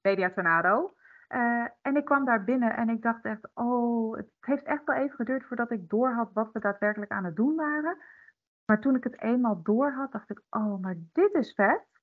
Media 0.01 0.29
Tornado. 0.29 0.93
Uh, 1.29 1.67
en 1.81 1.95
ik 1.95 2.05
kwam 2.05 2.25
daar 2.25 2.43
binnen 2.43 2.75
en 2.75 2.89
ik 2.89 3.01
dacht 3.01 3.25
echt, 3.25 3.49
oh, 3.53 4.17
het 4.17 4.27
heeft 4.39 4.63
echt 4.63 4.83
wel 4.85 4.95
even 4.95 5.15
geduurd 5.15 5.45
voordat 5.45 5.71
ik 5.71 5.89
doorhad 5.89 6.33
wat 6.33 6.51
we 6.51 6.59
daadwerkelijk 6.59 7.11
aan 7.11 7.25
het 7.25 7.35
doen 7.35 7.55
waren. 7.55 7.97
Maar 8.65 8.81
toen 8.81 8.95
ik 8.95 9.03
het 9.03 9.21
eenmaal 9.21 9.61
door 9.63 9.91
had, 9.91 10.11
dacht 10.11 10.29
ik, 10.29 10.41
oh, 10.49 10.81
maar 10.81 10.95
dit 11.13 11.33
is 11.33 11.53
vet. 11.53 12.00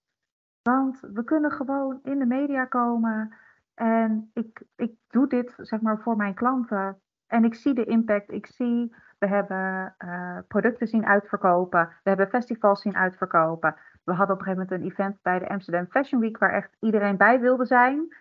Want 0.68 1.00
we 1.00 1.24
kunnen 1.24 1.50
gewoon 1.50 2.00
in 2.02 2.18
de 2.18 2.26
media 2.26 2.64
komen. 2.64 3.34
En 3.74 4.30
ik, 4.34 4.62
ik 4.76 4.92
doe 5.08 5.26
dit, 5.28 5.54
zeg 5.56 5.80
maar, 5.80 5.98
voor 5.98 6.16
mijn 6.16 6.34
klanten. 6.34 7.00
En 7.26 7.44
ik 7.44 7.54
zie 7.54 7.74
de 7.74 7.84
impact, 7.84 8.32
ik 8.32 8.46
zie 8.46 8.94
we 9.18 9.26
hebben 9.26 9.94
uh, 10.04 10.38
producten 10.48 10.86
zien 10.86 11.06
uitverkopen. 11.06 11.88
We 12.02 12.08
hebben 12.08 12.28
festivals 12.28 12.82
zien 12.82 12.96
uitverkopen. 12.96 13.76
We 14.04 14.12
hadden 14.12 14.36
op 14.36 14.40
een 14.40 14.46
gegeven 14.46 14.66
moment 14.68 14.82
een 14.82 14.90
event 14.90 15.22
bij 15.22 15.38
de 15.38 15.48
Amsterdam 15.48 15.86
Fashion 15.86 16.20
Week 16.20 16.38
waar 16.38 16.52
echt 16.52 16.76
iedereen 16.80 17.16
bij 17.16 17.40
wilde 17.40 17.64
zijn. 17.64 18.16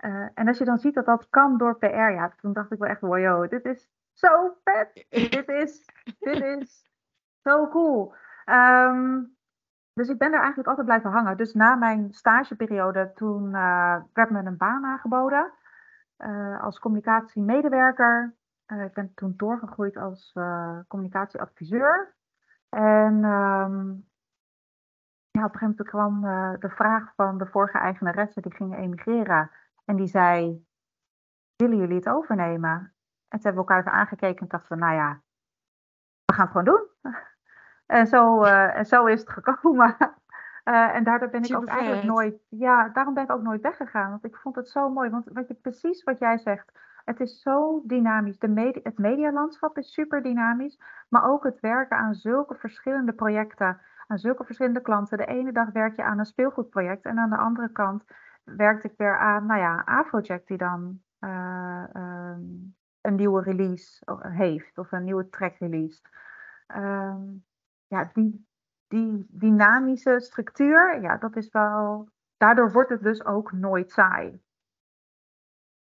Uh, 0.00 0.28
en 0.34 0.48
als 0.48 0.58
je 0.58 0.64
dan 0.64 0.78
ziet 0.78 0.94
dat 0.94 1.06
dat 1.06 1.26
kan 1.30 1.58
door 1.58 1.78
PR, 1.78 1.86
ja, 1.86 2.32
toen 2.40 2.52
dacht 2.52 2.72
ik 2.72 2.78
wel 2.78 2.88
echt, 2.88 3.00
wow, 3.00 3.50
dit 3.50 3.64
is 3.64 3.88
zo 4.12 4.56
vet. 4.64 5.06
dit 5.36 5.48
is, 5.48 5.84
dit 6.18 6.42
is 6.42 6.90
zo 7.42 7.68
cool. 7.68 8.14
Um, 8.46 9.35
dus 9.96 10.08
ik 10.08 10.18
ben 10.18 10.32
er 10.32 10.38
eigenlijk 10.38 10.68
altijd 10.68 10.86
blijven 10.86 11.10
hangen. 11.10 11.36
Dus 11.36 11.54
na 11.54 11.74
mijn 11.74 12.12
stageperiode, 12.12 13.12
toen 13.14 13.44
uh, 13.54 13.96
werd 14.12 14.30
me 14.30 14.38
een 14.38 14.56
baan 14.56 14.84
aangeboden 14.84 15.52
uh, 16.18 16.62
als 16.62 16.78
communicatiemedewerker. 16.78 18.36
Uh, 18.66 18.84
ik 18.84 18.92
ben 18.92 19.14
toen 19.14 19.34
doorgegroeid 19.36 19.96
als 19.96 20.32
communicatieadviseur. 20.88 22.14
En 22.68 23.24
um, 23.24 24.08
ja, 25.30 25.44
op 25.44 25.54
een 25.54 25.58
gegeven 25.58 25.74
moment 25.74 25.88
kwam 25.88 26.20
de 26.60 26.70
vraag 26.70 27.14
van 27.14 27.38
de 27.38 27.46
vorige 27.46 27.78
eigenaresse, 27.78 28.40
die 28.40 28.54
ging 28.54 28.76
emigreren. 28.76 29.50
En 29.84 29.96
die 29.96 30.06
zei, 30.06 30.66
willen 31.56 31.76
jullie 31.76 31.96
het 31.96 32.08
overnemen? 32.08 32.94
En 33.28 33.38
toen 33.38 33.40
hebben 33.42 33.52
we 33.52 33.68
elkaar 33.68 33.78
even 33.78 33.92
aangekeken 33.92 34.40
en 34.40 34.48
dachten 34.48 34.78
we, 34.78 34.84
nou 34.84 34.94
ja, 34.94 35.22
we 36.24 36.32
gaan 36.34 36.46
het 36.46 36.56
gewoon 36.56 36.64
doen. 36.64 37.12
En, 37.86 38.06
zo, 38.06 38.42
uh, 38.42 38.76
en 38.76 38.86
zo 38.86 39.06
is 39.06 39.20
het 39.20 39.30
gekomen. 39.30 39.96
Uh, 40.64 40.94
en 40.96 41.04
daardoor 41.04 41.28
ben 41.28 41.40
ik 41.40 41.46
Super 41.46 41.62
ook 41.62 41.68
eigenlijk 41.68 42.00
vet. 42.00 42.10
nooit, 42.10 42.34
ja, 42.48 42.88
daarom 42.88 43.14
ben 43.14 43.22
ik 43.22 43.30
ook 43.30 43.42
nooit 43.42 43.62
weggegaan. 43.62 44.10
Want 44.10 44.24
ik 44.24 44.36
vond 44.36 44.56
het 44.56 44.68
zo 44.68 44.90
mooi. 44.90 45.10
Want 45.10 45.24
wat 45.32 45.48
je, 45.48 45.54
precies 45.54 46.04
wat 46.04 46.18
jij 46.18 46.38
zegt, 46.38 46.72
het 47.04 47.20
is 47.20 47.40
zo 47.40 47.82
dynamisch. 47.84 48.38
De 48.38 48.48
media, 48.48 48.80
het 48.82 48.98
medialandschap 48.98 49.78
is 49.78 49.92
super 49.92 50.22
dynamisch. 50.22 50.80
Maar 51.08 51.30
ook 51.30 51.44
het 51.44 51.60
werken 51.60 51.96
aan 51.96 52.14
zulke 52.14 52.54
verschillende 52.54 53.12
projecten, 53.12 53.80
aan 54.06 54.18
zulke 54.18 54.44
verschillende 54.44 54.80
klanten. 54.80 55.18
De 55.18 55.26
ene 55.26 55.52
dag 55.52 55.70
werk 55.72 55.96
je 55.96 56.02
aan 56.02 56.18
een 56.18 56.26
speelgoedproject 56.26 57.04
en 57.04 57.18
aan 57.18 57.30
de 57.30 57.36
andere 57.36 57.72
kant 57.72 58.04
werkte 58.44 58.88
ik 58.88 58.94
weer 58.96 59.18
aan, 59.18 59.46
nou 59.46 59.60
ja, 59.60 59.82
Afrojack 59.84 60.46
die 60.46 60.56
dan 60.56 61.00
uh, 61.20 61.84
um, 61.94 62.74
een 63.00 63.14
nieuwe 63.14 63.42
release 63.42 64.02
heeft 64.20 64.78
of 64.78 64.92
een 64.92 65.04
nieuwe 65.04 65.28
track 65.28 65.56
release. 65.58 66.00
Um, 66.76 67.44
ja, 67.86 68.10
die, 68.12 68.46
die 68.88 69.26
dynamische 69.28 70.20
structuur, 70.20 71.00
ja, 71.02 71.16
dat 71.16 71.36
is 71.36 71.48
wel. 71.50 72.08
Daardoor 72.36 72.72
wordt 72.72 72.90
het 72.90 73.02
dus 73.02 73.24
ook 73.24 73.52
nooit 73.52 73.90
saai. 73.90 74.40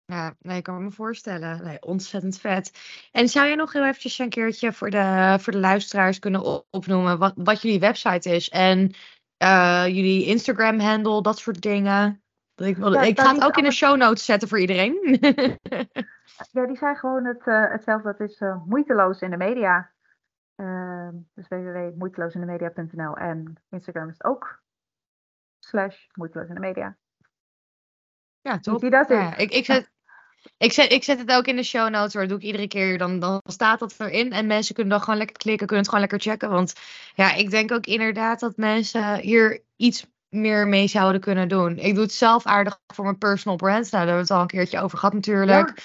Ja, 0.05 0.35
nee, 0.39 0.57
ik 0.57 0.63
kan 0.63 0.85
me 0.85 0.91
voorstellen. 0.91 1.65
Nee, 1.65 1.81
ontzettend 1.81 2.39
vet. 2.39 2.79
En 3.13 3.29
zou 3.29 3.47
je 3.47 3.57
nog 3.57 3.73
heel 3.73 3.85
eventjes 3.85 4.19
een 4.19 4.29
keertje 4.29 4.73
voor 4.73 4.91
de, 4.91 5.37
voor 5.41 5.53
de 5.53 5.59
luisteraars 5.59 6.19
kunnen 6.19 6.65
opnoemen 6.71 7.19
wat, 7.19 7.33
wat 7.37 7.63
jullie 7.63 7.81
website 7.81 8.31
is 8.31 8.49
en 8.49 8.95
uh, 9.43 9.85
jullie 9.87 10.27
Instagram-handle, 10.27 11.23
dat 11.23 11.39
soort 11.39 11.63
dingen? 11.63 12.23
Ik, 12.57 12.77
wil, 12.77 12.93
ik 12.93 13.21
ga 13.21 13.35
het 13.35 13.45
ook 13.45 13.57
in 13.57 13.65
de 13.65 13.71
show 13.71 13.97
notes 13.97 14.25
zetten 14.25 14.49
voor 14.49 14.61
iedereen. 14.61 14.99
ja, 16.53 16.67
die 16.67 16.77
zijn 16.77 16.97
gewoon 16.97 17.25
het, 17.25 17.45
hetzelfde. 17.45 18.15
Dat 18.19 18.29
is 18.29 18.43
moeiteloos 18.67 19.21
in 19.21 19.31
de 19.31 19.37
media. 19.37 19.91
Ehm, 20.63 21.15
dus 21.35 21.49
www.moeiteloosindemedia.nl 21.49 23.17
en 23.17 23.55
Instagram 23.71 24.09
is 24.09 24.15
het 24.19 24.25
ook 24.25 24.63
slash 25.59 26.07
moeiteloos 26.15 26.49
in 26.49 26.55
de 26.55 26.61
media. 26.61 26.97
Ja, 28.41 28.59
top. 28.59 28.81
Zie 28.81 28.91
dat 28.91 29.09
ja, 29.09 29.37
ik, 29.37 29.51
ik, 29.51 29.65
zet, 29.65 29.91
ik, 30.57 30.73
zet, 30.73 30.93
ik 30.93 31.05
zet 31.05 31.19
het 31.19 31.33
ook 31.33 31.47
in 31.47 31.57
de 31.57 31.63
show 31.63 31.89
notes, 31.89 32.13
hoor. 32.13 32.23
Dat 32.23 32.31
doe 32.31 32.39
ik 32.39 32.45
iedere 32.45 32.69
keer. 32.69 32.99
Dan, 32.99 33.19
dan 33.19 33.41
staat 33.45 33.79
dat 33.79 33.95
erin. 33.99 34.33
En 34.33 34.47
mensen 34.47 34.75
kunnen 34.75 34.93
dan 34.93 35.03
gewoon 35.03 35.19
lekker 35.19 35.37
klikken, 35.37 35.67
kunnen 35.67 35.85
het 35.85 35.95
gewoon 35.95 36.09
lekker 36.09 36.31
checken. 36.31 36.51
Want 36.51 36.73
ja, 37.15 37.35
ik 37.35 37.51
denk 37.51 37.73
ook 37.73 37.87
inderdaad 37.87 38.41
dat 38.41 38.57
mensen 38.57 39.19
hier 39.19 39.63
iets 39.77 40.07
meer 40.29 40.69
mee 40.69 40.87
zouden 40.87 41.21
kunnen 41.21 41.49
doen. 41.49 41.79
Ik 41.79 41.95
doe 41.95 42.03
het 42.03 42.13
zelf 42.13 42.47
aardig 42.47 42.81
voor 42.87 43.05
mijn 43.05 43.19
personal 43.19 43.57
brand. 43.57 43.91
Nou, 43.91 43.91
daar 43.91 43.99
hebben 43.99 44.15
we 44.15 44.21
het 44.21 44.31
al 44.31 44.41
een 44.41 44.47
keertje 44.47 44.81
over 44.81 44.99
gehad 44.99 45.15
natuurlijk. 45.15 45.83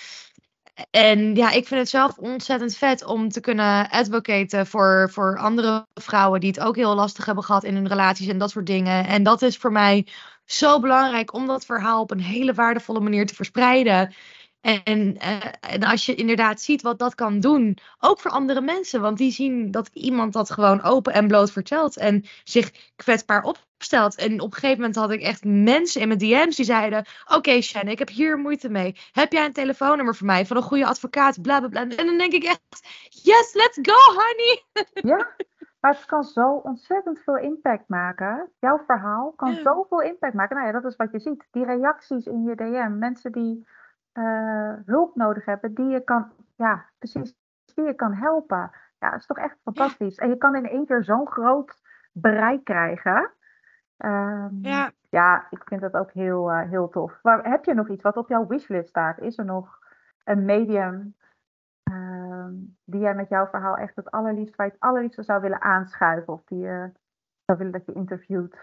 En 0.90 1.36
ja, 1.36 1.52
ik 1.52 1.68
vind 1.68 1.80
het 1.80 1.90
zelf 1.90 2.18
ontzettend 2.18 2.76
vet 2.76 3.06
om 3.06 3.30
te 3.30 3.40
kunnen 3.40 3.90
advocaten 3.90 4.68
voor, 4.68 5.10
voor 5.12 5.38
andere 5.38 5.88
vrouwen 5.94 6.40
die 6.40 6.50
het 6.50 6.60
ook 6.60 6.76
heel 6.76 6.96
lastig 6.96 7.26
hebben 7.26 7.44
gehad 7.44 7.64
in 7.64 7.76
hun 7.76 7.88
relaties 7.88 8.28
en 8.28 8.38
dat 8.38 8.50
soort 8.50 8.66
dingen. 8.66 9.08
En 9.08 9.24
dat 9.24 9.42
is 9.42 9.58
voor 9.58 9.72
mij 9.72 10.08
zo 10.46 10.80
belangrijk 10.80 11.34
om 11.34 11.48
dat 11.48 11.66
verhaal 11.66 12.02
op 12.02 12.12
een 12.12 12.20
hele 12.20 12.54
waardevolle 12.54 13.00
manier 13.00 13.26
te 13.26 13.36
verspreiden. 13.36 14.14
En, 14.62 15.16
uh, 15.16 15.40
en 15.60 15.84
als 15.84 16.06
je 16.06 16.16
inderdaad 16.16 16.62
ziet 16.62 16.82
wat 16.82 17.00
dat 17.00 17.16
kan 17.16 17.40
doen, 17.40 17.78
ook 18.00 18.20
voor 18.20 18.32
andere 18.32 18.62
mensen, 18.62 19.02
want 19.02 19.18
die 19.18 19.32
zien 19.32 19.72
dat 19.72 19.90
iemand 19.94 20.34
dat 20.34 20.52
gewoon 20.52 20.82
open 20.82 21.14
en 21.14 21.28
bloot 21.28 21.52
vertelt 21.52 21.98
en 21.98 22.26
zich 22.44 22.72
kwetsbaar 22.96 23.44
opstelt. 23.44 24.16
En 24.16 24.42
op 24.42 24.54
een 24.54 24.60
gegeven 24.60 24.78
moment 24.78 24.96
had 24.96 25.12
ik 25.12 25.22
echt 25.22 25.44
mensen 25.46 26.02
in 26.02 26.08
mijn 26.08 26.20
DM's 26.20 26.56
die 26.56 26.66
zeiden: 26.66 27.00
Oké, 27.26 27.36
okay, 27.36 27.62
Shannon, 27.62 27.92
ik 27.92 28.00
heb 28.00 28.10
hier 28.10 28.38
moeite 28.38 28.70
mee. 28.70 28.96
Heb 29.12 29.32
jij 29.32 29.46
een 29.46 29.54
telefoonnummer 29.54 30.16
voor 30.16 30.28
mij 30.28 30.46
van 30.46 30.58
een 30.58 30.64
goede 30.64 30.86
advocaat? 30.86 31.42
Bla 31.42 31.60
bla 31.60 31.70
bla. 31.70 31.82
En 31.82 32.06
dan 32.06 32.18
denk 32.18 32.34
ik 32.34 32.44
echt: 32.44 32.62
Yes, 33.10 33.54
let's 33.54 33.80
go, 33.82 34.14
honey. 34.14 34.64
Ja, 34.94 35.36
maar 35.80 35.96
het 35.96 36.06
kan 36.06 36.24
zo 36.24 36.54
ontzettend 36.64 37.20
veel 37.20 37.38
impact 37.38 37.84
maken. 37.88 38.52
Jouw 38.60 38.80
verhaal 38.86 39.34
kan 39.36 39.56
zoveel 39.56 40.02
impact 40.02 40.34
maken. 40.34 40.56
Nou 40.56 40.68
ja, 40.68 40.74
dat 40.74 40.92
is 40.92 40.96
wat 40.96 41.12
je 41.12 41.20
ziet. 41.20 41.48
Die 41.52 41.66
reacties 41.66 42.26
in 42.26 42.44
je 42.44 42.56
DM, 42.56 42.98
mensen 42.98 43.32
die 43.32 43.68
uh, 44.18 44.74
hulp 44.86 45.16
nodig 45.16 45.46
hebben, 45.46 45.74
die 45.74 45.88
je 45.88 46.00
kan, 46.00 46.32
ja, 46.56 46.86
precies, 46.98 47.36
die 47.76 47.86
je 47.86 47.94
kan 47.94 48.14
helpen. 48.14 48.72
Ja, 49.00 49.10
dat 49.10 49.20
is 49.20 49.26
toch 49.26 49.38
echt 49.38 49.58
fantastisch. 49.64 50.18
En 50.18 50.30
je 50.30 50.38
kan 50.38 50.56
in 50.56 50.70
één 50.70 50.86
keer 50.86 51.04
zo'n 51.04 51.28
groot 51.28 51.82
bereik 52.12 52.64
krijgen. 52.64 53.32
Um, 53.98 54.60
ja. 54.62 54.92
ja, 55.10 55.48
ik 55.50 55.62
vind 55.66 55.82
dat 55.82 55.94
ook 55.94 56.12
heel, 56.12 56.52
uh, 56.52 56.70
heel 56.70 56.90
tof. 56.90 57.20
Maar 57.24 57.50
heb 57.50 57.66
je 57.66 57.74
nog 57.74 57.90
iets 57.90 58.04
wat 58.04 58.18
op 58.18 58.30
jouw 58.30 58.48
wishlist 58.48 58.90
staat? 58.90 59.20
Is 59.20 59.38
er 59.38 59.46
nog 59.46 59.80
een 60.24 60.46
medium 60.46 61.16
uh, 61.92 62.48
die 62.84 63.02
jij 63.02 63.16
met 63.16 63.30
jouw 63.30 63.48
verhaal 63.48 63.78
echt 63.78 63.96
het 63.96 64.12
allerliefst, 64.12 64.56
waar 64.56 64.66
je 64.66 64.72
het 64.72 64.82
allerliefste 64.82 65.24
zou 65.24 65.42
willen 65.42 65.62
aanschuiven? 65.62 66.34
Of 66.34 66.44
die 66.44 66.60
je 66.60 66.92
zou 67.46 67.58
willen 67.58 67.74
dat 67.74 67.86
je 67.86 67.94
interviewt? 67.94 68.58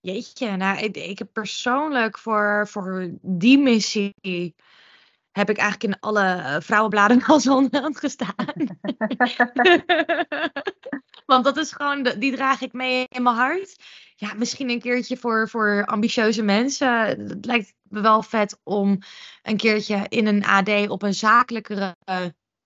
Jeetje, 0.00 0.56
nou, 0.56 0.78
ik, 0.78 0.96
ik 0.96 1.18
heb 1.18 1.32
persoonlijk 1.32 2.18
voor, 2.18 2.68
voor 2.68 3.10
die 3.20 3.58
missie 3.58 4.14
heb 5.32 5.50
ik 5.50 5.56
eigenlijk 5.56 5.94
in 5.94 6.00
alle 6.00 6.36
uh, 6.36 6.56
vrouwenbladen 6.60 7.24
al 7.26 7.40
zo'n 7.40 7.70
gestaan. 7.72 8.34
Want 11.26 11.44
dat 11.44 11.56
is 11.56 11.72
gewoon, 11.72 12.02
die 12.18 12.36
draag 12.36 12.60
ik 12.60 12.72
mee 12.72 13.06
in 13.08 13.22
mijn 13.22 13.36
hart. 13.36 13.76
Ja, 14.14 14.34
misschien 14.34 14.70
een 14.70 14.80
keertje 14.80 15.16
voor, 15.16 15.48
voor 15.48 15.84
ambitieuze 15.86 16.42
mensen. 16.42 17.04
Het 17.06 17.44
lijkt 17.44 17.74
me 17.82 18.00
wel 18.00 18.22
vet 18.22 18.60
om 18.62 18.98
een 19.42 19.56
keertje 19.56 20.06
in 20.08 20.26
een 20.26 20.44
AD 20.44 20.88
op 20.88 21.02
een 21.02 21.14
zakelijkere 21.14 21.96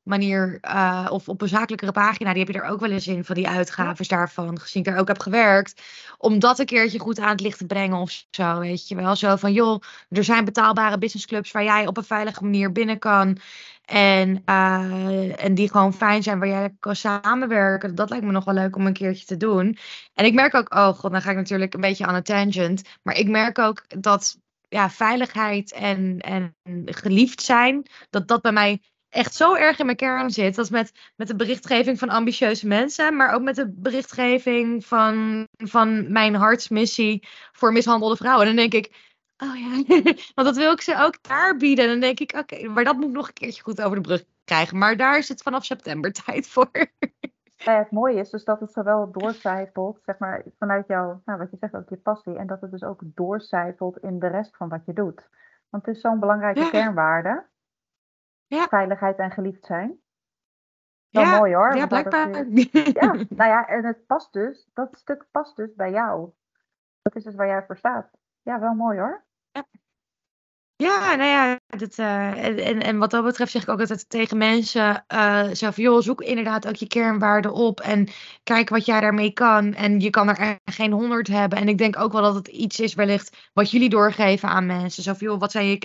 manier 0.03 0.59
uh, 0.63 1.09
of 1.11 1.29
op 1.29 1.43
een 1.43 1.49
zakelijkere 1.49 1.93
pagina, 1.93 2.33
die 2.33 2.45
heb 2.45 2.55
je 2.55 2.61
er 2.61 2.69
ook 2.69 2.81
wel 2.81 2.91
eens 2.91 3.07
in 3.07 3.25
van 3.25 3.35
die 3.35 3.49
uitgaves 3.49 4.09
daarvan, 4.09 4.61
gezien 4.61 4.83
ik 4.83 4.93
er 4.93 4.99
ook 4.99 5.09
heb 5.09 5.19
gewerkt, 5.19 5.83
om 6.19 6.39
dat 6.39 6.59
een 6.59 6.67
keertje 6.67 6.99
goed 6.99 7.19
aan 7.19 7.29
het 7.29 7.41
licht 7.41 7.59
te 7.59 7.67
brengen 7.67 7.99
of 7.99 8.25
zo, 8.31 8.59
weet 8.59 8.89
je 8.89 8.95
wel. 8.95 9.17
Zo 9.17 9.37
van, 9.37 9.53
joh, 9.53 9.83
er 10.09 10.25
zijn 10.25 10.45
betaalbare 10.45 10.99
businessclubs 10.99 11.53
waar 11.53 11.65
jij 11.65 11.87
op 11.87 11.97
een 11.97 12.05
veilige 12.05 12.43
manier 12.43 12.73
binnen 12.73 12.99
kan 12.99 13.39
en, 13.85 14.43
uh, 14.47 15.45
en 15.45 15.55
die 15.55 15.71
gewoon 15.71 15.95
fijn 15.95 16.23
zijn, 16.23 16.39
waar 16.39 16.49
jij 16.49 16.75
kan 16.81 16.97
samenwerken. 16.97 17.95
Dat 17.95 18.11
lijkt 18.11 18.25
me 18.25 18.33
nog 18.33 18.45
wel 18.45 18.55
leuk 18.55 18.77
om 18.77 18.87
een 18.87 18.93
keertje 18.93 19.27
te 19.27 19.37
doen. 19.37 19.79
En 20.15 20.25
ik 20.25 20.35
merk 20.35 20.55
ook, 20.55 20.75
oh 20.75 20.89
god, 20.89 21.13
dan 21.13 21.23
ga 21.23 21.31
ik 21.31 21.37
natuurlijk 21.37 21.75
een 21.75 21.81
beetje 21.81 22.07
aan 22.07 22.15
een 22.15 22.23
tangent, 22.23 22.83
maar 23.03 23.17
ik 23.17 23.29
merk 23.29 23.59
ook 23.59 23.85
dat 24.01 24.39
ja, 24.69 24.91
veiligheid 24.91 25.73
en, 25.73 26.19
en 26.19 26.55
geliefd 26.85 27.43
zijn, 27.43 27.87
dat 28.11 28.29
dat 28.29 28.43
bij 28.43 28.53
mij 28.53 28.81
echt 29.13 29.35
zo 29.35 29.55
erg 29.55 29.79
in 29.79 29.85
mijn 29.85 29.97
kern 29.97 30.31
zit. 30.31 30.55
Dat 30.55 30.65
is 30.65 30.71
met, 30.71 30.93
met 31.17 31.29
de 31.29 31.37
berichtgeving 31.37 31.99
van 31.99 32.09
ambitieuze 32.09 32.67
mensen, 32.67 33.17
maar 33.17 33.35
ook 33.35 33.43
met 33.43 33.55
de 33.55 33.69
berichtgeving 33.69 34.87
van, 34.87 35.47
van 35.57 36.13
mijn 36.13 36.35
hartsmissie 36.35 37.29
voor 37.53 37.73
mishandelde 37.73 38.17
vrouwen. 38.17 38.47
En 38.47 38.57
dan 38.57 38.69
denk 38.69 38.85
ik, 38.85 38.95
oh 39.37 39.57
ja, 39.57 39.95
want 40.35 40.49
dat 40.49 40.57
wil 40.57 40.73
ik 40.73 40.81
ze 40.81 40.97
ook 40.99 41.23
daar 41.23 41.57
bieden. 41.57 41.85
En 41.85 41.91
dan 41.91 42.01
denk 42.01 42.21
ik, 42.21 42.35
oké, 42.37 42.69
maar 42.69 42.85
dat 42.85 42.97
moet 42.97 43.09
ik 43.09 43.15
nog 43.15 43.27
een 43.27 43.33
keertje 43.33 43.63
goed 43.63 43.83
over 43.83 43.97
de 43.97 44.03
brug 44.03 44.25
krijgen. 44.45 44.79
Maar 44.79 44.97
daar 44.97 45.19
is 45.19 45.29
het 45.29 45.43
vanaf 45.43 45.65
september 45.65 46.13
tijd 46.25 46.49
voor. 46.49 46.71
Ja, 47.57 47.79
het 47.79 47.91
mooie 47.91 48.19
is 48.19 48.31
dus 48.31 48.45
dat 48.45 48.61
het 48.61 48.73
zowel 48.73 49.11
doorcijpelt, 49.13 50.01
zeg 50.05 50.19
maar, 50.19 50.45
vanuit 50.59 50.87
jouw, 50.87 51.23
nou, 51.25 51.39
wat 51.39 51.51
je 51.51 51.57
zegt, 51.61 51.75
ook 51.75 51.89
je 51.89 51.97
passie. 51.97 52.37
En 52.37 52.47
dat 52.47 52.61
het 52.61 52.71
dus 52.71 52.83
ook 52.83 53.01
doorcijpelt 53.05 53.99
in 53.99 54.19
de 54.19 54.27
rest 54.27 54.57
van 54.57 54.69
wat 54.69 54.85
je 54.87 54.93
doet. 54.93 55.29
Want 55.71 55.87
het 55.87 55.97
is 55.97 56.01
zo'n 56.01 56.21
belangrijke 56.21 56.71
kernwaarde. 56.71 57.51
Ja. 58.57 58.69
Veiligheid 58.69 59.19
en 59.19 59.31
geliefd 59.31 59.65
zijn. 59.65 60.01
Wel 61.09 61.23
ja, 61.23 61.39
mooi 61.39 61.55
hoor. 61.55 61.77
Ja, 61.77 61.87
blijkbaar. 61.87 62.29
ja, 62.49 63.13
nou 63.41 63.51
ja, 63.51 63.69
en 63.69 63.85
het 63.85 64.07
past 64.07 64.33
dus, 64.33 64.69
dat 64.73 64.97
stuk 64.97 65.27
past 65.31 65.57
dus 65.57 65.75
bij 65.75 65.91
jou. 65.91 66.31
Dat 67.03 67.17
is 67.17 67.25
dus 67.25 67.35
waar 67.35 67.47
jij 67.47 67.65
voor 67.65 67.77
staat. 67.77 68.11
Ja, 68.43 68.61
wel 68.61 68.75
mooi 68.75 68.99
hoor. 68.99 69.25
Ja. 69.51 69.65
Ja, 70.83 71.15
nou 71.15 71.29
ja, 71.29 71.61
dat, 71.67 71.99
uh, 71.99 72.45
en, 72.67 72.83
en 72.83 72.99
wat 72.99 73.11
dat 73.11 73.25
betreft 73.25 73.53
zeg 73.53 73.63
ik 73.63 73.69
ook 73.69 73.81
altijd 73.81 74.09
tegen 74.09 74.37
mensen: 74.37 75.05
uh, 75.15 75.49
zo 75.53 75.71
van 75.71 75.83
joh, 75.85 76.01
zoek 76.03 76.21
inderdaad 76.21 76.69
ook 76.69 76.75
je 76.75 76.87
kernwaarden 76.87 77.53
op 77.53 77.81
en 77.81 78.09
kijk 78.43 78.69
wat 78.69 78.85
jij 78.85 79.01
daarmee 79.01 79.33
kan. 79.33 79.75
En 79.75 80.01
je 80.01 80.11
kan 80.11 80.29
er 80.29 80.59
geen 80.65 80.93
honderd 80.93 81.29
hebben. 81.29 81.59
En 81.59 81.69
ik 81.69 81.79
denk 81.79 81.99
ook 81.99 82.13
wel 82.13 82.23
dat 82.23 82.35
het 82.35 82.49
iets 82.49 82.81
is, 82.81 82.95
wellicht, 82.95 83.37
wat 83.53 83.71
jullie 83.71 83.89
doorgeven 83.89 84.49
aan 84.49 84.67
mensen. 84.67 85.03
Zo 85.03 85.13
joh, 85.19 85.41
wat 85.41 85.51
zijn 85.51 85.67
je 85.67 85.79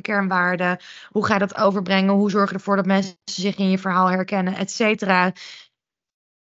kernwaarden? 0.00 0.78
Hoe 1.08 1.26
ga 1.26 1.32
je 1.32 1.38
dat 1.40 1.56
overbrengen? 1.56 2.14
Hoe 2.14 2.30
zorg 2.30 2.48
je 2.48 2.54
ervoor 2.54 2.76
dat 2.76 2.86
mensen 2.86 3.16
zich 3.24 3.56
in 3.56 3.70
je 3.70 3.78
verhaal 3.78 4.10
herkennen, 4.10 4.56
et 4.56 4.70
cetera? 4.70 5.32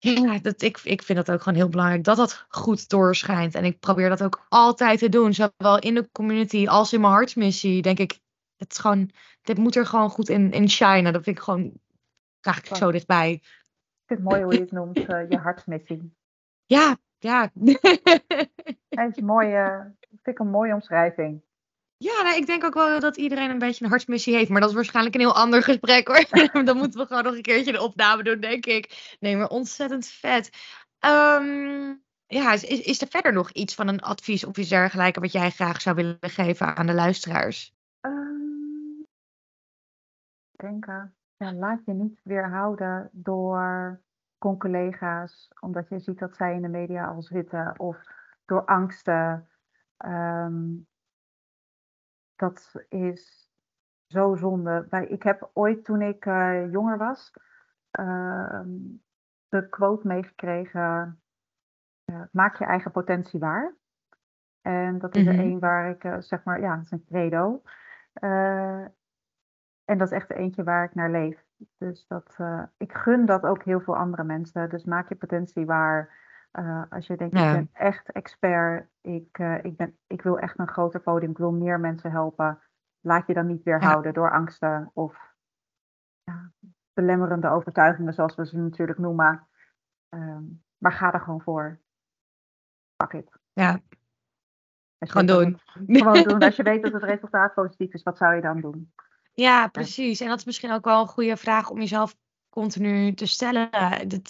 Ja, 0.03 0.39
dat, 0.39 0.61
ik, 0.61 0.79
ik 0.83 1.01
vind 1.01 1.25
dat 1.25 1.31
ook 1.31 1.41
gewoon 1.41 1.57
heel 1.57 1.69
belangrijk 1.69 2.03
dat 2.03 2.17
dat 2.17 2.45
goed 2.49 2.89
doorschijnt. 2.89 3.55
En 3.55 3.65
ik 3.65 3.79
probeer 3.79 4.09
dat 4.09 4.23
ook 4.23 4.45
altijd 4.49 4.99
te 4.99 5.09
doen. 5.09 5.33
Zowel 5.33 5.79
in 5.79 5.93
de 5.93 6.09
community 6.11 6.67
als 6.67 6.93
in 6.93 7.01
mijn 7.01 7.13
hartsmissie. 7.13 7.81
Denk 7.81 7.99
ik, 7.99 8.19
het 8.57 8.71
is 8.71 8.77
gewoon, 8.77 9.11
dit 9.41 9.57
moet 9.57 9.75
er 9.75 9.85
gewoon 9.85 10.09
goed 10.09 10.29
in, 10.29 10.51
in 10.51 10.69
shinen. 10.69 11.13
Dat 11.13 11.23
vind 11.23 11.37
ik 11.37 11.43
gewoon 11.43 11.71
graag 12.41 12.57
ik 12.57 12.75
zo 12.75 12.91
dichtbij. 12.91 13.31
Ik 13.31 13.41
vind 14.05 14.19
het 14.19 14.29
mooi 14.29 14.43
hoe 14.43 14.53
je 14.53 14.59
het 14.59 14.71
noemt, 14.71 14.97
uh, 14.97 15.29
je 15.29 15.37
hartsmissie. 15.37 16.13
Ja, 16.65 16.97
ja. 17.17 17.51
Het 18.89 19.17
is 19.17 19.23
mooi, 19.23 19.55
uh, 19.55 19.79
vind 20.09 20.27
ik 20.27 20.39
een 20.39 20.49
mooie 20.49 20.73
omschrijving. 20.73 21.41
Ja, 22.03 22.21
nou, 22.21 22.35
ik 22.35 22.45
denk 22.45 22.63
ook 22.63 22.73
wel 22.73 22.99
dat 22.99 23.17
iedereen 23.17 23.49
een 23.49 23.59
beetje 23.59 23.83
een 23.83 23.89
hartsmissie 23.89 24.35
heeft. 24.35 24.49
Maar 24.49 24.61
dat 24.61 24.69
is 24.69 24.75
waarschijnlijk 24.75 25.15
een 25.15 25.21
heel 25.21 25.35
ander 25.35 25.63
gesprek 25.63 26.07
hoor. 26.07 26.63
Dan 26.65 26.77
moeten 26.77 26.99
we 26.99 27.05
gewoon 27.05 27.23
nog 27.23 27.35
een 27.35 27.41
keertje 27.41 27.71
de 27.71 27.81
opname 27.81 28.23
doen, 28.23 28.39
denk 28.39 28.65
ik. 28.65 29.15
Nee, 29.19 29.37
maar 29.37 29.47
ontzettend 29.47 30.07
vet. 30.07 30.49
Um, 30.99 32.03
ja, 32.27 32.53
is, 32.53 32.63
is 32.63 33.01
er 33.01 33.07
verder 33.07 33.33
nog 33.33 33.51
iets 33.51 33.75
van 33.75 33.87
een 33.87 33.99
advies 33.99 34.45
of 34.45 34.57
iets 34.57 34.69
dergelijks 34.69 35.19
wat 35.19 35.31
jij 35.31 35.49
graag 35.49 35.81
zou 35.81 35.95
willen 35.95 36.17
geven 36.19 36.75
aan 36.75 36.85
de 36.85 36.93
luisteraars? 36.93 37.75
Um, 38.01 39.05
ik 40.51 40.59
denk, 40.59 40.85
uh, 40.85 41.03
ja, 41.37 41.53
laat 41.53 41.85
je 41.85 41.93
niet 41.93 42.19
weerhouden 42.23 43.09
door 43.11 44.01
con-collega's, 44.37 45.47
omdat 45.59 45.89
je 45.89 45.99
ziet 45.99 46.19
dat 46.19 46.35
zij 46.35 46.53
in 46.53 46.61
de 46.61 46.67
media 46.67 47.05
al 47.05 47.21
zitten, 47.21 47.79
of 47.79 47.97
door 48.45 48.65
angsten. 48.65 49.47
Um, 50.05 50.87
dat 52.35 52.85
is 52.89 53.51
zo 54.07 54.35
zonde. 54.35 54.87
Ik 55.07 55.23
heb 55.23 55.49
ooit 55.53 55.83
toen 55.83 56.01
ik 56.01 56.25
uh, 56.25 56.71
jonger 56.71 56.97
was, 56.97 57.33
uh, 57.99 58.61
de 59.47 59.69
quote 59.69 60.07
meegekregen: 60.07 61.21
uh, 62.05 62.21
maak 62.31 62.57
je 62.57 62.65
eigen 62.65 62.91
potentie 62.91 63.39
waar. 63.39 63.75
En 64.61 64.99
dat 64.99 65.15
is 65.15 65.25
er 65.25 65.39
één 65.39 65.49
mhm. 65.49 65.59
waar 65.59 65.89
ik 65.89 66.03
eh, 66.03 66.15
zeg 66.19 66.43
maar, 66.43 66.61
ja, 66.61 66.75
dat 66.75 66.83
is 66.85 66.91
een 66.91 67.05
credo. 67.05 67.61
en 69.83 69.97
dat 69.97 70.07
is 70.07 70.11
echt 70.11 70.31
eentje 70.31 70.63
waar 70.63 70.83
ik 70.83 70.95
naar 70.95 71.11
leef. 71.11 71.45
Dus 71.77 72.07
dat, 72.07 72.37
ik 72.77 72.93
gun 72.93 73.25
dat 73.25 73.43
ook 73.43 73.63
heel 73.63 73.79
veel 73.79 73.97
andere 73.97 74.23
mensen. 74.23 74.69
Dus 74.69 74.83
maak 74.83 75.09
je 75.09 75.15
potentie 75.15 75.65
waar. 75.65 76.22
Uh, 76.59 76.83
als 76.89 77.07
je 77.07 77.17
denkt, 77.17 77.35
ik 77.35 77.41
ben 77.41 77.69
echt 77.73 78.11
expert, 78.11 78.89
ik, 79.01 79.37
uh, 79.37 79.63
ik, 79.63 79.77
ben, 79.77 79.97
ik 80.07 80.21
wil 80.21 80.39
echt 80.39 80.59
een 80.59 80.67
groter 80.67 80.99
podium, 80.99 81.31
ik 81.31 81.37
wil 81.37 81.51
meer 81.51 81.79
mensen 81.79 82.11
helpen. 82.11 82.61
Laat 82.99 83.27
je 83.27 83.33
dan 83.33 83.47
niet 83.47 83.63
weerhouden 83.63 84.07
ja. 84.07 84.11
door 84.11 84.31
angsten 84.31 84.91
of 84.93 85.33
ja, 86.23 86.51
belemmerende 86.93 87.49
overtuigingen, 87.49 88.13
zoals 88.13 88.35
we 88.35 88.45
ze 88.45 88.57
natuurlijk 88.57 88.99
noemen. 88.99 89.47
Um, 90.09 90.63
maar 90.77 90.91
ga 90.91 91.13
er 91.13 91.19
gewoon 91.19 91.41
voor. 91.41 91.79
Pak 92.95 93.13
it. 93.13 93.39
Ja. 93.53 93.79
Gewoon 94.99 95.25
doen. 95.25 95.59
Gewoon 95.87 96.23
doen. 96.23 96.39
Als 96.39 96.55
je 96.55 96.63
weet 96.63 96.83
dat 96.83 96.93
het 96.93 97.03
resultaat 97.03 97.53
positief 97.53 97.93
is, 97.93 98.03
wat 98.03 98.17
zou 98.17 98.35
je 98.35 98.41
dan 98.41 98.61
doen? 98.61 98.93
Ja, 99.33 99.67
precies. 99.67 100.21
En 100.21 100.27
dat 100.27 100.37
is 100.37 100.45
misschien 100.45 100.71
ook 100.71 100.85
wel 100.85 101.01
een 101.01 101.07
goede 101.07 101.37
vraag 101.37 101.69
om 101.69 101.79
jezelf 101.79 102.15
continu 102.53 103.13
te 103.13 103.25
stellen. 103.25 103.69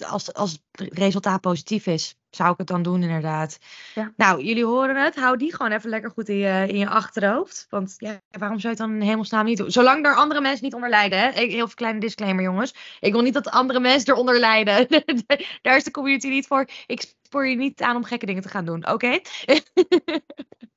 Als, 0.07 0.33
als 0.33 0.59
het 0.71 0.93
resultaat 0.93 1.41
positief 1.41 1.85
is, 1.85 2.15
zou 2.29 2.51
ik 2.51 2.57
het 2.57 2.67
dan 2.67 2.81
doen 2.81 3.03
inderdaad. 3.03 3.57
Ja. 3.95 4.13
Nou, 4.17 4.43
jullie 4.43 4.65
horen 4.65 5.03
het. 5.03 5.15
Hou 5.15 5.37
die 5.37 5.55
gewoon 5.55 5.71
even 5.71 5.89
lekker 5.89 6.11
goed 6.11 6.29
in 6.29 6.37
je, 6.37 6.65
in 6.67 6.77
je 6.77 6.89
achterhoofd. 6.89 7.67
Want 7.69 7.95
ja, 7.97 8.21
waarom 8.29 8.59
zou 8.59 8.73
je 8.73 8.79
het 8.79 8.89
dan 8.89 9.01
in 9.01 9.07
hemelsnaam 9.07 9.45
niet 9.45 9.57
doen? 9.57 9.71
Zolang 9.71 10.05
er 10.05 10.15
andere 10.15 10.41
mensen 10.41 10.63
niet 10.63 10.73
onder 10.73 10.89
lijden. 10.89 11.19
Hè? 11.19 11.29
Heel 11.31 11.65
veel 11.65 11.75
kleine 11.75 11.99
disclaimer 11.99 12.43
jongens. 12.43 12.75
Ik 12.99 13.11
wil 13.11 13.21
niet 13.21 13.33
dat 13.33 13.49
andere 13.49 13.79
mensen 13.79 14.13
eronder 14.13 14.39
lijden. 14.39 14.87
Daar 15.61 15.75
is 15.75 15.83
de 15.83 15.91
community 15.91 16.27
niet 16.27 16.47
voor. 16.47 16.67
Ik 16.85 17.13
spoor 17.23 17.47
je 17.47 17.55
niet 17.55 17.81
aan 17.81 17.95
om 17.95 18.03
gekke 18.03 18.25
dingen 18.25 18.41
te 18.41 18.49
gaan 18.49 18.65
doen. 18.65 18.87
Oké? 18.87 19.19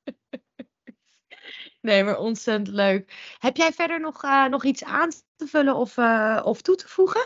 Nee, 1.87 2.03
maar 2.03 2.17
ontzettend 2.17 2.67
leuk. 2.67 3.35
Heb 3.39 3.57
jij 3.57 3.71
verder 3.71 3.99
nog, 3.99 4.23
uh, 4.23 4.45
nog 4.45 4.63
iets 4.63 4.83
aan 4.83 5.09
te 5.35 5.47
vullen 5.47 5.75
of, 5.75 5.97
uh, 5.97 6.41
of 6.43 6.61
toe 6.61 6.75
te 6.75 6.87
voegen? 6.87 7.21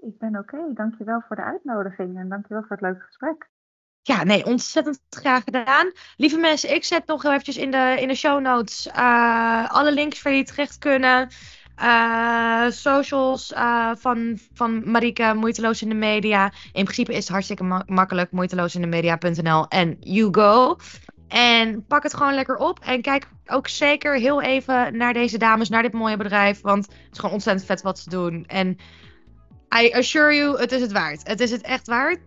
Ik 0.00 0.18
ben 0.18 0.36
oké. 0.38 0.56
Okay. 0.56 0.72
Dankjewel 0.74 1.22
voor 1.26 1.36
de 1.36 1.42
uitnodiging 1.42 2.18
en 2.18 2.28
dankjewel 2.28 2.62
voor 2.62 2.76
het 2.76 2.80
leuke 2.80 3.00
gesprek. 3.00 3.48
Ja, 4.02 4.24
nee, 4.24 4.44
ontzettend 4.44 5.00
graag 5.10 5.44
gedaan. 5.44 5.92
Lieve 6.16 6.38
mensen, 6.38 6.74
ik 6.74 6.84
zet 6.84 7.06
nog 7.06 7.24
eventjes 7.24 7.56
in 7.56 7.70
de, 7.70 7.96
in 8.00 8.08
de 8.08 8.14
show 8.14 8.40
notes 8.40 8.86
uh, 8.86 9.70
alle 9.70 9.92
links 9.92 10.22
waar 10.22 10.32
jullie 10.32 10.48
terecht 10.48 10.78
kunnen. 10.78 11.28
Uh, 11.80 12.70
socials 12.70 13.52
uh, 13.52 13.90
van, 13.94 14.38
van 14.54 14.90
Marike, 14.90 15.34
Moeiteloos 15.34 15.82
in 15.82 15.88
de 15.88 15.94
Media. 15.94 16.52
In 16.72 16.84
principe 16.84 17.12
is 17.12 17.18
het 17.18 17.28
hartstikke 17.28 17.64
ma 17.64 17.82
makkelijk. 17.86 18.30
Moeiteloosindemedianl 18.30 19.68
en 19.68 19.96
you 20.00 20.28
go. 20.30 20.76
En 21.28 21.84
pak 21.86 22.02
het 22.02 22.14
gewoon 22.14 22.34
lekker 22.34 22.56
op. 22.56 22.78
En 22.80 23.02
kijk 23.02 23.28
ook 23.46 23.68
zeker 23.68 24.14
heel 24.14 24.42
even 24.42 24.96
naar 24.96 25.12
deze 25.12 25.38
dames, 25.38 25.68
naar 25.68 25.82
dit 25.82 25.92
mooie 25.92 26.16
bedrijf. 26.16 26.60
Want 26.60 26.86
het 26.86 27.12
is 27.12 27.18
gewoon 27.18 27.34
ontzettend 27.34 27.66
vet 27.66 27.82
wat 27.82 27.98
ze 27.98 28.10
doen. 28.10 28.44
En 28.46 28.78
I 29.82 29.92
assure 29.92 30.34
you, 30.34 30.58
het 30.60 30.72
is 30.72 30.80
het 30.80 30.92
waard. 30.92 31.28
Het 31.28 31.40
is 31.40 31.50
het 31.50 31.62
echt 31.62 31.86
waard. 31.86 32.18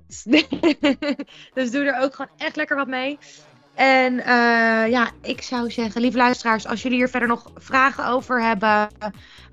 dus 1.54 1.72
doe 1.72 1.84
er 1.84 2.04
ook 2.04 2.16
gewoon 2.16 2.32
echt 2.38 2.56
lekker 2.56 2.76
wat 2.76 2.88
mee. 2.88 3.18
En 3.74 4.14
uh, 4.14 4.90
ja, 4.90 5.10
ik 5.22 5.42
zou 5.42 5.72
zeggen, 5.72 6.02
lieve 6.02 6.18
luisteraars, 6.18 6.68
als 6.68 6.82
jullie 6.82 6.98
hier 6.98 7.10
verder 7.10 7.28
nog 7.28 7.52
vragen 7.56 8.08
over 8.08 8.44
hebben, 8.44 8.90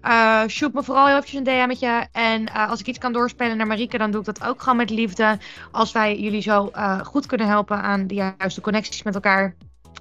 uh, 0.05 0.47
shoot 0.47 0.73
me 0.73 0.83
vooral 0.83 1.09
eventjes 1.09 1.35
een 1.35 1.45
DM'tje. 1.45 2.07
En 2.13 2.43
uh, 2.43 2.71
als 2.71 2.81
ik 2.81 2.87
iets 2.87 2.99
kan 2.99 3.13
doorspelen 3.13 3.57
naar 3.57 3.67
Marieke, 3.67 3.99
dan 3.99 4.11
doe 4.11 4.21
ik 4.21 4.27
dat 4.27 4.45
ook 4.45 4.63
gewoon 4.63 4.77
met 4.77 4.91
liefde. 4.91 5.39
Als 5.73 5.93
wij 5.93 6.19
jullie 6.21 6.43
zo 6.43 6.71
goed 7.03 7.27
kunnen 7.27 7.47
helpen 7.47 7.83
aan 7.83 8.07
de 8.07 8.15
juiste 8.15 8.61
connecties 8.61 9.03
met 9.03 9.15
elkaar. 9.15 9.55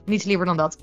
Niets 0.05 0.25
liever 0.25 0.45
dan 0.45 0.57
dat. 0.57 0.77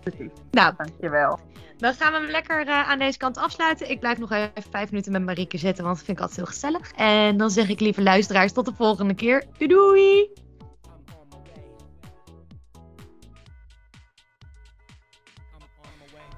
Precies. 0.00 0.30
Nou, 0.50 0.74
dankjewel. 0.76 1.40
Dan 1.76 1.94
gaan 1.94 2.12
we 2.12 2.18
hem 2.18 2.30
lekker 2.30 2.66
aan 2.66 2.98
deze 2.98 3.18
kant 3.18 3.38
afsluiten. 3.38 3.90
Ik 3.90 4.00
blijf 4.00 4.18
nog 4.18 4.32
even 4.32 4.62
vijf 4.70 4.90
minuten 4.90 5.12
met 5.12 5.24
Marieke 5.24 5.58
zitten, 5.58 5.84
want 5.84 5.96
dat 5.96 6.06
vind 6.06 6.18
ik 6.18 6.22
altijd 6.22 6.40
heel 6.40 6.54
gezellig. 6.54 6.92
En 6.92 7.36
dan 7.36 7.50
zeg 7.50 7.68
ik, 7.68 7.80
lieve 7.80 8.02
luisteraars, 8.02 8.52
tot 8.52 8.64
de 8.64 8.72
volgende 8.76 9.14
keer. 9.14 9.44
Doei 9.58 9.68
doei! 9.68 10.43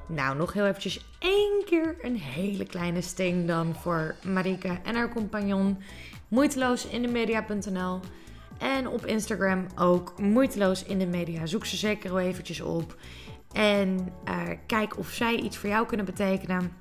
Nou, 0.07 0.37
nog 0.37 0.53
heel 0.53 0.67
eventjes 0.67 1.05
één 1.19 1.65
keer 1.65 1.97
een 2.01 2.17
hele 2.17 2.65
kleine 2.65 3.01
sting 3.01 3.47
dan 3.47 3.75
voor 3.75 4.15
Marike 4.25 4.79
en 4.83 4.95
haar 4.95 5.13
compagnon. 5.13 5.79
Moeiteloos 6.29 6.87
in 6.87 7.03
de 7.03 7.09
media.nl. 7.09 8.01
En 8.59 8.89
op 8.89 9.07
Instagram 9.07 9.67
ook 9.77 10.19
moeiteloos 10.19 10.85
in 10.85 10.99
de 10.99 11.07
media. 11.07 11.47
Zoek 11.47 11.67
ze 11.67 11.77
zeker 11.77 12.15
wel 12.15 12.25
eventjes 12.25 12.61
op. 12.61 12.97
En 13.53 14.13
uh, 14.29 14.41
kijk 14.67 14.99
of 14.99 15.09
zij 15.09 15.35
iets 15.35 15.57
voor 15.57 15.69
jou 15.69 15.87
kunnen 15.87 16.07
betekenen. 16.07 16.73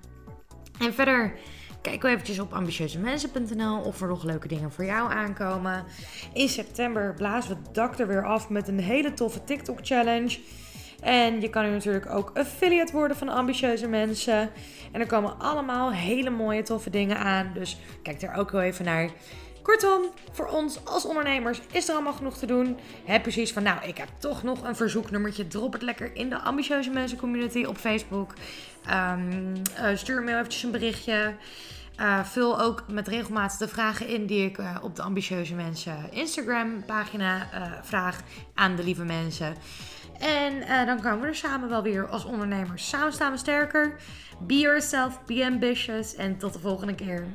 En 0.79 0.93
verder 0.93 1.33
kijk 1.81 2.01
wel 2.01 2.11
eventjes 2.11 2.39
op 2.39 2.53
ambitieuzemensen.nl 2.53 3.81
of 3.81 4.01
er 4.01 4.07
nog 4.07 4.23
leuke 4.23 4.47
dingen 4.47 4.71
voor 4.71 4.85
jou 4.85 5.11
aankomen. 5.11 5.85
In 6.33 6.49
september 6.49 7.13
blazen 7.13 7.49
we 7.49 7.57
het 7.63 7.75
dak 7.75 7.99
er 7.99 8.07
weer 8.07 8.25
af 8.25 8.49
met 8.49 8.67
een 8.67 8.79
hele 8.79 9.13
toffe 9.13 9.43
TikTok 9.43 9.79
challenge. 9.81 10.39
En 11.05 11.41
je 11.41 11.49
kan 11.49 11.63
nu 11.63 11.69
natuurlijk 11.69 12.09
ook 12.09 12.31
affiliate 12.33 12.91
worden 12.91 13.17
van 13.17 13.29
ambitieuze 13.29 13.87
mensen. 13.87 14.49
En 14.91 15.01
er 15.01 15.07
komen 15.07 15.39
allemaal 15.39 15.91
hele 15.91 16.29
mooie, 16.29 16.61
toffe 16.63 16.89
dingen 16.89 17.17
aan. 17.17 17.51
Dus 17.53 17.79
kijk 18.03 18.19
daar 18.19 18.37
ook 18.37 18.51
wel 18.51 18.61
even 18.61 18.85
naar. 18.85 19.09
Kortom, 19.61 20.01
voor 20.31 20.47
ons 20.47 20.85
als 20.85 21.05
ondernemers 21.05 21.61
is 21.71 21.87
er 21.87 21.93
allemaal 21.93 22.13
genoeg 22.13 22.37
te 22.37 22.45
doen. 22.45 22.77
Heb 23.03 23.21
precies 23.21 23.53
van, 23.53 23.63
nou, 23.63 23.87
ik 23.87 23.97
heb 23.97 24.07
toch 24.19 24.43
nog 24.43 24.63
een 24.63 24.75
verzoeknummertje. 24.75 25.47
Drop 25.47 25.73
het 25.73 25.81
lekker 25.81 26.15
in 26.15 26.29
de 26.29 26.39
ambitieuze 26.39 26.89
mensen 26.89 27.17
community 27.17 27.63
op 27.63 27.77
Facebook. 27.77 28.33
Um, 28.89 29.53
uh, 29.79 29.95
stuur 29.95 30.23
me 30.23 30.31
eventjes 30.31 30.63
een 30.63 30.71
berichtje. 30.71 31.35
Uh, 31.99 32.23
vul 32.23 32.61
ook 32.61 32.83
met 32.87 33.07
regelmaat 33.07 33.59
de 33.59 33.67
vragen 33.67 34.07
in 34.07 34.25
die 34.25 34.45
ik 34.45 34.57
uh, 34.57 34.77
op 34.81 34.95
de 34.95 35.01
ambitieuze 35.01 35.55
mensen 35.55 36.11
Instagram 36.11 36.85
pagina 36.85 37.49
vraag 37.83 38.21
aan 38.53 38.75
de 38.75 38.83
lieve 38.83 39.03
mensen. 39.03 39.55
En 40.19 40.53
uh, 40.53 40.85
dan 40.85 41.01
komen 41.01 41.21
we 41.21 41.27
er 41.27 41.35
samen 41.35 41.69
wel 41.69 41.83
weer 41.83 42.07
als 42.07 42.25
ondernemers. 42.25 42.89
Samen 42.89 43.13
staan 43.13 43.31
we 43.31 43.37
sterker. 43.37 43.95
Be 44.39 44.57
yourself, 44.57 45.25
be 45.25 45.45
ambitious 45.45 46.15
en 46.15 46.37
tot 46.37 46.53
de 46.53 46.59
volgende 46.59 46.95
keer. 46.95 47.27